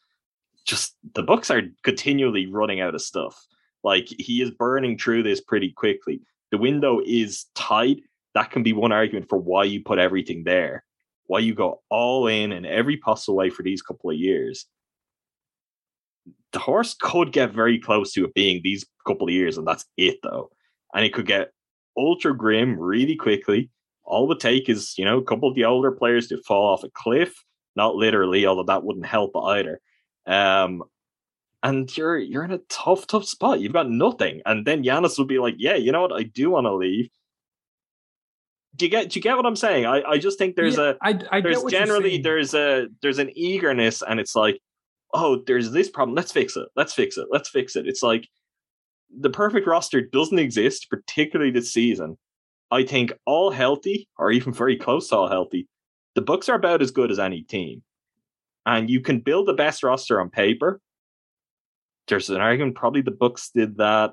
[0.67, 3.39] just the Bucks are continually running out of stuff.
[3.83, 6.23] Like he is burning through this pretty quickly.
[6.51, 8.03] The window is tight.
[8.35, 10.85] That can be one argument for why you put everything there,
[11.27, 14.67] why you go all in in every possible way for these couple of years
[16.55, 19.85] the horse could get very close to it being these couple of years, and that's
[19.97, 20.51] it though.
[20.95, 21.51] And it could get
[21.99, 23.71] ultra grim really quickly.
[24.05, 26.73] All it would take is, you know, a couple of the older players to fall
[26.73, 27.35] off a cliff,
[27.75, 29.81] not literally, although that wouldn't help either.
[30.27, 30.85] Um,
[31.63, 33.61] and you're you're in a tough, tough spot.
[33.61, 34.41] You've got nothing.
[34.47, 36.13] And then Giannis will be like, Yeah, you know what?
[36.13, 37.11] I do want to leave.
[38.77, 39.87] Do you get do you get what I'm saying?
[39.87, 43.31] I, I just think there's Yeah, a I, I there's generally there's a there's an
[43.37, 44.61] eagerness and it's like
[45.13, 46.15] oh there's this problem.
[46.15, 46.69] Let's fix it.
[46.75, 47.27] Let's fix it.
[47.31, 47.87] Let's fix it.
[47.87, 48.29] It's like
[49.17, 52.19] the perfect roster doesn't exist particularly this season.
[52.71, 55.69] I think all healthy or even very close to all healthy
[56.15, 57.83] the Bucks are about as good as any team.
[58.67, 60.81] And you can build the best roster on paper.
[62.09, 64.13] There's an argument probably the Bucks did that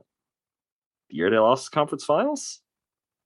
[1.10, 2.62] the year they lost the conference finals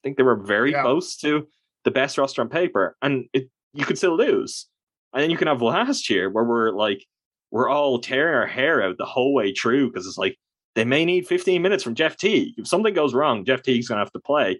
[0.05, 0.83] think they were very Yeah.
[0.83, 1.47] close to
[1.83, 4.67] the best roster on paper and it you could still lose
[5.13, 7.03] and then you can have last year where we're like
[7.51, 10.37] we're all tearing our hair out the whole way through because it's like
[10.75, 12.53] they may need 15 minutes from Jeff Teague.
[12.57, 14.59] If something goes wrong, Jeff Teague's going to have to play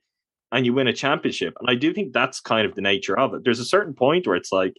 [0.52, 1.54] and you win a championship.
[1.60, 3.44] And I do think that's kind of the nature of it.
[3.44, 4.76] There's a certain point where it's like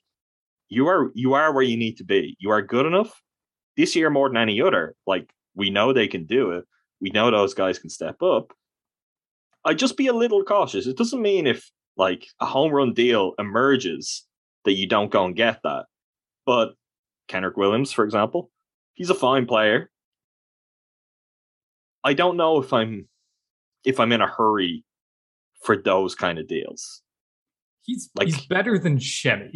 [0.69, 2.37] you are you are where you need to be.
[2.41, 3.21] You are good enough
[3.77, 4.95] this year more than any other.
[5.07, 6.65] Like we know they can do it.
[7.01, 8.53] We know those guys can step up.
[9.67, 10.87] I just be a little cautious.
[10.87, 14.25] It doesn't mean if like a home run deal emerges
[14.65, 15.87] that you don't go and get that.
[16.47, 16.75] But
[17.29, 18.51] Kenrich Williams, for example,
[18.95, 19.91] he's a fine player.
[22.05, 23.09] I don't know if I'm
[23.85, 24.85] if I'm in a hurry
[25.63, 27.03] for those kind of deals.
[27.83, 29.53] he's like- he's better than Semi.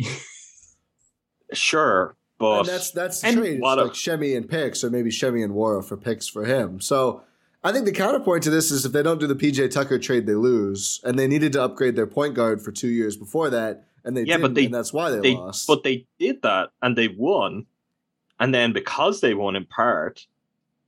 [1.53, 3.53] Sure, but and that's that's the and trade.
[3.55, 6.45] It's what a- like Semi and picks, or maybe Semi and Nwora for picks for
[6.45, 6.81] him.
[6.81, 7.23] So
[7.63, 10.27] I think the counterpoint to this is if they don't do the PJ Tucker trade,
[10.27, 13.85] they lose, and they needed to upgrade their point guard for two years before that,
[14.05, 15.67] and they Yeah, didn't, but they- and that's why they, they lost.
[15.67, 17.67] but they did that and they won
[18.39, 20.27] and then because they won in part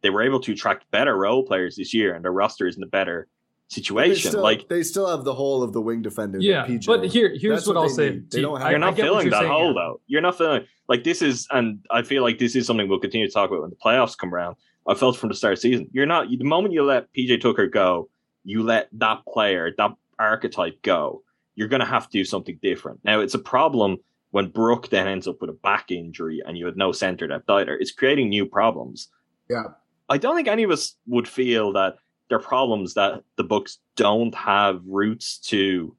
[0.00, 2.82] they were able to attract better role players this year and their roster is in
[2.82, 3.28] a better
[3.68, 6.38] But they situation still, like they still have the whole of the wing defender.
[6.40, 6.86] Yeah, PJ.
[6.86, 8.10] but here here's what, what I'll they say.
[8.12, 8.30] need.
[8.30, 8.46] to They you.
[8.48, 9.74] don't have- you're not get filling that saying, hole Adam.
[9.74, 12.98] though you're not filling like this is and i feel like this is something we'll
[12.98, 14.56] continue to talk about when the playoffs come around
[14.86, 17.40] i felt from the start of the season you're not the moment you let pj
[17.40, 18.08] tucker go
[18.44, 21.22] you let that player that archetype go
[21.54, 23.98] you're going to have to do something different now it's a problem
[24.32, 27.48] when Brook then ends up with a back injury and you had no center depth
[27.48, 29.08] either, it's creating new problems.
[29.48, 29.64] Yeah.
[30.08, 31.96] I don't think any of us would feel that
[32.28, 35.94] they're problems that the Bucks don't have roots to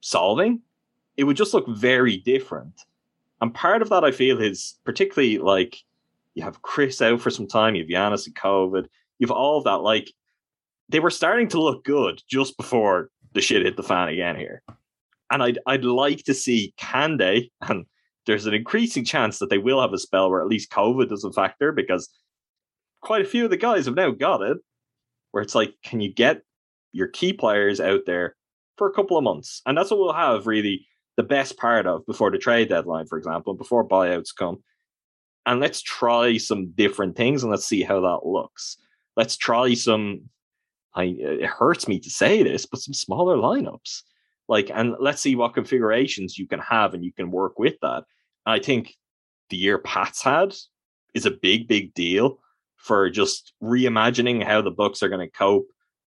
[0.00, 0.62] solving.
[1.18, 2.80] It would just look very different.
[3.42, 5.76] And part of that I feel is particularly like
[6.34, 8.86] you have Khris out for some time, you have Giannis and COVID,
[9.18, 9.78] you have all of that.
[9.82, 10.12] Like
[10.88, 14.62] they were starting to look good just before the shit hit the fan again here
[15.30, 17.86] and I'd I'd like to see can they and
[18.26, 21.32] there's an increasing chance that they will have a spell where at least COVID doesn't
[21.32, 22.08] factor because
[23.00, 24.58] quite a few of the guys have now got it.
[25.30, 26.42] Where it's like, can you get
[26.92, 28.36] your key players out there
[28.76, 29.62] for a couple of months?
[29.64, 33.16] And that's what we'll have really the best part of before the trade deadline, for
[33.16, 34.62] example, before buyouts come.
[35.46, 38.76] And let's try some different things and let's see how that looks.
[39.16, 40.22] Let's try some.
[40.94, 44.02] I it hurts me to say this, but some smaller lineups
[44.50, 48.04] like and let's see what configurations you can have and you can work with that
[48.44, 48.94] i think
[49.48, 50.54] the year pat's had
[51.14, 52.38] is a big big deal
[52.76, 55.68] for just reimagining how the Bucks are going to cope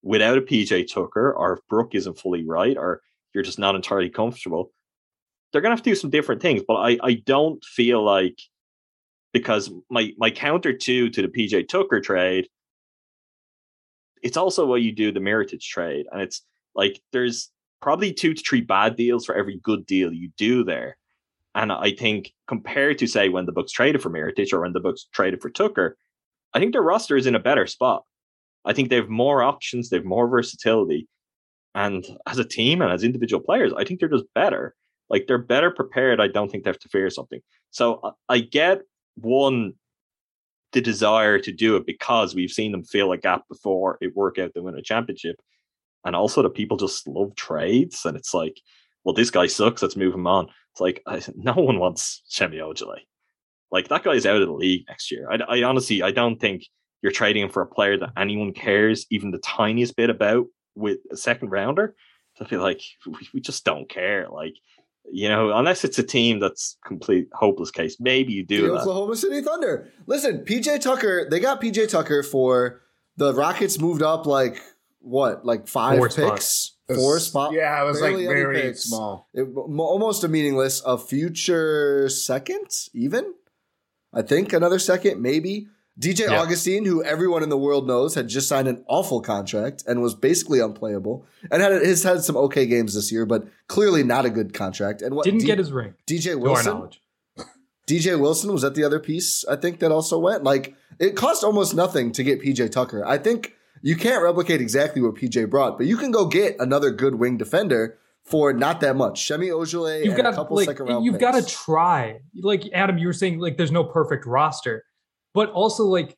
[0.03, 3.03] without a pj tucker or if brook isn't fully right or
[3.35, 4.73] you're just not entirely comfortable
[5.53, 8.41] they're going to have to do some different things but i i don't feel like
[9.33, 12.49] because my my counter two to the pj tucker trade
[14.23, 16.43] it's also what you do the Mirotic trade and it's
[16.75, 17.51] like there's
[17.81, 20.97] probably two to three bad deals for every good deal you do there.
[21.55, 24.81] And I think compared to say when the Bucks traded for Mirotic or when the
[24.81, 25.97] Bucks traded for Tucker,
[26.55, 28.05] I think their roster is in a better spot.
[28.65, 31.09] I think they have more options, they have more versatility.
[31.75, 34.75] And as a team and as individual players, I think they're just better.
[35.09, 36.21] Like they're better prepared.
[36.21, 37.41] I don't think they have to fear something.
[37.71, 38.83] So I get
[39.23, 39.75] one
[40.73, 44.39] the desire to do it because we've seen them fill a gap before it work
[44.39, 45.37] out to win a championship.
[46.05, 48.61] And also that people just love trades and it's like
[49.05, 50.49] well this guy sucks let's move him on.
[50.73, 53.01] It's like I, no one wants Semi Ojeleye.
[53.71, 55.29] Like that guy's out of the league next year.
[55.31, 56.65] I, I honestly I don't think
[57.03, 60.99] you're trading him for a player that anyone cares even the tiniest bit about with
[61.11, 61.95] a second rounder.
[62.41, 64.27] I feel like we, we just don't care.
[64.31, 64.55] Like
[65.13, 68.81] you know unless it's a team that's complete hopeless case maybe you do the that
[68.81, 69.89] Oklahoma City Thunder.
[70.07, 72.81] Listen, PJ Tucker, they got PJ Tucker for
[73.17, 74.61] the Rockets moved up like
[75.01, 76.77] what, like five Four picks, spots.
[76.95, 77.55] four spots.
[77.55, 78.85] Yeah, it was like very picks.
[78.85, 79.29] small.
[79.35, 80.83] It, almost a meaningless.
[80.85, 83.35] A future second, even.
[84.13, 85.69] I think another second, maybe.
[85.99, 86.41] DJ Yeah.
[86.41, 90.15] Augustin, who everyone in the world knows, had just signed an awful contract and was
[90.15, 94.31] basically unplayable, and had has had some okay games this year, but clearly not a
[94.31, 95.03] good contract.
[95.03, 96.91] And what Didn't D- get his ring, DJ to our Wilson?
[97.87, 100.45] DJ Wilson was that the other piece I think that also went.
[100.45, 103.05] Like it cost almost nothing to get PJ Tucker.
[103.05, 106.91] I think you can't replicate exactly what PJ brought, but you can go get another
[106.91, 109.27] good wing defender for not that much.
[109.27, 112.21] Semi Ojeleye You've and got a couple like second round you've got to try.
[112.41, 114.85] Like Adam, you were saying, like there's no perfect roster,
[115.35, 116.17] but also like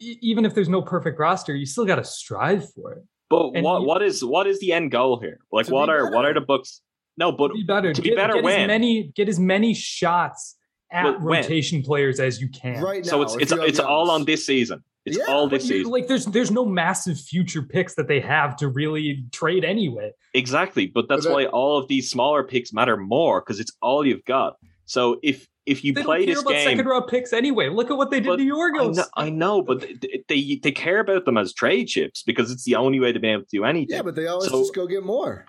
[0.00, 3.02] e- even if there's no perfect roster, you still got to strive for it.
[3.30, 5.92] but And what you- what is what is the end goal here like what be
[5.92, 6.80] are what are the Bucks
[7.16, 9.38] no but To be better, to be get, better get when as many get as
[9.38, 10.56] many shots
[10.90, 11.42] at But when?
[11.42, 12.82] rotation players as you can.
[12.82, 13.10] right now.
[13.10, 14.82] so it's it's it's all on this season.
[15.04, 15.90] It's Yeah, all But this season.
[15.90, 20.12] like there's there's no massive future picks that they have to really trade anyway.
[20.34, 23.72] exactly, but that's But that- why all of these smaller picks matter more because it's
[23.82, 24.56] all you've got.
[24.84, 27.68] So if if you They play don't care this about game, second round picks anyway.
[27.68, 28.96] Look at what they did But to I Yorgos.
[28.96, 32.64] know, I know, but they, they they care about them as trade chips because it's
[32.64, 33.96] the only way to be able to do anything.
[33.96, 35.46] Yeah, but they always So- just go get more.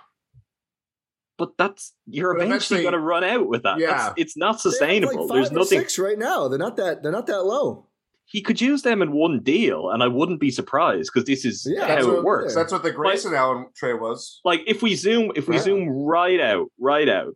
[1.37, 3.79] But that's you're But eventually eventually- going to run out with that.
[3.79, 3.87] Yeah.
[3.97, 5.21] That's, it's not sustainable.
[5.21, 5.79] Like five There's nothing.
[5.79, 6.47] six right now.
[6.47, 7.01] They're not that.
[7.01, 7.87] They're not that low.
[8.25, 11.67] He could use them in one deal, and I wouldn't be surprised because this is
[11.69, 12.55] Yeah, how That's it what, works.
[12.55, 14.39] That's what the Grayson Allen trade was.
[14.45, 15.61] like if we zoom if we Yeah.
[15.61, 17.33] zoom right out right out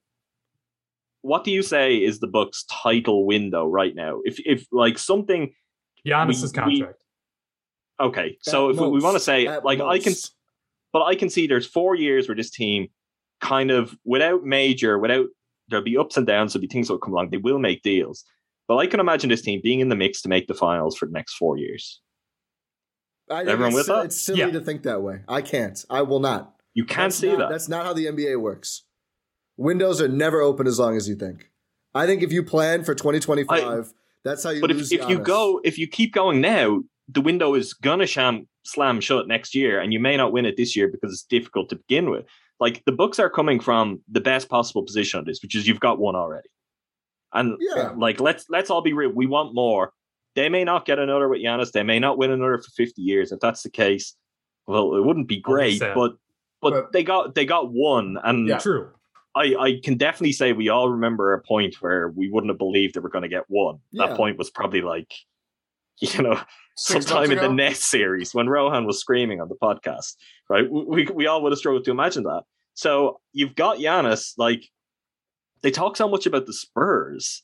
[1.21, 5.53] what do you say is the book's title window right now if if like something
[6.05, 6.99] Giannis's we- we- contract.
[7.99, 10.13] okay so At if we, we want to say At like i can
[10.93, 12.87] but i can see there's four years where this team
[13.41, 15.27] kind of without major without
[15.69, 17.81] there'll be ups and downs there'll be things that will come along they will make
[17.83, 18.23] deals
[18.67, 21.05] but i can imagine this team being in the mix to make the finals for
[21.07, 22.01] the next four years
[23.29, 24.05] I think Everyone it's, with si- that?
[24.05, 24.51] it's silly Yeah.
[24.51, 25.19] to think that way.
[25.27, 25.83] I can't.
[25.89, 26.53] I will not.
[26.73, 27.49] You can't That's see not- that.
[27.49, 28.83] That's not how the NBA works.
[29.57, 31.49] Windows are never open as long as you think.
[31.93, 33.91] I think if you plan for 2025,
[34.23, 37.21] that's how you But lose if, if you go, if you keep going now, the
[37.21, 40.75] window is gonna sham slam shut next year, and you may not win it this
[40.75, 42.25] year because it's difficult to begin with.
[42.59, 45.79] Like the books are coming from the best possible position on this, which is you've
[45.79, 46.49] got one already.
[47.33, 47.81] And Yeah.
[47.81, 49.93] Uh, like let's let's all be real, we want more.
[50.35, 51.71] They may not get another with Giannis.
[51.71, 53.31] They may not win another for 50 years.
[53.31, 54.15] If that's the case,
[54.67, 56.13] well, it wouldn't be great, but
[56.61, 58.57] but, But- they got they got one, and Yeah.
[58.57, 58.91] True.
[59.37, 62.95] I, I can definitely say we all remember a point where we wouldn't have believed
[62.95, 63.79] they were going to get one.
[63.91, 64.07] Yeah.
[64.07, 65.13] That point was probably like,
[65.99, 66.39] you know,
[66.75, 67.49] Six sometime in the?
[67.49, 70.15] Nets series when Rohan was screaming on the podcast,
[70.49, 70.69] right?
[70.69, 72.43] We, we, we all would have struggled to imagine that.
[72.73, 74.63] So you've got Giannis, like,
[75.63, 77.43] they talk so much about the Spurs.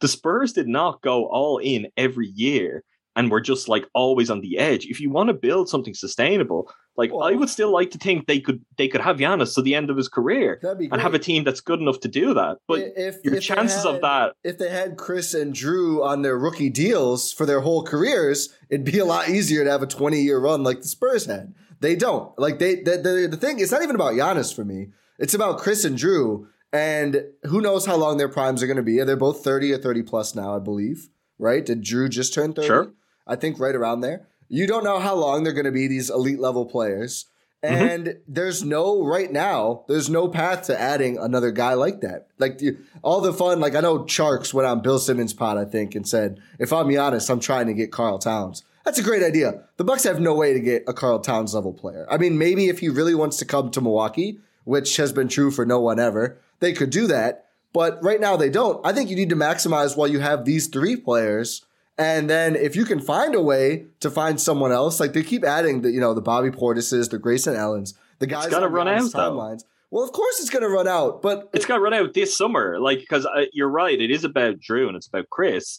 [0.00, 2.84] The Spurs did not go all in every year
[3.16, 4.86] and we're just like always on the edge.
[4.86, 8.40] If you want to build something sustainable, like I would still like to think they
[8.40, 11.44] could they could have Giannis to the end of his career and have a team
[11.44, 12.58] that's good enough to do that.
[12.68, 16.38] But if your if chances of that, if they had Khris and Jrue on their
[16.38, 20.20] rookie deals for their whole careers, it'd be a lot easier to have a 20
[20.20, 21.54] year run like the Spurs had.
[21.80, 22.36] They don't.
[22.38, 24.88] Like they the, the the thing it's not even about Giannis for me.
[25.18, 28.82] It's about Khris and Jrue and who knows how long their primes are going to
[28.82, 29.02] be.
[29.02, 31.08] They're both 30 or 30 plus now, I believe.
[31.38, 31.64] Right?
[31.64, 32.66] Did Jrue just turn 30?
[32.66, 32.92] Sure.
[33.26, 34.26] I think right around there.
[34.48, 37.26] You don't know how long they're going to be these elite level players.
[37.64, 37.84] Mm-hmm.
[37.86, 39.84] And there's no right now.
[39.88, 42.28] There's no path to adding another guy like that.
[42.38, 43.58] Like the, all the fun.
[43.58, 46.94] Like I know Charks went on Bill Simmons' pod, I think, and said, "If I'm
[46.96, 49.64] honest, I'm trying to get Karl Towns." That's a great idea.
[49.78, 52.06] The Bucks have no way to get a Karl Towns level player.
[52.10, 55.50] I mean, maybe if he really wants to come to Milwaukee, which has been true
[55.50, 57.46] for no one ever, they could do that.
[57.72, 58.86] But right now they don't.
[58.86, 61.64] I think you need to maximize while you have these three players.
[61.96, 65.44] And then if you can find a way to find someone else, like they keep
[65.44, 68.88] adding the, you know, the Bobby Portises, the Grayson Allens, the guys gotta on run
[68.88, 69.18] out, though.
[69.18, 69.64] timelines.
[69.94, 72.36] Well, of course it's going to run out, but it, going to run out this
[72.36, 72.80] summer.
[72.80, 75.78] Like, because uh, you're right, it is about Jrue and it's about Khris.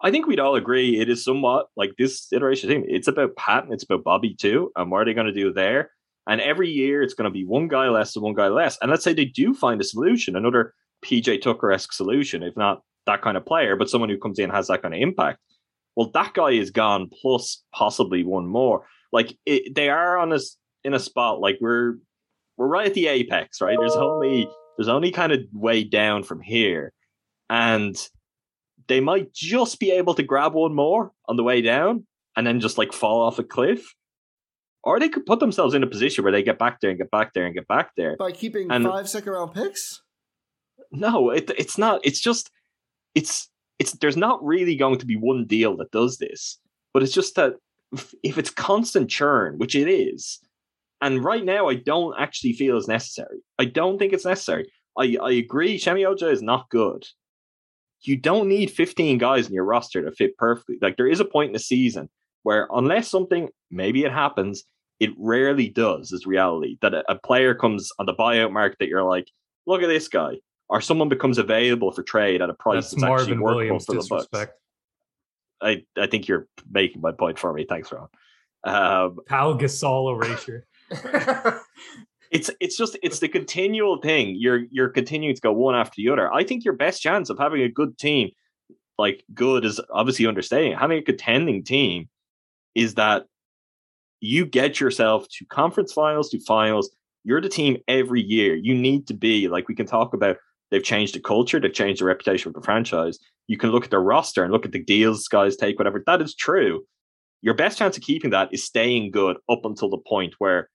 [0.00, 2.84] I think we'd all agree it is somewhat like this iteration team.
[2.86, 4.70] It's about Pat and it's about Bobby too.
[4.76, 5.90] And what are they going to do there?
[6.28, 8.78] And every year it's going to be one guy less and one guy less.
[8.80, 10.74] And let's say they do find a solution, another
[11.04, 14.50] PJ Tucker esque solution, if not that kind of player, but someone who comes in
[14.50, 15.38] has that kind of impact.
[15.96, 18.86] Well, that guy is gone, plus possibly one more.
[19.12, 21.94] Like it, they are on us in a spot like we're
[22.56, 23.76] we're right at the apex, right?
[23.78, 26.92] There's only there's only kind of way down from here,
[27.50, 27.96] and
[28.88, 32.60] they might just be able to grab one more on the way down, and then
[32.60, 33.94] just like fall off a cliff,
[34.82, 37.10] or they could put themselves in a position where they get back there and get
[37.10, 38.16] back there and get back there.
[38.16, 40.00] by keeping And- five second round picks,
[40.90, 42.00] No, it, it's not.
[42.02, 42.50] It's just
[43.14, 43.48] it's
[43.78, 46.58] it's there's not really going to be one deal that does this,
[46.94, 47.54] but it's just that
[48.22, 50.38] if, it's constant churn, which it is,
[51.00, 53.40] and right now I don't actually feel it's necessary.
[53.58, 54.70] I don't think it's necessary.
[54.98, 55.78] I I agree.
[55.78, 57.04] Semi Oja is not good.
[58.02, 60.76] You don't need 15 guys in your roster to fit perfectly.
[60.82, 62.08] Like there is a point in the season
[62.42, 64.64] where unless something maybe it happens,
[64.98, 66.12] it rarely does.
[66.12, 69.28] Is reality that a, a player comes on the buyout market that you're like,
[69.66, 70.38] look at this guy,
[70.72, 73.84] or someone becomes available for trade at a price That's that's, actually Marvin workable Williams
[73.84, 74.08] for the Bucks.
[74.08, 74.58] disrespect.
[75.60, 77.66] I I think you're making my point for me.
[77.68, 78.08] Thanks, Ron.
[78.64, 80.66] Um, Pau Gasol erasure.
[82.30, 84.34] it's it's just it's the continual thing.
[84.38, 86.32] You're you're continuing to go one after the other.
[86.32, 88.30] I think your best chance of having a good team,
[88.96, 90.72] like good is obviously understanding.
[90.72, 92.08] Having a contending team
[92.74, 93.26] is that
[94.20, 96.90] you get yourself to conference finals, to finals.
[97.24, 98.54] You're the team every year.
[98.54, 100.38] You need to be like we can talk about.
[100.72, 101.60] They've changed the culture.
[101.60, 103.18] They've changed the reputation of the franchise.
[103.46, 106.02] You can look at their roster and look at the deals guys take, whatever.
[106.06, 106.84] That is true.
[107.42, 110.70] Your best chance of keeping that is staying good up until the point where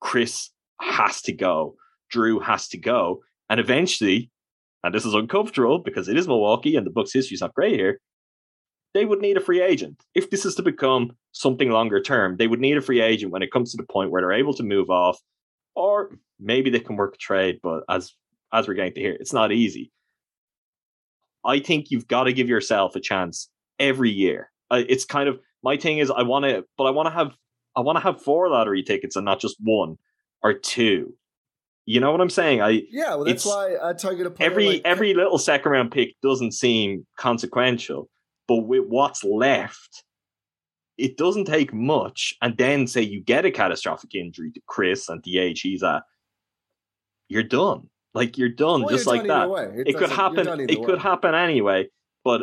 [0.00, 1.76] Khris has to go,
[2.12, 4.32] Jrue has to go, and eventually,
[4.82, 7.74] and this is uncomfortable because it is Milwaukee and the Bucks' history is not great
[7.74, 8.00] here.
[8.94, 12.36] They would need a free agent if this is to become something longer term.
[12.36, 14.54] They would need a free agent when it comes to the point where they're able
[14.54, 15.20] to move off,
[15.76, 17.60] or maybe they can work a trade.
[17.62, 18.12] But as
[18.52, 19.92] as we're getting to here, it's not easy.
[21.44, 24.50] I think you've got to give yourself a chance every year.
[24.70, 27.32] Uh, it's kind of my thing is I want to, but I want to have
[27.76, 29.96] I want to have four lottery tickets and not just one
[30.42, 31.14] or two.
[31.84, 32.60] You know what I'm saying?
[32.62, 35.92] I yeah, well that's why I target a player every like- every little second round
[35.92, 38.08] pick doesn't seem consequential,
[38.48, 40.02] but with what's left,
[40.98, 42.34] it doesn't take much.
[42.42, 46.02] And then say you get a catastrophic injury to Khris and the age he's at,
[47.28, 47.88] you're done.
[48.16, 49.58] Like you're done, Well, just you're like done that.
[49.60, 49.84] either way.
[49.86, 50.60] It, could happen.
[50.60, 51.88] It either could happen anyway.
[52.24, 52.42] But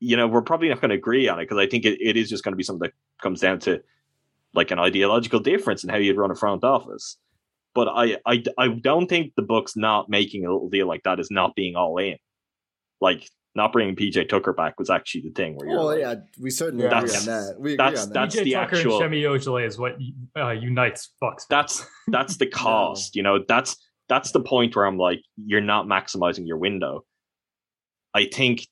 [0.00, 2.16] you know, we're probably not going to agree on it because I think it, it
[2.16, 2.92] is just going to be something that
[3.22, 3.80] comes down to
[4.54, 7.16] like an ideological difference in how you'd run a front office.
[7.74, 11.20] But I, I, I don't think the book's not making a little deal like that
[11.20, 12.16] is not being all in.
[13.00, 16.14] Like not bringing PJ Tucker back was actually the thing where you're Well, like, yeah,
[16.40, 16.98] we certainly Yeah.
[16.98, 17.54] agree That's- on that.
[17.60, 18.14] We agree that's- on that.
[18.14, 19.96] that's- PJ the Tucker actual- and Semi Ojeleye is what
[20.38, 21.46] uh, unites Bucks.
[21.48, 23.76] that's that's the cost you know that's
[24.08, 27.04] that's the point where i'm like you're not maximizing your window
[28.14, 28.66] i think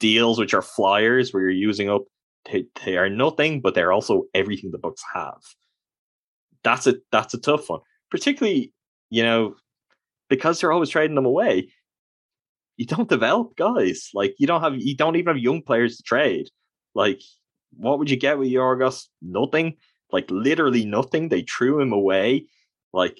[0.00, 2.02] deals which are flyers where you're using up
[2.50, 5.40] they, they are nothing but they're also everything the Bucks have
[6.62, 8.72] that's a that's a tough one particularly
[9.10, 9.54] you know
[10.28, 11.68] because they're always trading them away
[12.76, 16.02] you don't develop guys like you don't have you don't even have young players to
[16.04, 16.48] trade
[16.94, 17.20] like
[17.76, 19.06] what would you get with Yorgos?
[19.22, 19.76] Nothing
[20.12, 21.28] like literally nothing.
[21.28, 22.46] They threw him away.
[22.92, 23.18] Like,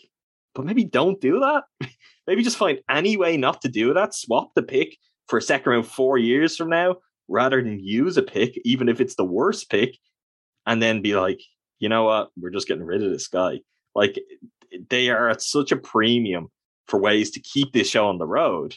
[0.55, 1.65] but maybe don't do that.
[2.27, 4.15] maybe just find any way not to do that.
[4.15, 4.97] Swap the pick
[5.29, 6.97] for a second round four years from now,
[7.29, 9.97] rather than use a pick, even if it's the worst pick,
[10.67, 11.41] and then be like,
[11.79, 13.61] you know what, we're just getting rid of this guy.
[13.95, 14.19] Like,
[14.91, 16.49] they are at such a premium
[16.87, 18.77] for ways to keep this show on the road,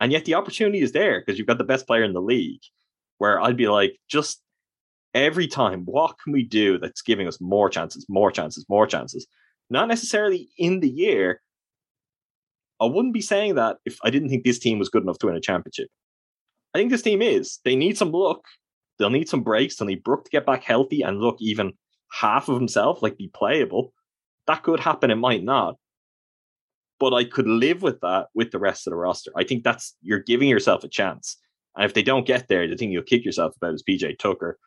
[0.00, 2.62] and yet the opportunity is there because you've got the best player in the league.
[3.18, 4.42] Where I'd be like, just
[5.14, 9.26] every time, what can we do that's giving us more chances, more chances, more chances?
[9.70, 11.40] Not necessarily in the year.
[12.80, 15.26] I wouldn't be saying that if I didn't think this team was good enough to
[15.26, 15.88] win a championship.
[16.74, 17.60] I think this team is.
[17.64, 18.40] They need some luck.
[18.98, 19.76] They'll need some breaks.
[19.76, 21.72] They'll need Brook to get back healthy and look even
[22.10, 23.92] half of himself, like be playable.
[24.46, 25.10] That could happen.
[25.10, 25.76] It might not.
[27.00, 29.32] But I could live with that with the rest of the roster.
[29.36, 31.36] I think that's you're giving yourself a chance.
[31.76, 34.58] And if they don't get there, the thing you'll kick yourself about is PJ Tucker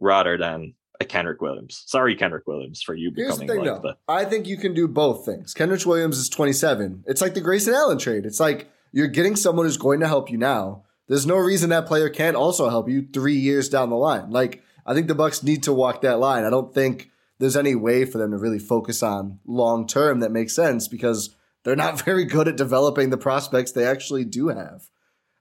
[0.00, 1.82] rather than Kenrich Williams.
[1.86, 3.80] Sorry, Kenrich Williams, for you Here's the thing, like though.
[3.80, 5.54] the I think you can do both things.
[5.54, 7.04] Kenrich Williams is 27.
[7.06, 8.24] It's like the Grayson Allen trade.
[8.26, 10.84] It's like you're getting someone who's going to help you now.
[11.08, 14.30] There's no reason that player can't also help you three years down the line.
[14.30, 16.44] Like I think the Bucks need to walk that line.
[16.44, 20.30] I don't think there's any way for them to really focus on long term that
[20.32, 21.34] makes sense because
[21.64, 24.88] they're not very good at developing the prospects they actually do have.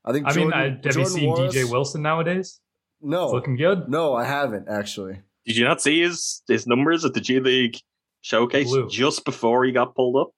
[0.04, 0.26] I think.
[0.28, 2.60] I mean, Jordan- I, have you seen Morris- DJ Wilson nowadays?
[3.02, 3.90] No, It's looking good.
[3.90, 5.20] no, I haven't actually.
[5.46, 7.78] Did you not see his his numbers at the G League
[8.22, 8.90] showcase Blue.
[8.90, 10.30] just before he got pulled up?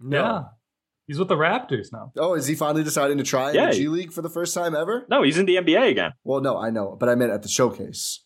[0.00, 0.18] No.
[0.18, 0.42] Yeah,
[1.06, 2.12] he's with the Raptors now.
[2.16, 3.66] Oh, is he finally deciding to try in Yeah.
[3.70, 5.06] the G League for the first time ever?
[5.10, 6.12] No, he's in the NBA again.
[6.24, 8.24] Well, no, I know, but I meant at the showcase.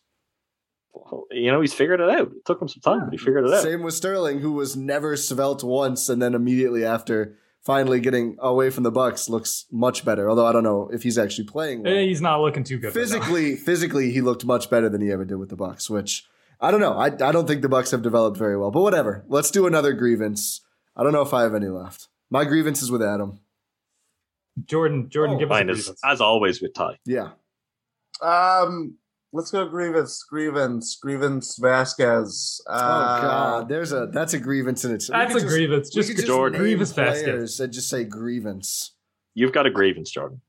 [1.29, 2.29] You know, he's figured it out.
[2.31, 3.61] It took him some time, but he figured it out.
[3.63, 8.69] Same with Sterling, who was never svelte once, and then immediately after finally getting away
[8.69, 10.29] from the Bucks, looks much better.
[10.29, 11.91] Although I don't know if he's actually playing well.
[11.93, 12.87] Eh, he's not looking too good.
[12.87, 15.89] right physically, physically, he looked much better than he ever did with the Bucks.
[15.89, 16.25] Which
[16.61, 16.93] I don't know.
[16.93, 18.71] I I don't think the Bucks have developed very well.
[18.71, 19.25] But whatever.
[19.27, 20.61] Let's do another grievance.
[20.95, 22.07] I don't know if I have any left.
[22.29, 23.39] My grievance is with Adam.
[24.65, 25.99] Jordan, Jordan, Oh, give us a grievance.
[26.05, 26.97] as always with Ty.
[27.05, 27.31] Yeah.
[28.21, 28.95] Um,
[29.35, 32.61] let's go grievance, grievance, grievance Vasquez.
[32.67, 35.19] Oh Uh, God, there's a that's a grievance in itself.
[35.19, 35.89] That's a could grievance.
[35.89, 36.63] Just, could just Jordan.
[36.63, 37.23] name Greivis Vasquez.
[37.23, 38.95] players and just say grievance.
[39.33, 40.41] You've got a grievance, Jordan.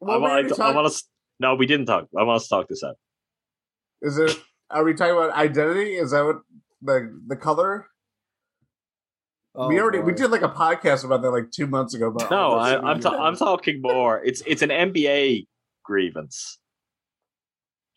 [0.00, 1.04] Well, I, we want, already I, want us.
[1.38, 2.08] No, we didn't talk.
[2.18, 2.96] I want us to talk this out.
[4.00, 4.36] Is it?
[4.70, 5.94] Are we talking about identity?
[5.96, 6.36] Is that what
[6.80, 7.86] the the color?
[9.54, 12.08] Oh, we already we did like a podcast about that like two months ago.
[12.08, 14.24] About No, I, this I'm ta- I'm talking more.
[14.24, 15.46] It's it's an NBA
[15.84, 16.58] grievance,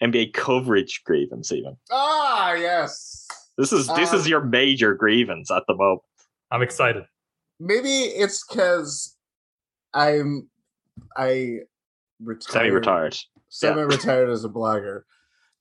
[0.03, 1.51] NBA coverage grievance.
[1.51, 3.27] Even Ah, yes.
[3.57, 6.01] this is this Um, is your major grievance at the moment.
[6.51, 7.03] I'm excited.
[7.59, 9.15] Maybe it's because
[9.93, 10.49] I'm
[11.15, 11.59] I
[12.21, 13.15] retired, Semi-retired.
[13.49, 15.01] semi-retired as a blogger,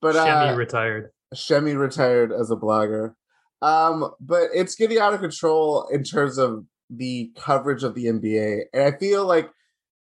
[0.00, 1.10] but Shemi uh, retired.
[1.34, 3.14] Shemi retired as a blogger.
[3.62, 8.64] Um, but it's getting out of control in terms of the coverage of the NBA.
[8.74, 9.48] And I feel like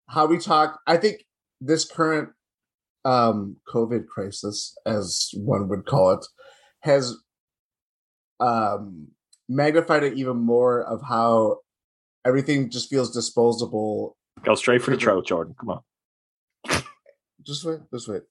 [0.08, 1.24] how we talk, I think
[1.60, 2.30] this current
[3.04, 6.26] um COVID crisis, as one would call it,
[6.80, 7.16] has
[8.40, 9.08] um
[9.48, 11.58] magnified it even more of how
[12.24, 15.54] everything just feels disposable Go straight for the throat, Jordan.
[15.58, 15.82] Come on.
[17.46, 18.22] just wait, just wait.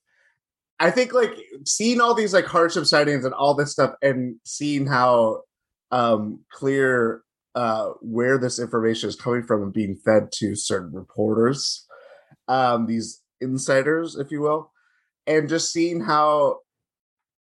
[0.79, 4.87] I think like seeing all these like hardship sightings and all this stuff and seeing
[4.87, 5.43] how
[5.91, 7.21] um clear
[7.55, 11.85] uh where this information is coming from and being fed to certain reporters,
[12.47, 14.71] um, these insiders, if you will,
[15.27, 16.59] and just seeing how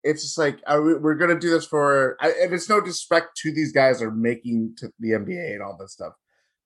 [0.03, 3.53] it's just like are we, we're gonna do this for and it's no disrespect to
[3.53, 6.13] these guys are making to the NBA and all this stuff.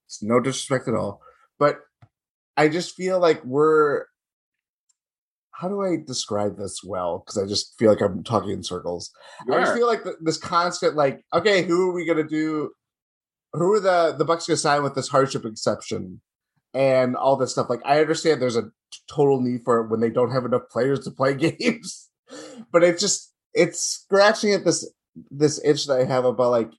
[0.07, 1.21] It's no disrespect at all.
[1.59, 1.81] But
[2.57, 4.07] I just feel like we're
[5.53, 7.19] how do I describe this well?
[7.25, 9.11] Because I just feel like I'm talking in circles.
[9.51, 12.71] I just feel like th- this constant, like, okay, who are we gonna do?
[13.55, 16.21] Who are the the Bucks gonna sign with this hardship exception
[16.75, 17.71] and all this stuff?
[17.71, 18.71] Like, I understand there's a
[19.11, 22.09] total need for it when they don't have enough players to play games,
[22.73, 24.91] but it's just it's scratching at this
[25.31, 26.71] this itch that I have about like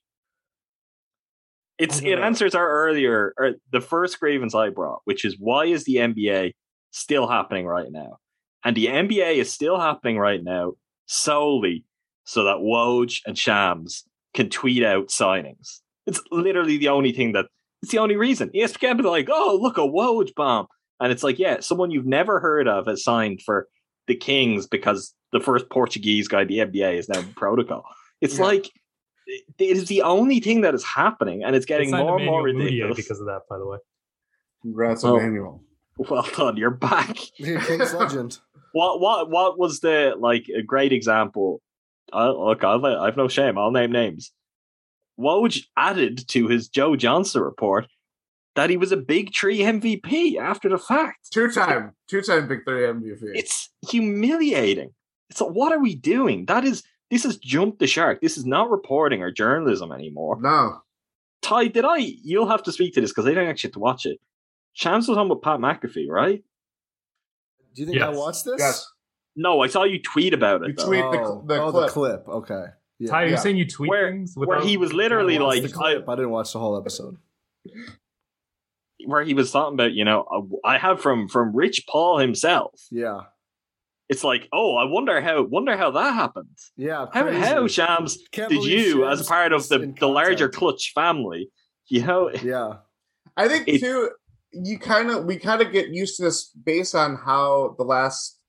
[1.78, 2.22] It's it know.
[2.22, 6.54] answers our earlier or the first grievance I brought, which is why is the NBA
[6.92, 8.18] still happening right now?
[8.64, 10.74] And the NBA is still happening right now
[11.06, 11.86] solely
[12.26, 15.80] so that Woj and Shams can tweet out signings.
[16.06, 17.48] It's literally the only thing that
[17.82, 18.50] it's the only reason.
[18.56, 20.68] ESPN be like, oh look a Woj bomb.
[21.02, 23.68] And it's like, yeah, someone you've never heard of has signed for
[24.08, 27.84] the Kings because the first Portuguese guy, the NBA, is now protocol.
[28.22, 28.46] It's Yeah.
[28.46, 28.66] like
[29.28, 32.48] it it is the only thing that is happening, and it's getting more and more
[32.50, 32.98] Emmanuel Mudiay ridiculous.
[32.98, 33.78] because of that, by the way.
[34.62, 35.18] congrats Oh.
[35.18, 35.64] Emmanuel.
[35.98, 37.16] Well done, you're back.
[37.38, 38.40] Yeah, King's legend.
[38.74, 41.62] What what what was the like a great example?
[42.12, 43.58] Uh, look, I'll, I've no shame.
[43.58, 44.32] I'll name names.
[45.20, 47.88] Woj added to his Joe Johnson report
[48.56, 51.28] that he was a big tree MVP after the fact.
[51.32, 53.20] Two time, two time Big Three MVP.
[53.36, 54.92] It's humiliating.
[55.30, 56.46] It's like, what are we doing?
[56.46, 58.22] That is this is jump the shark.
[58.22, 60.38] This is not reporting or journalism anymore.
[60.42, 60.82] no,
[61.42, 61.98] Ty, did I?
[61.98, 64.20] You'll have to speak to this because I didn't actually get to watch it.
[64.74, 66.44] Shams was on with Pat McAfee, right?
[67.76, 68.56] Do you think I watched this?
[68.60, 68.86] yes,
[69.36, 70.78] No, I saw you tweet about You it.
[70.78, 70.86] though.
[70.86, 71.86] tweet- the oh, cl- the oh, clip.
[71.86, 72.28] the clip.
[72.28, 72.66] Okay.
[73.00, 73.12] Yeah.
[73.12, 73.38] Ty, you're Yeah.
[73.38, 76.08] saying you tweet Where- things where he was literally I like, the clip.
[76.10, 77.18] I, didn't watch the whole episode.
[79.06, 82.74] where he was talking about, you know, I have from from Rich Paul himself.
[82.92, 83.22] Yeah.
[84.10, 86.58] It's like, oh, I wonder how wonder how that happened.
[86.76, 87.06] Yeah.
[87.14, 90.50] How how Shams Can't did you, Shams as part of the the larger.
[90.50, 91.50] Klutch family,
[91.88, 92.78] you know, Yeah.
[93.38, 94.12] I think It- too.
[94.52, 98.40] You kind of we kind of get used to this based on how the last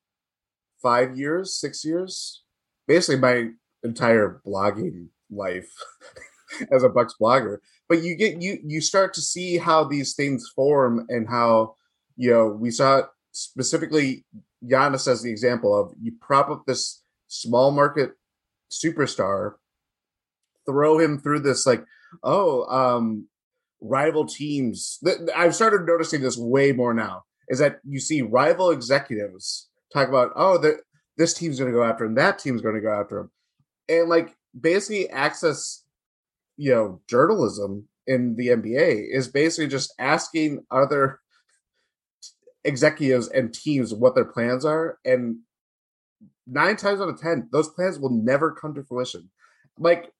[0.82, 2.42] five years, six years,
[2.88, 3.50] basically my
[3.82, 5.70] entire blogging life
[6.72, 7.58] as a Bucks blogger.
[7.88, 11.74] But you get you you start to see how these things form and how
[12.16, 13.02] you know we saw
[13.32, 14.24] specifically
[14.64, 18.12] Giannis as the example of you prop up this small market
[18.70, 19.54] superstar,
[20.66, 21.84] throw him through this like
[22.22, 23.26] oh um
[23.80, 25.00] rival teams.
[25.34, 27.24] I've started noticing this way more now.
[27.48, 30.78] Is that you see rival executives talk about, oh, the,
[31.16, 33.30] this team's going to go after him, that team's going to go after him,
[33.90, 35.84] and like basically access,
[36.56, 41.20] you know, journalism in the NBA is basically just asking other
[42.64, 45.38] executives and teams what their plans are, and
[46.46, 49.30] nine times out of ten, those plans will never come to fruition.
[49.78, 50.12] Like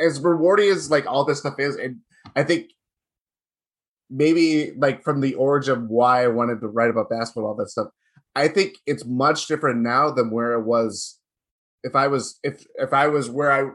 [0.00, 1.98] as rewarding as like all this stuff is, and
[2.34, 2.70] I think
[4.10, 7.70] maybe like from the origin of why I wanted to write about basketball, all that
[7.70, 7.88] stuff.
[8.34, 11.18] I think it's much different now than where it was.
[11.82, 13.70] If I was if if I was where I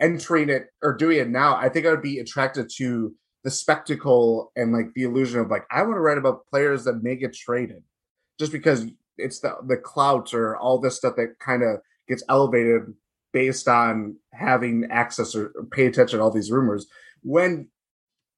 [0.00, 4.52] entering it or doing it now, I think I would be attracted to the spectacle
[4.56, 7.34] and like the illusion of like I want to write about players that may get
[7.34, 7.82] traded,
[8.38, 8.86] just because
[9.16, 12.82] it's the the clout or all this stuff that kind of gets elevated
[13.32, 16.86] based on having access or pay attention to all these rumors.
[17.22, 17.68] When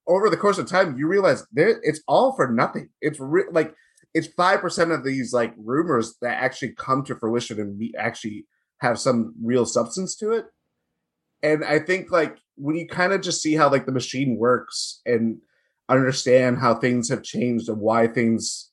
[0.07, 2.89] over the course of time, you realize there it's all for nothing.
[3.01, 3.75] It's re- like
[4.15, 8.47] it's five percent of these like rumors that actually come to fruition and we actually
[8.81, 10.47] have some real substance to it.
[11.43, 15.01] And I think like when you kind of just see how like the machine works
[15.07, 15.39] and
[15.89, 18.71] understand how things have changed and why things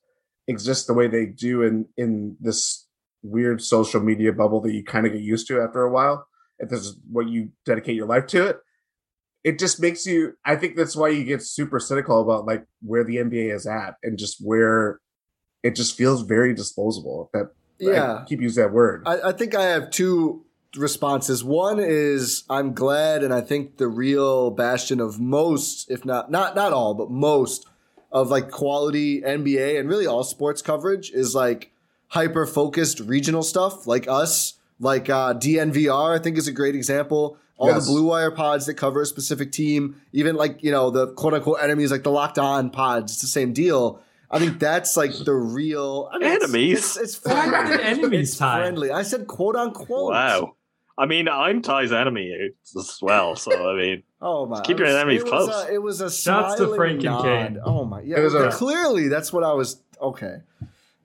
[0.47, 2.87] exist the way they do in in this
[3.23, 6.25] weird social media bubble that you kind of get used to after a while
[6.59, 8.57] if this is what you dedicate your life to it
[9.43, 13.03] it just makes you i think that's why you get super cynical about like where
[13.03, 14.99] the nba is at and just where
[15.63, 17.47] it just feels very disposable that
[17.79, 18.19] Yeah.
[18.21, 20.43] I keep using that word I, I think I have two
[20.75, 21.43] responses.
[21.43, 26.55] One is I'm glad, and I think the real bastion of most, if not not
[26.55, 27.65] not all, but most
[28.11, 31.71] of like quality NBA and really all sports coverage is like
[32.09, 36.15] hyper focused regional stuff, like us, like uh, DNVR.
[36.17, 37.37] I think is a great example.
[37.57, 37.85] All Yes.
[37.87, 41.33] the Blue Wire pods that cover a specific team, even like you know the quote
[41.33, 43.13] unquote enemies, like the Locked On pods.
[43.13, 44.01] It's the same deal.
[44.29, 46.97] I think that's like the real I mean, Enemies?
[46.97, 47.83] It's, it's Why are friendly.
[47.83, 48.59] enemies, It's Ty?
[48.59, 48.91] friendly.
[48.91, 50.11] I said quote unquote.
[50.11, 50.53] wow.
[50.99, 54.61] I mean, I'm Ty's enemy as well, so I mean, Oh my!
[54.61, 55.47] Keep your enemies it close.
[55.69, 57.23] A, it was a Shouts to smiling Frank and.
[57.55, 57.61] Kane.
[57.63, 58.01] Oh my!
[58.01, 59.79] Yeah, It was a- clearly that's what I was.
[60.01, 60.37] Okay,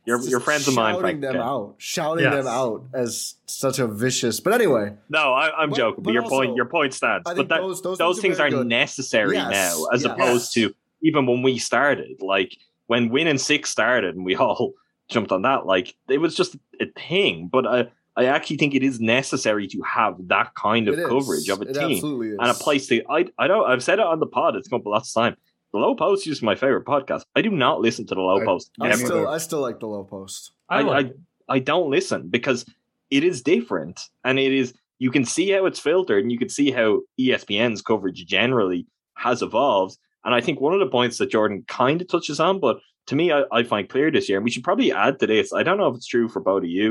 [0.06, 1.42] you're friends of mine, Shouting them Kane.
[1.42, 2.32] out, shouting Yes.
[2.34, 4.40] them out as such a vicious.
[4.40, 7.22] But anyway, No, I, I'm But- joking, but, but your also, point your point stands.
[7.24, 10.10] But that, those those, those things are are necessary Yes, now, as yes.
[10.12, 12.22] opposed to even when we started.
[12.22, 14.72] Like when Win and Six started, and we all
[15.10, 15.66] jumped on that.
[15.66, 17.48] Like it was just a thing.
[17.52, 21.60] But I, I actually think it is necessary to have that kind of coverage of
[21.62, 22.38] a It team absolutely is.
[22.40, 23.02] and a place to.
[23.10, 23.68] I, I don't.
[23.68, 24.56] I've said it on the pod.
[24.56, 25.36] It's come up lots of time.
[25.72, 27.22] The Lowe Post is my favorite podcast.
[27.34, 28.96] I do not listen to the Lowe I- Post I ever.
[29.06, 30.52] still, I still like the Lowe post.
[30.68, 31.10] I, I- I-
[31.48, 32.64] I don't listen because
[33.10, 36.48] it is different, and it is you can see how it's filtered, and you can
[36.48, 38.86] see how ESPN's coverage generally
[39.16, 39.98] has evolved.
[40.24, 42.78] And I think one of the points that Jordan kind of touches on, but
[43.08, 45.52] to me, I, I find clear this year, and we should probably add to this.
[45.52, 46.90] I don't know if it's true for both of you.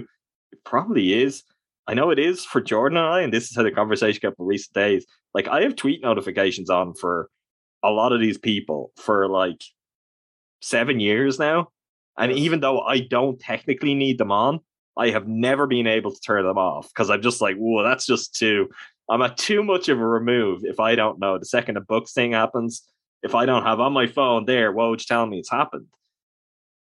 [0.52, 1.44] It probably is.
[1.88, 4.38] I know it is for Jordan and I, and this is how the conversation got
[4.38, 5.06] for recent days.
[5.34, 7.30] Like I have tweet notifications on for
[7.84, 9.62] a lot of these people for like
[10.62, 11.70] seven years now.
[12.18, 14.60] And even though I don't technically need them on,
[14.98, 18.06] I have never been able to turn them off because I'm just like, whoa, that's
[18.06, 18.70] just too.
[19.10, 21.38] I'm at too much of a remove if I don't know.
[21.38, 22.84] The second a book thing happens,
[23.24, 25.88] if I don't have on my phone there, Woj tell me it's happened.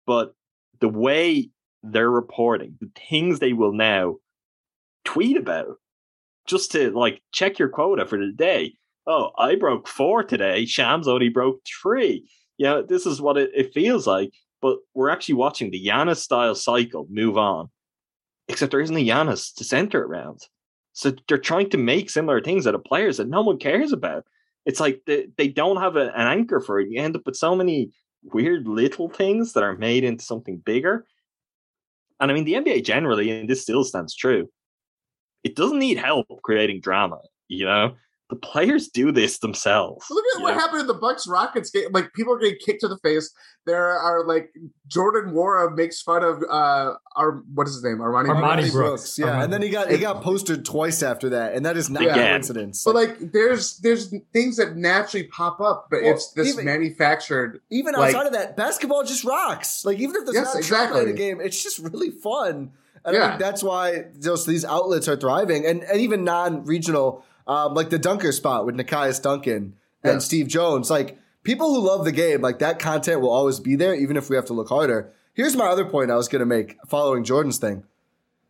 [0.07, 0.35] But
[0.81, 1.51] the way
[1.83, 4.17] they're reporting, the things they will now
[5.05, 5.77] tweet about,
[6.47, 8.75] just to like check your quota for the day.
[9.07, 10.67] Oh, I broke four today.
[10.67, 12.29] Shams only broke three.
[12.59, 14.33] Yeah, this is what it, it feels like.
[14.61, 17.71] But we're actually watching the Giannis style cycle move on.
[18.49, 20.41] Except there isn't a Giannis to center around.
[20.93, 24.25] So they're trying to make similar things out of players that no one cares about.
[24.69, 26.91] It's like they, they don't have a, an anchor for it.
[26.91, 27.91] You end up with so many
[28.23, 31.07] weird little things that are made into something bigger.
[32.21, 34.51] And I mean, the NBA generally, and this still stands true,
[35.43, 37.19] it doesn't need help creating drama.
[37.49, 37.95] You know,
[38.31, 40.05] the players do this themselves.
[40.11, 40.61] Look at what know?
[40.61, 41.89] happened in the Bucks Rockets game.
[41.93, 43.33] Like people are getting kicked to the face.
[43.65, 44.51] There are like
[44.87, 48.27] Jordan Nwora makes fun of uh our what is his name Armani.
[48.29, 48.73] Armani Brooks.
[48.73, 49.19] Brooks.
[49.19, 49.45] yeah, Armani.
[49.45, 52.11] and then he got he got posted twice after that, and that is not a
[52.11, 52.29] Again.
[52.33, 52.85] coincidence.
[52.85, 57.61] But like there's there's things that naturally pop up, but Well, it's this even- manufactured.
[57.71, 59.85] even like- outside of that, basketball just rocks.
[59.85, 61.13] Like even if there's Yes, not drama in exactly.
[61.13, 62.73] a game, it's just really fun.
[63.05, 67.75] And I think that's why just these outlets are thriving, and, and even non-regional, um,
[67.75, 70.19] like the dunker spot with Nekias Duncan and Yeah.
[70.19, 70.91] Steve Jones.
[70.91, 74.29] Like people who love the game, like that content will always be there, even if
[74.31, 75.11] we have to look harder.
[75.35, 77.85] Here's my other point I was going to make following Jordan's thing.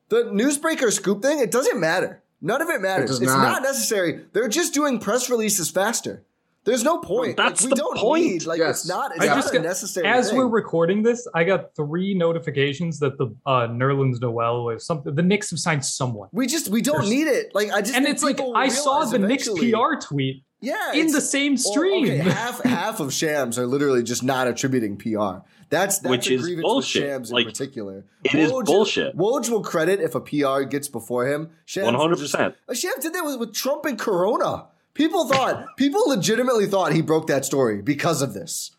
[0.08, 2.22] The newsbreaker scoop thing, it doesn't matter.
[2.40, 3.10] None of it matters.
[3.10, 3.42] does it's not.
[3.42, 4.24] not necessary.
[4.32, 6.22] They're just doing press releases faster.
[6.68, 7.36] There's no point.
[7.36, 8.24] that's like, we the don't point.
[8.24, 8.80] need like Yes.
[8.80, 9.12] it's not.
[9.16, 10.06] It's I not just a got- necessary.
[10.06, 10.38] As thing.
[10.38, 15.14] we're recording this, I got three notifications that the uh, Nerlens Noel or something.
[15.14, 17.54] The Knicks have signed someone, we just we don't There's- need it.
[17.54, 21.12] Like I just and it's like I saw realize the Knicks PR tweet Yeah, in
[21.12, 22.04] the same well, stream.
[22.04, 25.38] okay, half half of shams are literally just not attributing PR.
[25.70, 27.02] That's, that's Which a is grievance bullshit.
[27.02, 28.04] with Shams in Like, particular.
[28.24, 29.14] it is Woj- bullshit.
[29.18, 31.50] Woj will credit if a PR gets before him.
[31.66, 32.16] 100%.
[32.18, 34.68] just- Uh, Shams did that with, with Trump and Corona.
[34.98, 38.72] People thought people legitimately thought he broke that story because of this.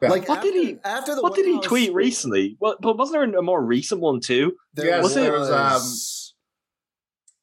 [0.00, 0.08] Yeah.
[0.10, 2.56] Like What after, did he- after the What White did he House- tweet recently?
[2.60, 4.52] Well, but wasn't there a more recent one too?
[4.74, 5.82] There Yes, Was it- there was um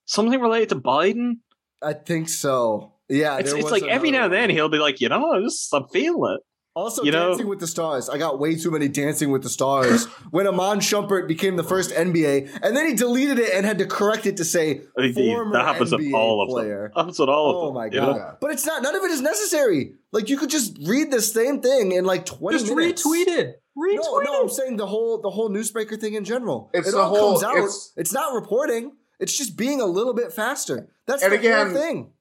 [0.06, 1.40] Something related to Biden?
[1.82, 2.94] I think so.
[3.10, 5.34] Yeah, It's, there it's was like every now and then he'll be like, you know,
[5.34, 6.42] I'm just I'm feeling it.
[6.74, 8.08] Also, You know- Dancing with the Stars.
[8.08, 11.92] I got way too many Dancing with the Stars when Iman Shumpert became the first
[11.92, 15.14] NBA, and then he deleted it and had to correct it to say I mean,
[15.14, 16.84] former that happens NBA with all of player.
[16.84, 16.92] them.
[16.96, 18.14] Happens with all of Oh my you know?
[18.14, 18.38] god!
[18.40, 18.82] But it's not.
[18.84, 19.96] None of it is necessary.
[20.14, 23.06] Like you could just read the same thing in like twenty Just minutes.
[23.06, 23.62] retweet it.
[23.78, 26.70] Retweet No, no, I'm saying the whole the whole newsbreaker thing in general.
[26.74, 27.56] It's it the all whole- comes out.
[27.58, 28.94] it's- It's, not reporting.
[29.20, 30.88] It's just being a little bit faster.
[31.06, 32.12] That's And the again- thing.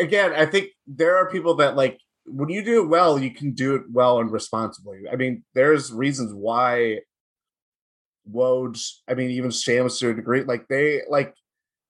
[0.00, 3.52] again, I think there are people that like when you do it well, you can
[3.52, 5.02] do it well and responsibly.
[5.10, 7.00] I mean, there's reasons why
[8.30, 11.34] Woj, I mean, even Shams to a degree, like they like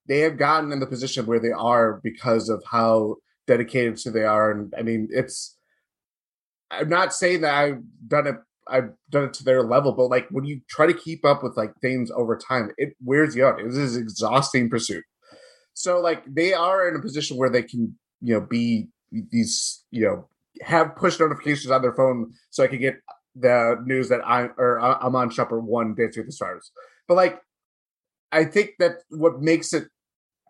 [0.07, 4.25] they have gotten in the position where they are because of how dedicated to they
[4.25, 4.51] are.
[4.51, 5.57] And I mean, it's
[6.71, 8.37] I'm not saying that I've done it
[8.69, 11.57] I've done it to their level, but like when you try to keep up with
[11.57, 13.61] like things over time, it wears you out.
[13.61, 15.05] It is exhausting pursuit.
[15.75, 20.05] So like they are in a position where they can, you know, be these, you
[20.05, 20.29] know,
[20.63, 22.97] have push notifications on their phone so I can get
[23.35, 26.71] the news that I or Iman Shumpert won Dancing with the Stars.
[27.07, 27.41] But like,
[28.33, 29.89] I think that what makes it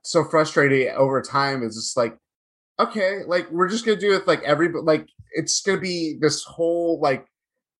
[0.04, 2.16] so frustrating over time is just like,
[2.78, 7.00] okay, like we're just gonna do it like every like it's gonna be this whole
[7.00, 7.26] like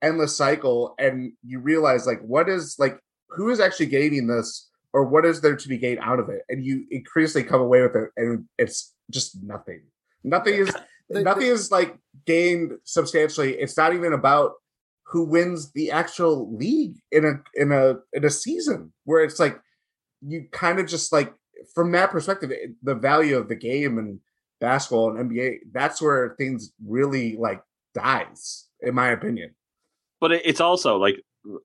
[0.03, 2.99] endless cycle, and you realize like what is like
[3.31, 6.43] who is actually gaining this or what is there to be gained out of it,
[6.49, 9.83] and you increasingly come away with it, and it's just nothing.
[10.27, 10.75] Nothing is
[11.11, 11.97] They- nothing they- is like
[12.27, 13.53] gained substantially.
[13.55, 14.53] It's not even about
[15.05, 19.61] who wins the actual league in a in a in a season where it's like
[20.21, 21.33] you kind of just like
[21.75, 24.19] from that perspective it- the value of the game and
[24.61, 27.63] basketball and NBA that's where things really like
[27.95, 29.55] dies in my opinion.
[30.21, 31.17] But it, it's also like,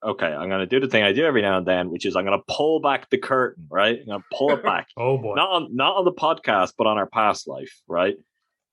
[0.05, 2.15] okay, I'm going to do the thing I do every now and then, which is
[2.15, 3.97] I'm going to pull back the curtain, right?
[4.01, 4.87] I'm going to pull it back.
[4.97, 5.33] Oh boy.
[5.35, 8.15] not on not on the podcast, but on our past life, right?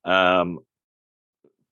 [0.08, 0.60] Um,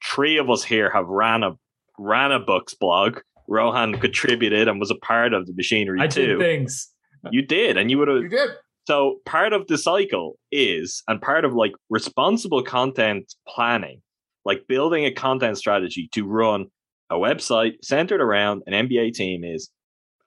[0.05, 1.53] three of us here have ran a
[1.99, 3.19] ran a Bucks blog.
[3.49, 6.27] Rohan contributed and was a part of the machinery I too.
[6.27, 6.89] did things.
[7.31, 8.23] You did, and you would have.
[8.23, 8.51] You did.
[8.87, 14.01] So part of the cycle is, and part of like responsible content planning,
[14.45, 16.67] like building a content strategy to run
[17.11, 19.71] a website centered around an NBA team is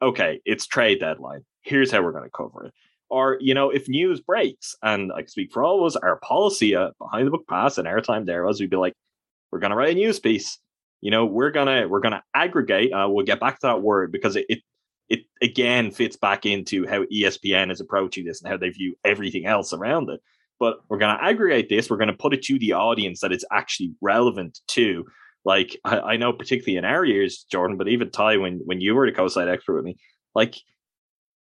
[0.01, 1.41] okay, it's trade deadline.
[1.61, 2.73] Here's how we're going to cover it.
[3.09, 6.75] Or, you know, if news breaks, and I speak for all of us, our policy
[6.75, 8.93] uh, behind the Buck Pass and airtime there was we'd be like,
[9.51, 10.59] we're going to write a news piece.
[11.01, 12.91] You know, we're gonna we're gonna aggregate.
[12.91, 14.59] Uh, we'll get back to that word because it, it
[15.07, 19.45] it again fits back into how ESPN is approaching this and how they view everything
[19.45, 20.21] else around it.
[20.59, 21.89] But we're going to aggregate this.
[21.89, 25.05] We're going to put it to the audience that it's actually relevant to.
[25.45, 28.93] Like I, I know, particularly in our years, Jordan, but even Ty, when when you
[28.93, 29.97] were the co-side expert with me,
[30.35, 30.55] like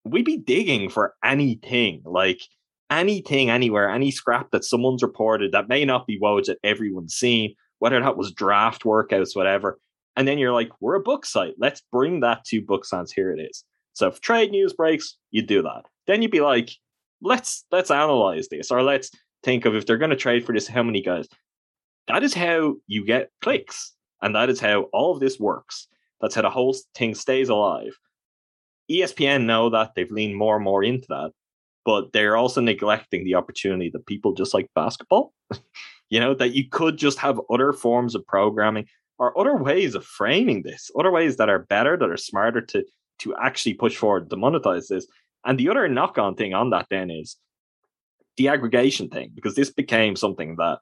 [0.03, 2.41] we'd be digging for anything, like
[2.90, 7.56] anything, anywhere, any scrap that someone's reported that may not be Woj that everyone's seen,
[7.80, 9.80] whether that was draft workouts, whatever.
[10.15, 11.56] And then you're like, we're a book site.
[11.57, 13.11] Let's bring that to book signs.
[13.11, 13.64] Here it is.
[13.94, 15.84] So if trade news breaks, you do that.
[16.07, 16.72] Then you'd be like,
[17.22, 19.11] let's let's analyze this, or let's
[19.44, 21.28] think of if they're going to trade for this, how many guys.
[22.07, 25.88] That is how you get clicks, and that is how all of this works.
[26.19, 27.98] That's how the whole thing stays alive.
[28.99, 31.31] ESPN know that they've leaned more and more into that,
[31.85, 35.34] but they're also neglecting the opportunity that people just like basketball.
[36.09, 38.88] you know that you could just have other forms of programming
[39.18, 42.84] or other ways of framing this, other ways that are better, that are smarter to
[43.19, 45.07] to actually push forward to monetize this.
[45.45, 47.38] And the other knock on thing on that then is
[48.38, 50.80] the aggregation thing, because this became something that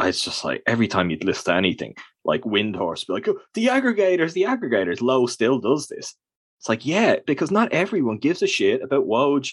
[0.00, 4.32] it's just like every time you'd list anything, like Windhorst, be like, oh, the aggregators,
[4.34, 5.00] the aggregators.
[5.00, 6.14] Lowe still does this.
[6.58, 9.52] It's like, yeah, because not everyone gives a shit about Woj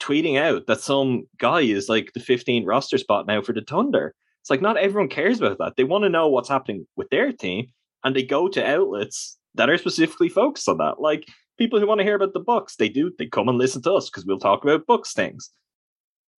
[0.00, 4.14] tweeting out that some guy is like the 15 roster spot now for the Thunder.
[4.42, 5.76] It's like not everyone cares about that.
[5.76, 7.68] They want to know what's happening with their team,
[8.04, 11.00] and they go to outlets that are specifically focused on that.
[11.00, 11.26] Like
[11.58, 13.10] people who want to hear about the Bucks, they do.
[13.18, 15.50] They come and listen to us because we'll talk about Bucks things.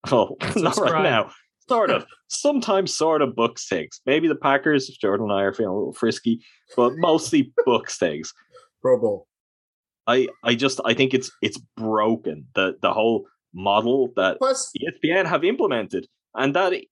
[0.09, 1.31] Oh, not right now.
[1.67, 2.05] Sort of.
[2.29, 3.99] Sometimes sort of Bucks things.
[4.05, 6.39] Maybe the Packers, if Jordan and I are feeling a little frisky,
[6.77, 8.31] but mostly Bucks things.
[8.81, 9.27] Pro Bowl.
[10.07, 15.25] I I just I think it's it's broken the the whole model that Plus, ESPN
[15.25, 16.85] have implemented, and that it,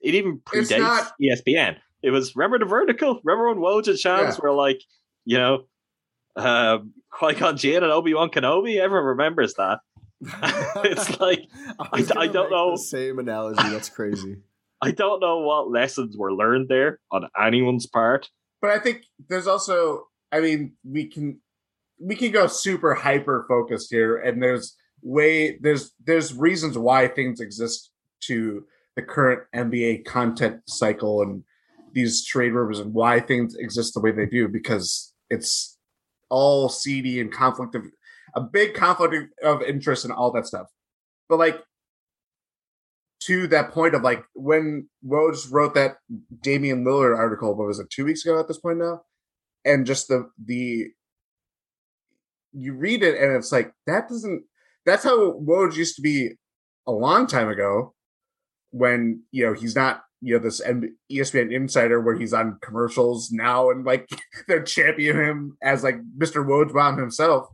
[0.00, 1.76] it even predates not- ESPN.
[2.02, 3.20] It was remember the vertical.
[3.24, 4.40] Remember when Woj and Shams Yeah.
[4.42, 4.80] were like,
[5.24, 5.64] you know,
[6.36, 8.78] um, Qui Gon Jinn and Obi Wan Kenobi.
[8.78, 9.80] Everyone remembers that.
[10.84, 11.40] It's like,
[11.92, 12.72] was I- I don't know.
[12.72, 13.68] the same analogy.
[13.68, 14.36] That's crazy.
[14.82, 18.30] I don't know what lessons were learned there on anyone's part.
[18.62, 21.40] but I think there's also, I mean, we can
[22.00, 27.40] we can go super hyper focused here, and there's way there's there's reasons why things
[27.40, 27.90] exist
[28.22, 28.64] to
[28.96, 31.44] the current NBA content cycle and
[31.92, 35.78] these trade rumors and why things exist the way they do because it's
[36.28, 37.84] all seedy and conflict of
[38.34, 40.66] a big conflict of interest and all that stuff.
[41.28, 41.62] But like
[43.24, 45.96] to that point of like when Woj wrote that
[46.40, 49.02] Damian Lillard article, what was it, two weeks ago at this point now?
[49.64, 50.88] And just the the
[52.52, 54.44] you read it and it's like that doesn't
[54.86, 56.32] that's how Woj used to be
[56.86, 57.94] a long time ago
[58.70, 63.70] when you know he's not you know this ESPN insider where he's on commercials now
[63.70, 64.08] and like
[64.48, 66.44] they're championing him as like Mr.
[66.44, 67.48] Wojbomb himself.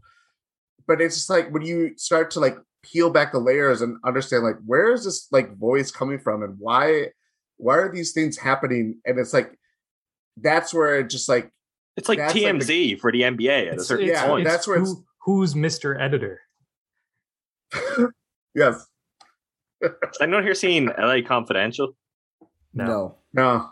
[0.87, 4.45] But it's just like when you start to like peel back the layers and understand
[4.45, 7.09] like where is this like voice coming from and why
[7.57, 8.99] why are these things happening?
[9.05, 9.57] And it's like
[10.37, 11.51] that's where it just like
[11.97, 14.45] It's like That's like TMZ for the NBA at a certain it's- yeah, point.
[14.45, 15.99] that's where who, who's Mr.
[16.01, 16.41] Editor.
[18.55, 18.87] yes
[19.83, 19.91] Is
[20.21, 21.97] anyone here seen LA Confidential?
[22.75, 23.17] No.
[23.33, 23.71] no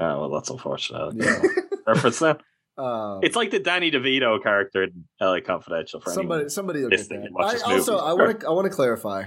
[0.00, 1.12] Oh well, that's unfortunate.
[1.16, 1.42] Yeah.
[1.86, 2.40] Reference that.
[2.78, 6.00] Um, It's like the Danny DeVito character in LA Confidential.
[6.00, 6.50] For somebody anyone.
[6.50, 7.28] somebody will get that.
[7.36, 8.04] I also movie.
[8.04, 9.24] I want to I want to clarify.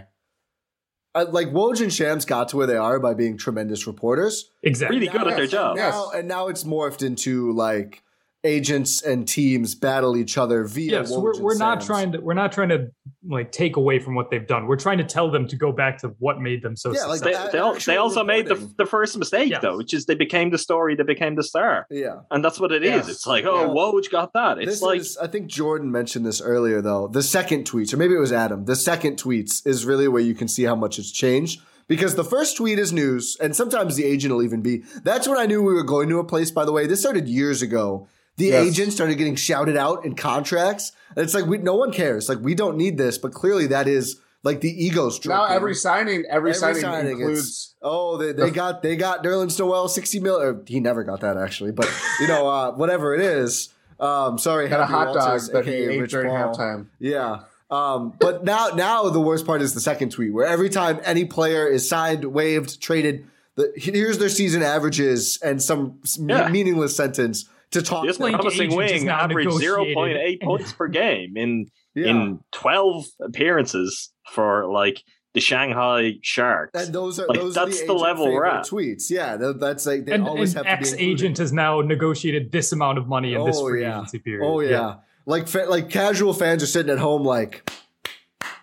[1.13, 4.49] I, like Woj and Shams got to where they are by being tremendous reporters.
[4.63, 4.99] Exactly.
[4.99, 5.75] really good at their Yes, job.
[5.75, 5.93] yes.
[5.93, 8.01] Now and now it's morphed into like
[8.43, 10.99] agents and teams battle each other via.
[11.01, 12.87] Yeah, so we're, we're not trying to we're not trying to
[13.27, 14.65] like take away from what they've done.
[14.65, 17.21] We're trying to tell them to go back to what made them so Yeah, like
[17.21, 19.61] They, they, al- they also made the, the first mistake Yes.
[19.61, 22.21] though, which is they became the story, they became the star, Yeah.
[22.31, 22.91] and that's what it is.
[23.07, 23.09] Yes.
[23.09, 23.67] It's like, oh, Yeah.
[23.67, 24.57] Woj got that.
[24.57, 27.07] It's this like is, I think Jordan mentioned this earlier, though.
[27.07, 30.33] The second tweets, or maybe it was Adam, the second tweets is really where you
[30.33, 31.61] can see how much it's changed.
[31.87, 34.83] Because the first tweet is news, and sometimes the agent will even be.
[35.03, 36.87] That's when I knew we were going to a place, by the way.
[36.87, 38.07] This started years ago.
[38.37, 38.67] The Yes.
[38.67, 40.91] agent started getting shouted out in contracts.
[41.15, 42.29] And it's like, we, no one cares.
[42.29, 45.35] Like, we don't need this, but clearly that is like the ego stroke.
[45.37, 49.59] now every signing every, Every signing, signing, includes Oh, they, they got they got Nerlens
[49.59, 50.63] Noel sixty mil.
[50.65, 51.87] He never got that actually, but
[52.19, 53.69] you know uh, whatever it is.
[53.99, 56.55] Um, sorry, got a hot dog that he ate Rich during Paul.
[56.55, 57.41] halftime Yeah.
[57.69, 61.23] Um, but now, now the worst part is the second tweet, where every time any
[61.23, 63.25] player is signed, waived, traded,
[63.55, 66.49] the, here's their season averages and some Yeah.
[66.49, 68.05] meaningless sentence to talk.
[68.05, 69.95] This Blank promising wing averaged zero negotiated.
[69.95, 72.07] point eight points per game in Yeah.
[72.07, 75.03] in twelve appearances for like
[75.33, 76.71] the Shanghai Sharks.
[76.85, 78.65] and those are Like, those are that's the, the level we're at.
[78.65, 81.79] Tweets, yeah, th- that's like they and always an have to ex agent has now
[81.81, 83.97] negotiated this amount of money in this Oh, free yeah.
[83.99, 84.45] agency period.
[84.45, 84.95] Oh yeah.
[85.25, 87.69] Like fa- like casual fans are sitting at home like,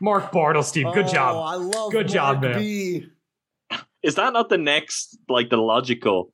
[0.00, 1.36] Mark Bartelstein, good "Oh, job.
[1.46, 3.06] I love Good job, Mark man." B."
[4.02, 6.32] Is that not the next like the logical,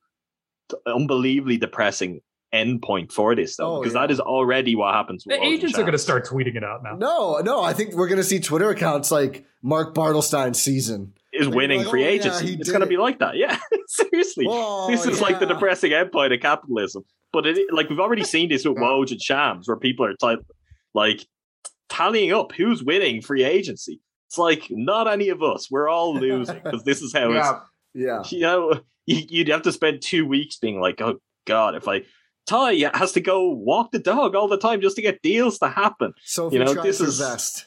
[0.85, 2.21] unbelievably depressing
[2.55, 3.77] end point for this though?
[3.77, 4.01] Oh, because yeah.
[4.01, 5.25] that is already what happens.
[5.25, 6.95] With The agents are going to start tweeting it out now.
[6.95, 11.13] No, no, I think we're gonna see Twitter accounts like Mark Bartelstein season.
[11.33, 12.45] Is Like, winning like, free oh, agency.
[12.45, 13.35] he it's did going to be like that.
[13.35, 14.45] Yeah, seriously.
[14.47, 15.53] Oh, this is like the yeah.
[15.53, 17.03] depressing endpoint of capitalism.
[17.33, 20.39] But it like we've already seen this with Woj and Shams, where people are type
[20.93, 21.25] like
[21.89, 23.99] tallying up who's winning free agency.
[24.29, 25.69] It's like not any of us.
[25.69, 27.59] We're all losing because this is how Yeah,
[27.93, 28.19] Yeah.
[28.21, 28.31] it's.
[28.31, 32.03] You know, you, you'd have to spend two weeks being like, oh god, if I.
[32.45, 35.67] Ty has to go walk the dog all the time just to get deals to
[35.69, 36.13] happen.
[36.23, 37.65] Sophie You know, tries this her is- best.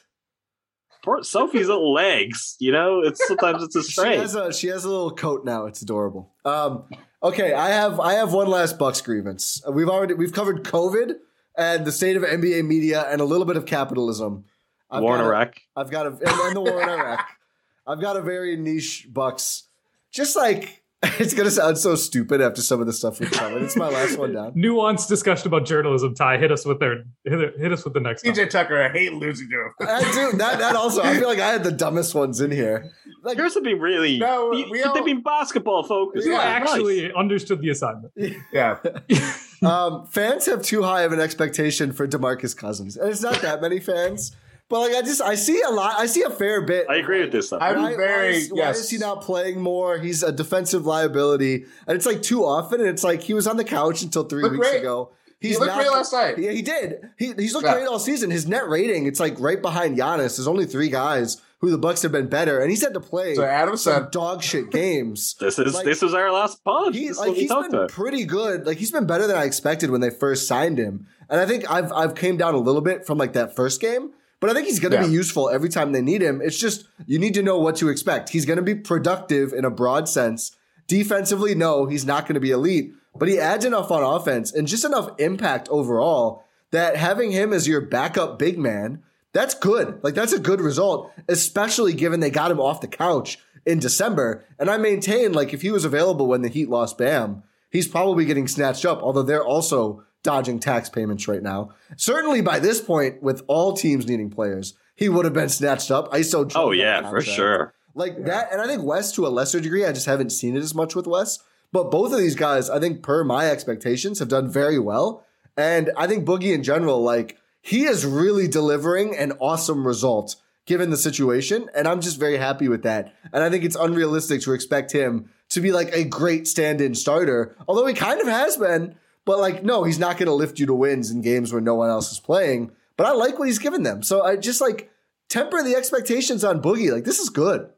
[1.01, 4.19] Poor Sophie's little legs, you know, it's sometimes it's a She strain.
[4.19, 5.65] has a she has a little coat now.
[5.65, 6.33] It's adorable.
[6.43, 6.83] Um,
[7.23, 9.61] okay, I have I have one last Bucks grievance.
[9.65, 11.13] Uh, We've already we've covered COVID
[11.57, 14.43] and the state of NBA media and a little bit of capitalism.
[14.91, 15.61] I've War in Iraq.
[15.73, 17.25] I've got a and, and the war in Iraq.
[17.87, 19.63] I've got a very niche Bucks.
[20.11, 20.83] Just like
[21.17, 23.61] it's gonna sound so stupid after some of the stuff we've covered.
[23.61, 24.51] It's my last one down.
[24.55, 26.13] Nuanced discussion about journalism.
[26.13, 28.33] Ty, hit us with their hit, hit us with the next one.
[28.35, 29.71] TJ Tucker, I hate losing to him.
[29.89, 30.01] I
[30.31, 30.59] do that.
[30.59, 31.01] That also.
[31.01, 32.91] I feel like I had the dumbest ones in here.
[33.23, 34.19] Like Yours have been really.
[34.19, 36.25] No, you- we all- they've been basketball focused.
[36.25, 38.11] You Yeah, actually understood the assignment.
[38.51, 38.79] Yeah,
[39.63, 43.61] um, fans have too high of an expectation for Demarcus Cousins, and it's not that
[43.61, 44.35] many fans.
[44.69, 45.95] But like, I just I see a lot.
[45.97, 46.85] I see a fair bit.
[46.89, 47.61] I agree with this stuff.
[47.61, 49.97] I'm Why, very why, is, why is he not playing more?
[49.97, 52.79] He's a defensive liability, and it's like too often.
[52.79, 54.79] And it's like he was on the couch until three Looked weeks great.
[54.81, 55.11] ago.
[55.41, 56.37] He looked great last night.
[56.37, 57.11] Yeah, he did.
[57.17, 57.75] He, he's looked Yeah.
[57.75, 58.29] great all season.
[58.29, 60.35] His net rating, it's like right behind Giannis.
[60.37, 63.35] There's only three guys who the Bucks have been better, and he's had to play
[63.35, 65.35] So Adam some said, dog shit games.
[65.39, 66.93] This is Like- this was our last pod.
[66.93, 67.89] He, this like what we he's talked been about.
[67.89, 68.67] pretty good.
[68.67, 71.07] Like he's been better than I expected when they first signed him.
[71.29, 74.11] And I think I've I've came down a little bit from like that first game.
[74.39, 75.07] But I think he's going to Yeah.
[75.07, 76.41] be useful every time they need him.
[76.41, 78.29] It's just you need to know what to expect.
[78.29, 80.55] He's going to be productive in a broad sense.
[80.87, 84.67] Defensively, no, he's not going to be elite, but he adds enough on offense and
[84.67, 89.03] just enough impact overall that having him as your backup big man,
[89.33, 89.99] that's good.
[90.03, 94.43] Like that's a good result, especially given they got him off the couch in December.
[94.57, 98.25] And I maintain like if he was available when the Heat lost Bam, he's probably
[98.25, 101.69] getting snatched up, although they're also dodging tax payments right now.
[101.97, 106.09] Certainly by this point, with all teams needing players, he would have been snatched up.
[106.11, 106.51] I ISO.
[106.55, 107.73] Oh yeah, for sure.
[107.95, 109.85] Like that, and I think Wes to a lesser degree.
[109.85, 111.39] I just haven't seen it as much with Wes,
[111.71, 115.25] But both of these guys, I think, per my expectations, have done very well.
[115.57, 120.35] And I think Boogie in general, like he is really delivering an awesome result
[120.65, 121.69] given the situation.
[121.75, 123.13] And I'm just very happy with that.
[123.33, 127.55] And I think it's unrealistic to expect him to be like a great stand-in starter,
[127.67, 128.95] although he kind of has been.
[129.29, 131.75] But like, no, he's not going to lift you to wins in games where no
[131.75, 132.71] one else is playing.
[132.97, 134.01] But I like what he's given them.
[134.01, 134.89] So I just like
[135.29, 136.91] temper the expectations on Boogie.
[136.91, 137.69] Like this is good.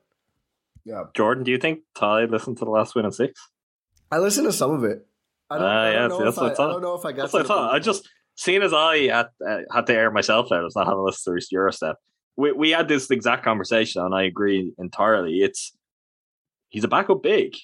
[0.86, 3.50] yeah, Jordan, do you think Ty listened to the last win in six?
[4.10, 5.06] I listened to some of it.
[5.50, 7.24] I don't, Ah, I don't see, know if I, I don't know if I got
[7.24, 7.76] That's what I thought.
[7.76, 10.86] I just seeing as I had uh, had to air myself out, I was not
[10.86, 11.96] having to listen to Eurostep.
[12.38, 15.40] We we had this exact conversation, and I agree entirely.
[15.42, 15.76] It's
[16.70, 17.58] he's a backup big,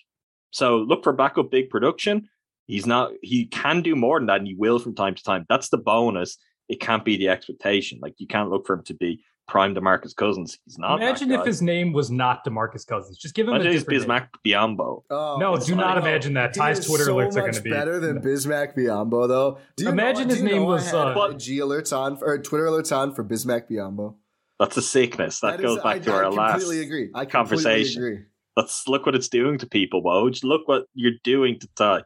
[0.52, 2.28] so look for backup big production.
[2.68, 3.12] He's not.
[3.22, 5.46] He can do more than that, and he will from time to time.
[5.50, 6.38] That's the bonus.
[6.70, 8.00] It can't be the expectation.
[8.02, 10.58] Like you can't look for him to be prime Demarcus Cousins.
[10.66, 11.02] He's not.
[11.02, 13.18] Imagine if his name was not Demarcus Cousins.
[13.18, 14.20] Just give him Imagine a he's different name.
[14.20, 15.04] Bismack Biyombo.
[15.10, 16.54] Oh, No, do not like- imagine that.
[16.54, 19.60] Ty's Twitter so alerts are going to be better than Bismack Biyombo, though.
[19.78, 22.38] Do you Imagine know, his do name was, I had uh, G alerts on or
[22.40, 24.16] Twitter alerts on for Bismack Biyombo.
[24.60, 25.40] That's a sickness.
[25.40, 27.10] That, That goes is- back I, to I our last completely agree.
[27.16, 28.04] I conversation.
[28.04, 28.20] Agree.
[28.58, 30.44] Let's look what it's doing to people, Woj.
[30.44, 32.02] Look what you're doing to Ty.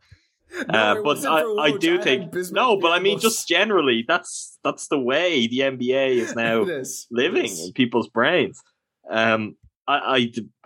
[0.67, 4.03] No, uh, but I, I do had think no, but I mean Biyombo's- just generally,
[4.07, 7.07] that's that's the way the NBA is now It is.
[7.09, 7.67] It living is.
[7.67, 8.61] in people's brains.
[9.09, 9.55] Um,
[9.87, 9.97] I,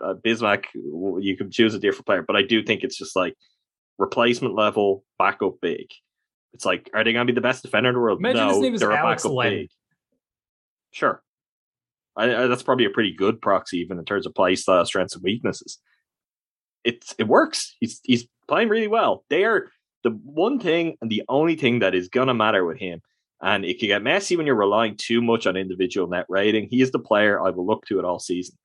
[0.00, 3.16] I uh, Bismack, you can choose a different player, but I do think it's just
[3.16, 3.34] like
[3.98, 5.86] replacement level backup big.
[6.52, 8.18] It's like, are they going to be the best defender in the world?
[8.18, 9.50] Imagine no, his name is they're a Alex backup Len.
[9.52, 9.68] big.
[10.90, 11.22] Sure,
[12.16, 15.14] I, I, that's probably a pretty good proxy, even in terms of play style, strengths,
[15.14, 15.78] and weaknesses.
[16.84, 17.74] It it works.
[17.80, 19.24] He's he's playing really well.
[19.28, 19.70] They are
[20.06, 23.00] the one thing and the only thing that is gonna matter with him
[23.42, 26.68] And it can get messy when you're relying too much on individual net rating.
[26.70, 28.56] He is the player I will look to it all season.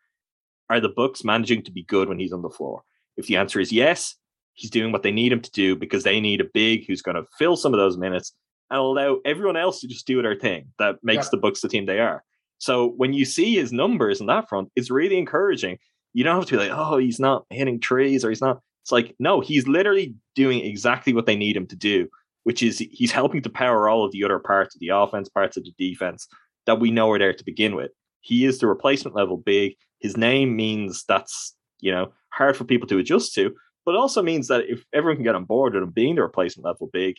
[0.70, 2.84] Are the Bucks managing to be good when he's on the floor?
[3.18, 4.16] If the answer is yes,
[4.54, 7.20] he's doing what they need him to do because they need a big who's going
[7.20, 8.34] to fill some of those minutes
[8.70, 11.32] and allow everyone else to just do their thing that makes Yeah.
[11.32, 12.24] the Bucks the team they are.
[12.58, 15.80] So when you see his numbers on that front, it's really encouraging.
[16.14, 18.62] You don't have to be like, oh, he's not hitting trees or he's not.
[18.84, 22.08] It's like, no, he's literally doing exactly what they need him to do,
[22.44, 25.58] which is he's helping to power all of the other parts of the offense, parts
[25.58, 26.28] of the defense
[26.66, 27.92] that we know are there to begin with.
[28.22, 29.76] He is the replacement level big.
[30.00, 33.54] His name means that's, you know, hard for people to adjust to,
[33.86, 36.22] but it also means that if everyone can get on board with him being the
[36.22, 37.16] replacement level big,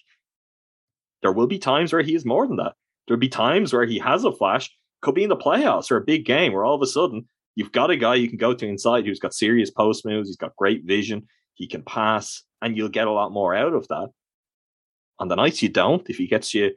[1.22, 2.74] there will be times where he is more than that.
[3.06, 4.70] There'll be times where he has a flash,
[5.00, 7.26] could be in the playoffs or a big game where all of a sudden
[7.56, 10.36] you've got a guy you can go to inside who's got serious post moves, he's
[10.36, 14.10] got great vision, he can pass, and you'll get a lot more out of that.
[15.18, 16.72] On the nights you don't, if he gets you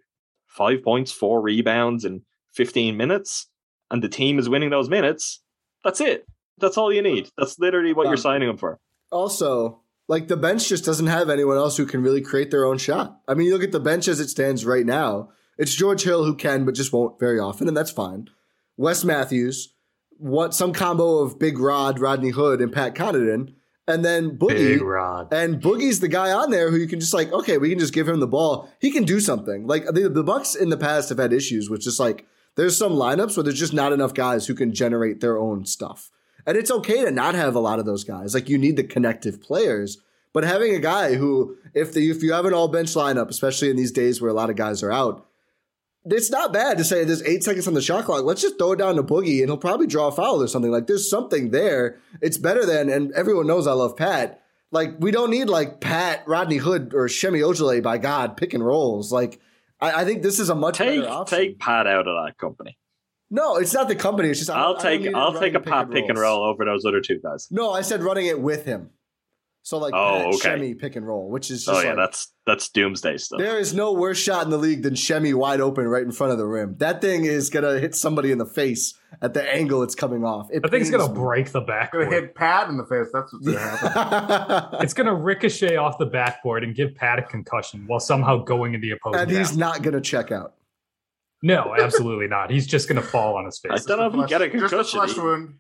[0.48, 2.22] five points, four rebounds in
[2.54, 3.48] 15 minutes,
[3.92, 5.42] and the team is winning those minutes,
[5.84, 6.26] that's it.
[6.58, 7.30] That's all you need.
[7.38, 8.80] That's literally what you're signing him for.
[9.12, 12.78] Also, like the bench just doesn't have anyone else who can really create their own
[12.78, 13.20] shot.
[13.28, 15.30] I mean, you look at the bench as it stands right now.
[15.58, 18.30] It's George Hill who can, but just won't very often, and that's fine.
[18.78, 19.74] Wes Matthews,
[20.18, 23.54] what some combo of Big Rod, Rodney Hood, and Pat Connaughton,
[23.88, 24.78] and then Boogie.
[24.78, 25.34] Big Rod.
[25.34, 27.94] And Boogie's the guy on there who you can just like, okay, we can just
[27.94, 28.70] give him the ball.
[28.80, 29.68] He can do something.
[29.68, 32.26] Like the, the Bucks in the past have had issues with just like
[32.56, 36.10] there's some lineups where there's just not enough guys who can generate their own stuff.
[36.48, 38.34] And it's okay to not have a lot of those guys.
[38.34, 40.00] Like you need the connective players,
[40.32, 43.70] but having a guy who, if the if you have an all bench lineup, especially
[43.70, 45.28] in these days where a lot of guys are out,
[46.06, 48.24] it's not bad to say there's eight seconds on the shot clock.
[48.24, 50.72] Let's just throw it down to Boogie and he'll probably draw a foul or something.
[50.72, 52.00] Like there's something there.
[52.22, 54.42] It's better than, and everyone knows I love Pat.
[54.72, 58.66] Like we don't need like Pat, Rodney Hood, or Shemi Ojale by God pick and
[58.66, 59.12] rolls.
[59.12, 59.40] Like
[59.80, 61.38] I, I think this is a much Take better option.
[61.40, 62.78] take Pat out of that company.
[63.30, 64.30] no, it's not the company.
[64.30, 66.66] It's just I I'll I take it I'll take a Pat pick and roll over
[66.66, 67.48] those other two guys.
[67.52, 68.90] No, I said running it with him.
[69.68, 70.50] So like Oh, Pat, okay.
[70.64, 73.40] Shemi pick and roll, which is oh, just Oh yeah, like, that's that's doomsday stuff.
[73.40, 76.32] There is no worse shot in the league than Shemi wide open right in front
[76.34, 76.76] of the rim.
[76.78, 78.94] That thing is gonna hit somebody in the face
[79.24, 80.50] at the angle it's coming off.
[80.52, 81.20] It I think it's gonna me.
[81.20, 82.12] break the Gonna backboard.
[82.14, 83.08] hit Pat in the face.
[83.12, 84.80] That's what's gonna happen.
[84.84, 88.82] It's gonna ricochet off the backboard and give Pat a concussion while somehow going in
[88.82, 89.22] the opposing.
[89.22, 89.60] and he's down.
[89.60, 90.54] not gonna check out.
[91.42, 92.52] no, absolutely not.
[92.52, 93.72] He's just gonna fall on his face.
[93.72, 95.00] I don't know if you get a Just a concussion.
[95.00, 95.56] flesh wound.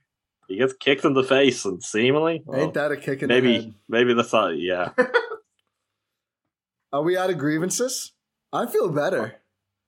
[0.47, 3.33] He gets kicked in the face and seemingly well, Ain't that a kick in the
[3.33, 3.73] maybe head?
[3.87, 4.91] maybe that's not yeah.
[6.93, 8.13] Are we out of grievances?
[8.53, 9.35] I feel better.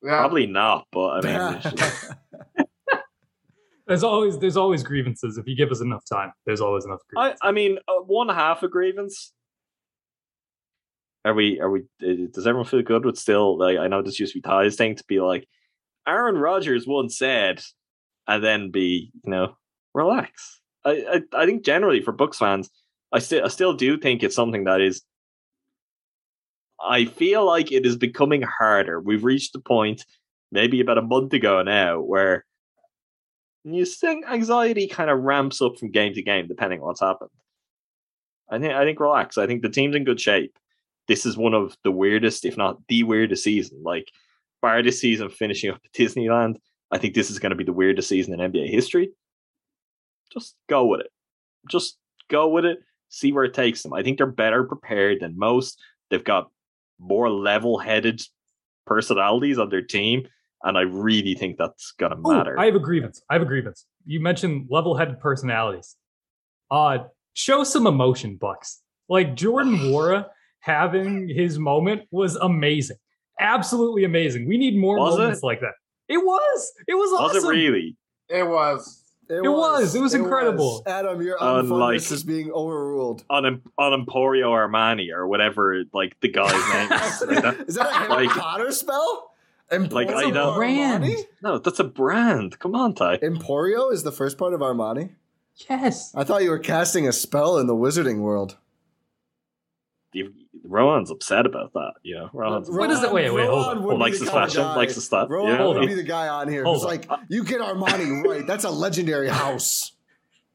[0.03, 0.17] Yeah.
[0.19, 1.61] Probably not, but I mean
[2.57, 2.63] we
[3.87, 5.37] There's always there's always grievances.
[5.37, 7.39] If you give us enough time, there's always enough I, grievances.
[7.41, 9.31] I mean uh, one half a grievance.
[11.23, 14.19] Are we are we uh, does everyone feel good with still like I know this
[14.19, 15.47] used to be Ty's thing to be like
[16.07, 17.61] Aaron Rodgers once said
[18.27, 19.55] and then be, you know,
[19.97, 20.61] relax.
[20.85, 22.69] I, I I think generally for Bucks fans,
[23.11, 25.01] I still I still do think it's something that is
[26.79, 29.01] I feel like it is becoming harder.
[29.01, 30.05] We've reached the point,
[30.51, 32.45] maybe about a month ago now, where
[33.63, 37.31] you think anxiety kind of ramps up from game to game, depending on what's happened.
[38.49, 39.37] I think I think relax.
[39.37, 40.55] I think the team's in good shape.
[41.07, 43.81] This is one of the weirdest, if not the weirdest season.
[43.83, 44.09] Like
[44.61, 46.57] bar this season finishing up at Disneyland,
[46.91, 49.09] I think this is going to be the weirdest season in NBA history.
[50.31, 51.11] Just go with it.
[51.69, 51.97] Just
[52.29, 52.79] go with it.
[53.09, 53.93] See where it takes them.
[53.93, 55.79] I think they're better prepared than most.
[56.09, 56.49] They've got
[56.99, 58.21] more level-headed
[58.85, 60.27] personalities on their team,
[60.63, 62.59] and I really think that's going to matter.
[62.59, 63.21] I have a grievance.
[63.29, 63.85] I have a grievance.
[64.05, 65.95] You mentioned level-headed personalities.
[66.71, 66.99] Uh,
[67.33, 68.81] show some emotion, Bucks.
[69.09, 70.27] Like Jordan Nwora
[70.59, 72.97] having his moment was amazing.
[73.39, 74.47] Absolutely amazing.
[74.47, 75.19] We need more Was it?
[75.19, 75.73] moments like that.
[76.09, 76.73] It was.
[76.87, 77.49] It was Was awesome.
[77.49, 77.95] it really?
[78.29, 79.03] It was.
[79.29, 79.93] It, was.
[79.95, 80.83] It was incredible.
[80.85, 81.65] Adam, your Unlike-
[81.99, 83.23] unfundness is being overruled.
[83.29, 87.21] on on Emporio Armani or whatever like the guy's name is.
[87.27, 89.31] Like that- is that a Harry Like- Potter spell?
[89.71, 91.03] Emporio Like, I know- Brand.
[91.03, 91.23] Armani?
[91.41, 92.57] No, that's a brand.
[92.59, 93.17] Come on, Ty.
[93.17, 95.15] Emporio is the first part of Armani.
[95.69, 96.13] Yes.
[96.15, 98.57] I thought you were casting a spell in the wizarding world.
[100.13, 100.33] You-
[100.67, 101.93] Rohan's upset about that.
[102.03, 103.11] You know, uh, Rohan's What is it?
[103.11, 103.83] Wait, wait, hold on.
[103.83, 105.29] would oh, be Likes the his fashion, guy- likes his stuff.
[105.29, 105.65] Rohan Yeah.
[105.67, 106.89] would be the guy on here Hold who's on.
[106.89, 108.45] like, you get Armani right.
[108.45, 109.93] That's a legendary house.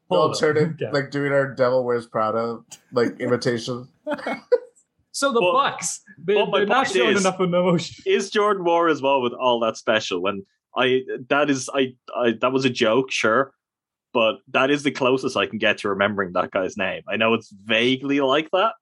[0.09, 0.63] We'll Hold turn on.
[0.63, 0.91] it Okay.
[0.91, 2.59] like doing our Devil Wears Prada
[2.91, 3.87] like imitation.
[5.11, 8.03] So the Well- Bucks, they, well, my they're not point showing is- enough emotion.
[8.07, 10.21] is Jordan Moore as well with all that special.
[10.21, 10.45] When
[10.75, 13.53] I that is I, I that was a joke, sure,
[14.11, 17.03] but that is the closest I can get to remembering that guy's name.
[17.07, 18.73] I know it's vaguely like that.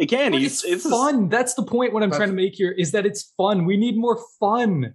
[0.00, 1.28] Again, But he's it's, it's fun.
[1.28, 1.92] That's the point.
[1.92, 3.64] What I'm That's- trying to make here is that it's fun.
[3.64, 4.94] We need more fun.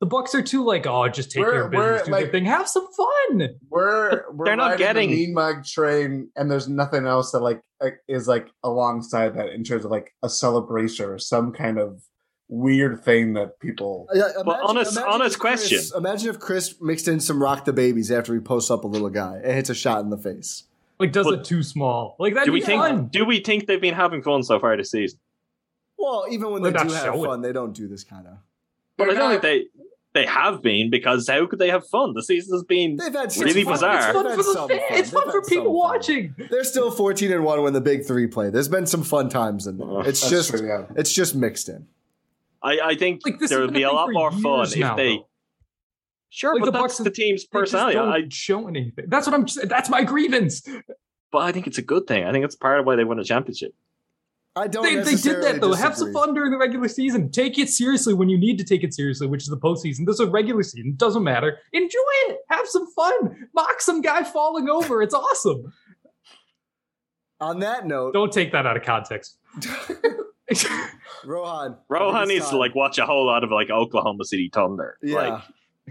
[0.00, 2.22] The Bucks are too like, oh, just take We're- care of business, we're, do like-
[2.24, 3.48] their thing, have some fun.
[3.68, 7.60] We're we're They're not getting- the mean mug train, and there's nothing else that like
[7.80, 12.02] uh, is like alongside that in terms of like a celebration or some kind of
[12.48, 14.08] weird thing that people.
[14.14, 15.98] Yeah, But honest- honest Khris- question.
[15.98, 19.10] Imagine if Khris mixed in some rock the babies after he posts up a little
[19.10, 20.64] guy and hits a shot in the face.
[21.00, 22.16] Like, does But- it too small?
[22.18, 22.44] Like that.
[22.46, 23.10] Do we think?
[23.10, 25.18] Do we think they've been having fun so far this season?
[25.96, 27.24] Well, even when They're they do have showing.
[27.24, 28.34] fun, they don't do this kind of.
[28.96, 29.80] But I They're don't not- think they
[30.14, 32.14] they have been because how could they have fun?
[32.14, 33.74] The season has been They've had Really fun.
[33.74, 33.96] bizarre.
[33.98, 34.56] It's They've fun for the fans.
[34.56, 34.98] fun.
[34.98, 35.72] It's fun for people some fun.
[35.74, 36.34] watching.
[36.50, 38.50] They're still 14 and 1 when the big three play.
[38.50, 40.08] There's been some fun times in there.
[40.08, 40.86] It's just true, yeah.
[40.96, 41.86] it's just mixed in.
[42.62, 44.96] I, I think Like there would be a thing lot more fun years if now,
[44.96, 45.20] they.
[46.30, 46.30] Though.
[46.30, 47.94] Sure, Like, but the that's Bucks- the team's They just personality.
[47.96, 49.06] don't I, show anything.
[49.08, 49.46] That's what I'm.
[49.46, 50.62] Just, that's my grievance.
[51.32, 52.24] but I think it's a good thing.
[52.24, 53.74] I think it's part of why they won a championship.
[54.56, 55.72] I don't They, they did that though.
[55.74, 57.30] Have some fun during the regular season.
[57.30, 60.04] Take it seriously when you need to take it seriously, which is the postseason.
[60.04, 60.94] This is a regular season.
[60.96, 61.58] Doesn't matter.
[61.72, 62.38] Enjoy it.
[62.50, 63.48] Have some fun.
[63.54, 65.00] Mock some guy falling over.
[65.00, 65.72] It's awesome.
[67.40, 69.36] On that note, Don't take that out of context.
[71.24, 71.76] Rohan.
[71.88, 74.98] Rohan needs it's to like watch a whole lot of like Oklahoma City Thunder.
[75.02, 75.16] Yeah.
[75.16, 75.42] Like,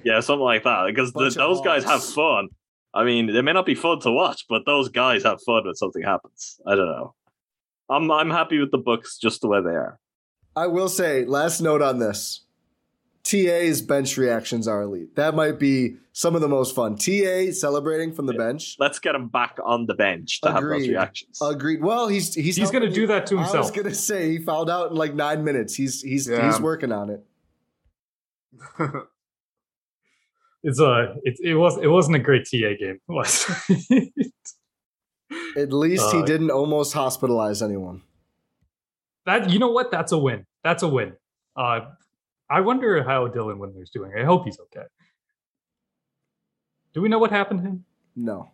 [0.03, 0.85] yeah, something like that.
[0.87, 2.49] Because the, Bunch of those guys have fun.
[2.93, 5.75] I mean, they may not be fun to watch, but those guys have fun when
[5.75, 6.59] something happens.
[6.65, 7.13] I don't know.
[7.89, 9.99] I'm I'm happy with the Bucks just the way they are.
[10.55, 12.43] I will say, last note on this.
[13.23, 15.15] TA's bench reactions are elite.
[15.17, 16.95] That might be some of the most fun.
[16.95, 18.77] TA celebrating from the bench.
[18.79, 20.89] Let's get him back on the bench to have those Agreed.
[20.91, 21.37] reactions.
[21.41, 21.81] Agreed.
[21.83, 23.55] Well, he's he's He's gonna do that to himself.
[23.55, 25.75] I was gonna say he fouled out in like nine minutes.
[25.75, 26.45] He's he's Yeah.
[26.49, 27.23] he's working on it.
[30.67, 31.15] It's a.
[31.23, 31.77] It, it was.
[31.77, 32.99] It wasn't a great TA game.
[33.07, 33.45] It was.
[35.57, 38.01] At least he Uh, didn't almost hospitalize anyone.
[39.25, 39.91] that you know what?
[39.91, 40.45] That's a win.
[40.63, 41.13] That's a win.
[41.55, 41.81] Uh,
[42.49, 44.11] I wonder how Dylan Windler's doing.
[44.17, 44.85] I hope he's okay.
[46.93, 47.85] Do we know what happened to him?
[48.15, 48.51] No.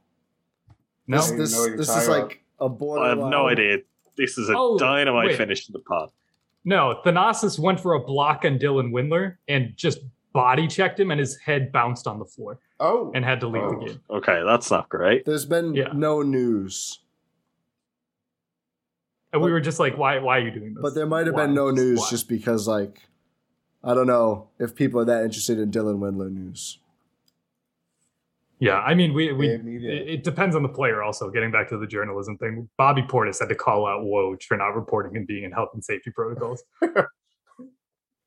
[1.07, 1.17] No.
[1.17, 3.17] This this, even know what you're this is talking like a borderline.
[3.17, 3.77] I have no idea.
[4.17, 5.37] This is a Oh, dynamite wait.
[5.37, 6.09] finish to the pod.
[6.65, 9.99] No, Thanasis went for a block on Dylan Windler and just
[10.33, 13.63] body checked him, and his head bounced on the floor oh, and had to leave
[13.63, 13.79] Oh.
[13.79, 14.01] the game.
[14.09, 15.25] Okay, that's not great.
[15.25, 15.91] There's been Yeah.
[15.93, 16.99] no news,
[19.31, 20.19] And we were just like, "Why?
[20.19, 21.45] Why are you doing this?" but there might have Why?
[21.45, 22.09] been no news why?
[22.11, 23.01] just because like
[23.83, 26.79] I don't know if people are that interested in Dylan Windler news.
[28.59, 31.01] Yeah, I mean, we we it, it depends on the player.
[31.03, 34.55] Also, getting back to the journalism thing, Bobby Portis had to call out Woj for
[34.55, 36.63] not reporting and being in health and safety protocols.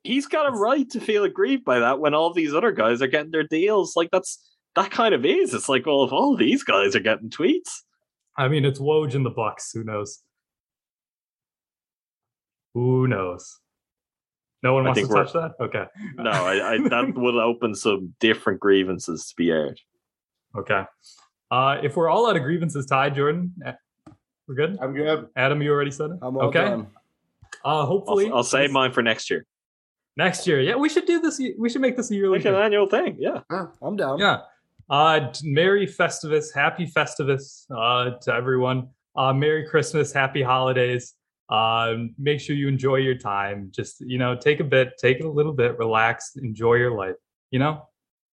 [0.06, 3.08] He's got a right to feel aggrieved by that when all these other guys are
[3.08, 3.96] getting their deals.
[3.96, 4.38] Like that's
[4.76, 5.52] that kind of is.
[5.52, 7.82] It's like, well, if all these guys are getting tweets,
[8.36, 9.72] I mean, it's Woj in the Bucks.
[9.72, 10.22] Who knows?
[12.74, 13.58] Who knows?
[14.62, 15.54] No one wants to touch that.
[15.60, 15.84] Okay.
[16.16, 19.80] no, I, I that will open some different grievances to be aired.
[20.56, 20.84] Okay.
[21.50, 23.72] Uh, if we're all out of grievances tied, Jordan, eh,
[24.46, 24.78] we're good.
[24.80, 25.28] I'm good.
[25.36, 26.18] Adam, you already said it.
[26.22, 26.64] I'm all okay.
[26.64, 26.86] done.
[27.64, 29.46] Uh, hopefully, I'll, I'll save mine for next year.
[30.16, 30.60] Next year.
[30.60, 31.40] Yeah, we should do this.
[31.58, 32.38] We should make this a yearly.
[32.38, 32.62] Like an thing.
[32.62, 33.16] annual thing.
[33.18, 33.40] Yeah.
[33.82, 34.18] I'm down.
[34.18, 34.40] Yeah.
[34.88, 38.88] Uh, Merry Festivus, Happy Festivus uh, to everyone.
[39.16, 41.14] Uh, Merry Christmas, Happy Holidays.
[41.48, 43.70] Um, make sure you enjoy your time.
[43.74, 47.14] Just you know, take a bit, take it a little bit, relax, enjoy your life.
[47.50, 47.86] You know,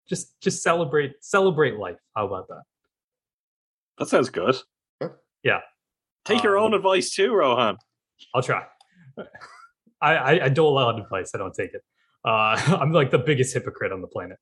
[0.08, 1.98] just just celebrate celebrate life.
[2.16, 2.62] How about that?
[3.98, 4.56] That sounds good.
[5.44, 5.60] Yeah.
[6.24, 7.76] Take your Um, own advice too, Rohan.
[8.34, 8.62] I'll try.
[10.02, 11.30] I, I, I dole out advice.
[11.34, 11.82] I don't take it.
[12.24, 14.38] Uh, I'm like the biggest hypocrite on the planet.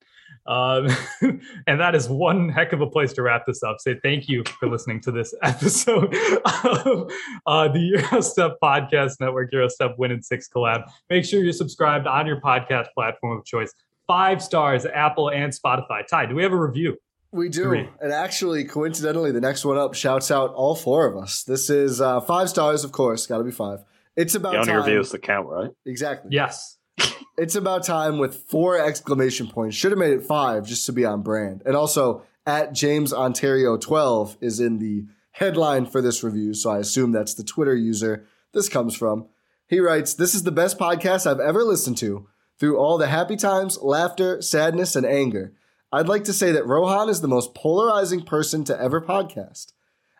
[0.47, 0.89] Um,
[1.67, 3.77] and that is one heck of a place to wrap this up.
[3.81, 6.15] Say thank you for listening to this episode
[6.55, 7.11] of
[7.47, 10.91] uh, the Eurostep Podcast Network, Eurostep Win and Six collab.
[11.09, 13.73] Make sure you're subscribed on your podcast platform of choice.
[14.07, 16.07] Five stars, Apple and Spotify.
[16.07, 16.97] Ty, do we have a review?
[17.33, 17.73] We do.
[18.01, 21.45] And actually, coincidentally, the next one up shouts out all four of us.
[21.45, 23.29] This is uh, five stars, of course.
[23.29, 23.85] Got to be five.
[24.21, 24.77] It's about The only time.
[24.79, 25.71] reviews that count, right?
[25.87, 26.31] Exactly.
[26.33, 26.77] Yes.
[27.39, 29.75] It's about time with four exclamation points.
[29.75, 31.63] Should have made it five just to be on brand.
[31.65, 36.53] And also, at James Ontario 12 is in the headline for this review.
[36.53, 39.27] So I assume that's the Twitter user this comes from.
[39.69, 42.29] He writes, This is the best podcast I've ever listened to.
[42.59, 45.55] Through all the happy times, laughter, sadness, and anger.
[45.91, 49.73] I'd like to say that Rohan is the most polarizing person to ever podcast.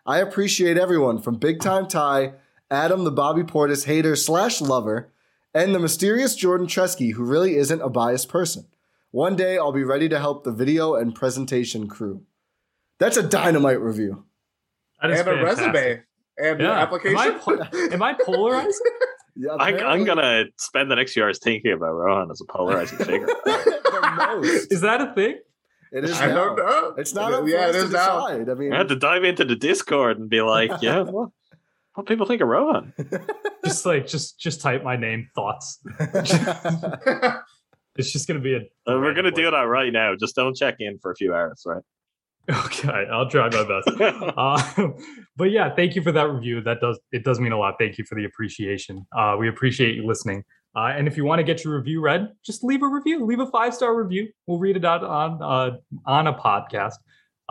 [0.07, 2.33] I appreciate everyone from Big Time Ty,
[2.71, 5.11] Adam the Bobby Portis hater slash lover,
[5.53, 8.65] and the mysterious Jordan Tresky, who really isn't a biased person.
[9.11, 12.23] One day I'll be ready to help the video and presentation crew.
[12.97, 14.23] That's a dynamite review.
[15.01, 16.01] That is and a resume
[16.37, 16.79] and an Yeah.
[16.79, 17.17] application.
[17.17, 17.59] Am I, po-
[17.91, 18.71] am I polarizing?
[19.33, 22.97] Yeah, I, I'm gonna spend the next few hours thinking about Rohan as a polarizing
[23.05, 23.25] figure.
[23.25, 24.71] the most.
[24.73, 25.39] Is that a thing?
[25.93, 26.35] It is I now.
[26.35, 26.93] don't know.
[26.97, 28.27] It's not up yeah, it is it to now.
[28.27, 28.49] decide.
[28.49, 31.29] I mean, I had to dive into the Discord and be like, yeah, what,
[31.95, 32.93] what people think of Rohan?
[33.65, 35.79] Just like just just type my name thoughts.
[37.95, 38.59] It's just gonna be a.
[38.89, 40.15] Uh, we're gonna do that right now.
[40.15, 41.83] Just don't check in for a few hours, right?
[42.49, 44.01] Okay, I'll try my best.
[44.37, 44.89] uh,
[45.35, 46.61] but yeah, thank you for that review.
[46.61, 47.75] That does it does mean a lot.
[47.79, 49.05] Thank you for the appreciation.
[49.15, 50.43] Uh, we appreciate you listening.
[50.73, 53.25] Uh, and if you want to get your review read, just leave a review.
[53.25, 54.29] Leave a five star review.
[54.47, 56.95] We'll read it out on uh, on a podcast.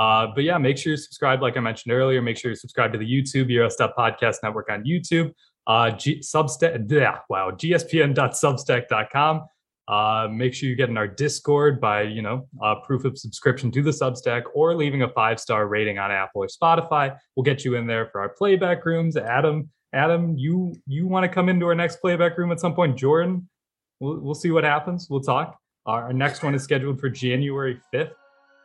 [0.00, 1.42] Uh, but yeah, make sure you subscribe.
[1.42, 4.82] Like I mentioned earlier, make sure you subscribe to the YouTube Eurostep Podcast Network on
[4.82, 5.30] YouTube.
[5.66, 9.42] Uh, G- Substack, yeah, wow, gspn.substack.com.
[9.86, 13.70] Uh, make sure you get in our Discord by, you know, uh, proof of subscription
[13.72, 17.14] to the Substack or leaving a five star rating on Apple or Spotify.
[17.36, 19.18] We'll get you in there for our playback rooms.
[19.18, 22.96] Adam, Adam, you you want to come into our next playback room at some point?
[22.96, 23.50] Jordan,
[23.98, 25.08] we'll we'll see what happens.
[25.10, 25.58] We'll talk.
[25.84, 28.14] Our, our next one is scheduled for January fifth.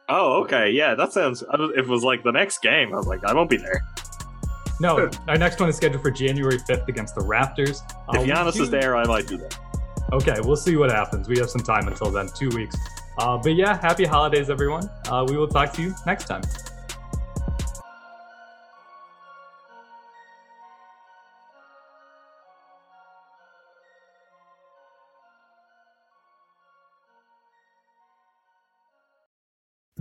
[0.07, 1.43] Oh, okay, yeah, that sounds.
[1.53, 3.83] If it was like the next game, I was like, I won't be there.
[4.79, 7.81] No, our next one is scheduled for January fifth against the Raptors.
[8.09, 9.49] Uh, If we Giannis do- is there, I might be there.
[10.13, 11.27] Okay, we'll see what happens.
[11.27, 12.75] We have some time until then, two weeks.
[13.17, 14.89] Uh, but yeah, happy holidays, everyone.
[15.07, 16.41] Uh, we will talk to you next time.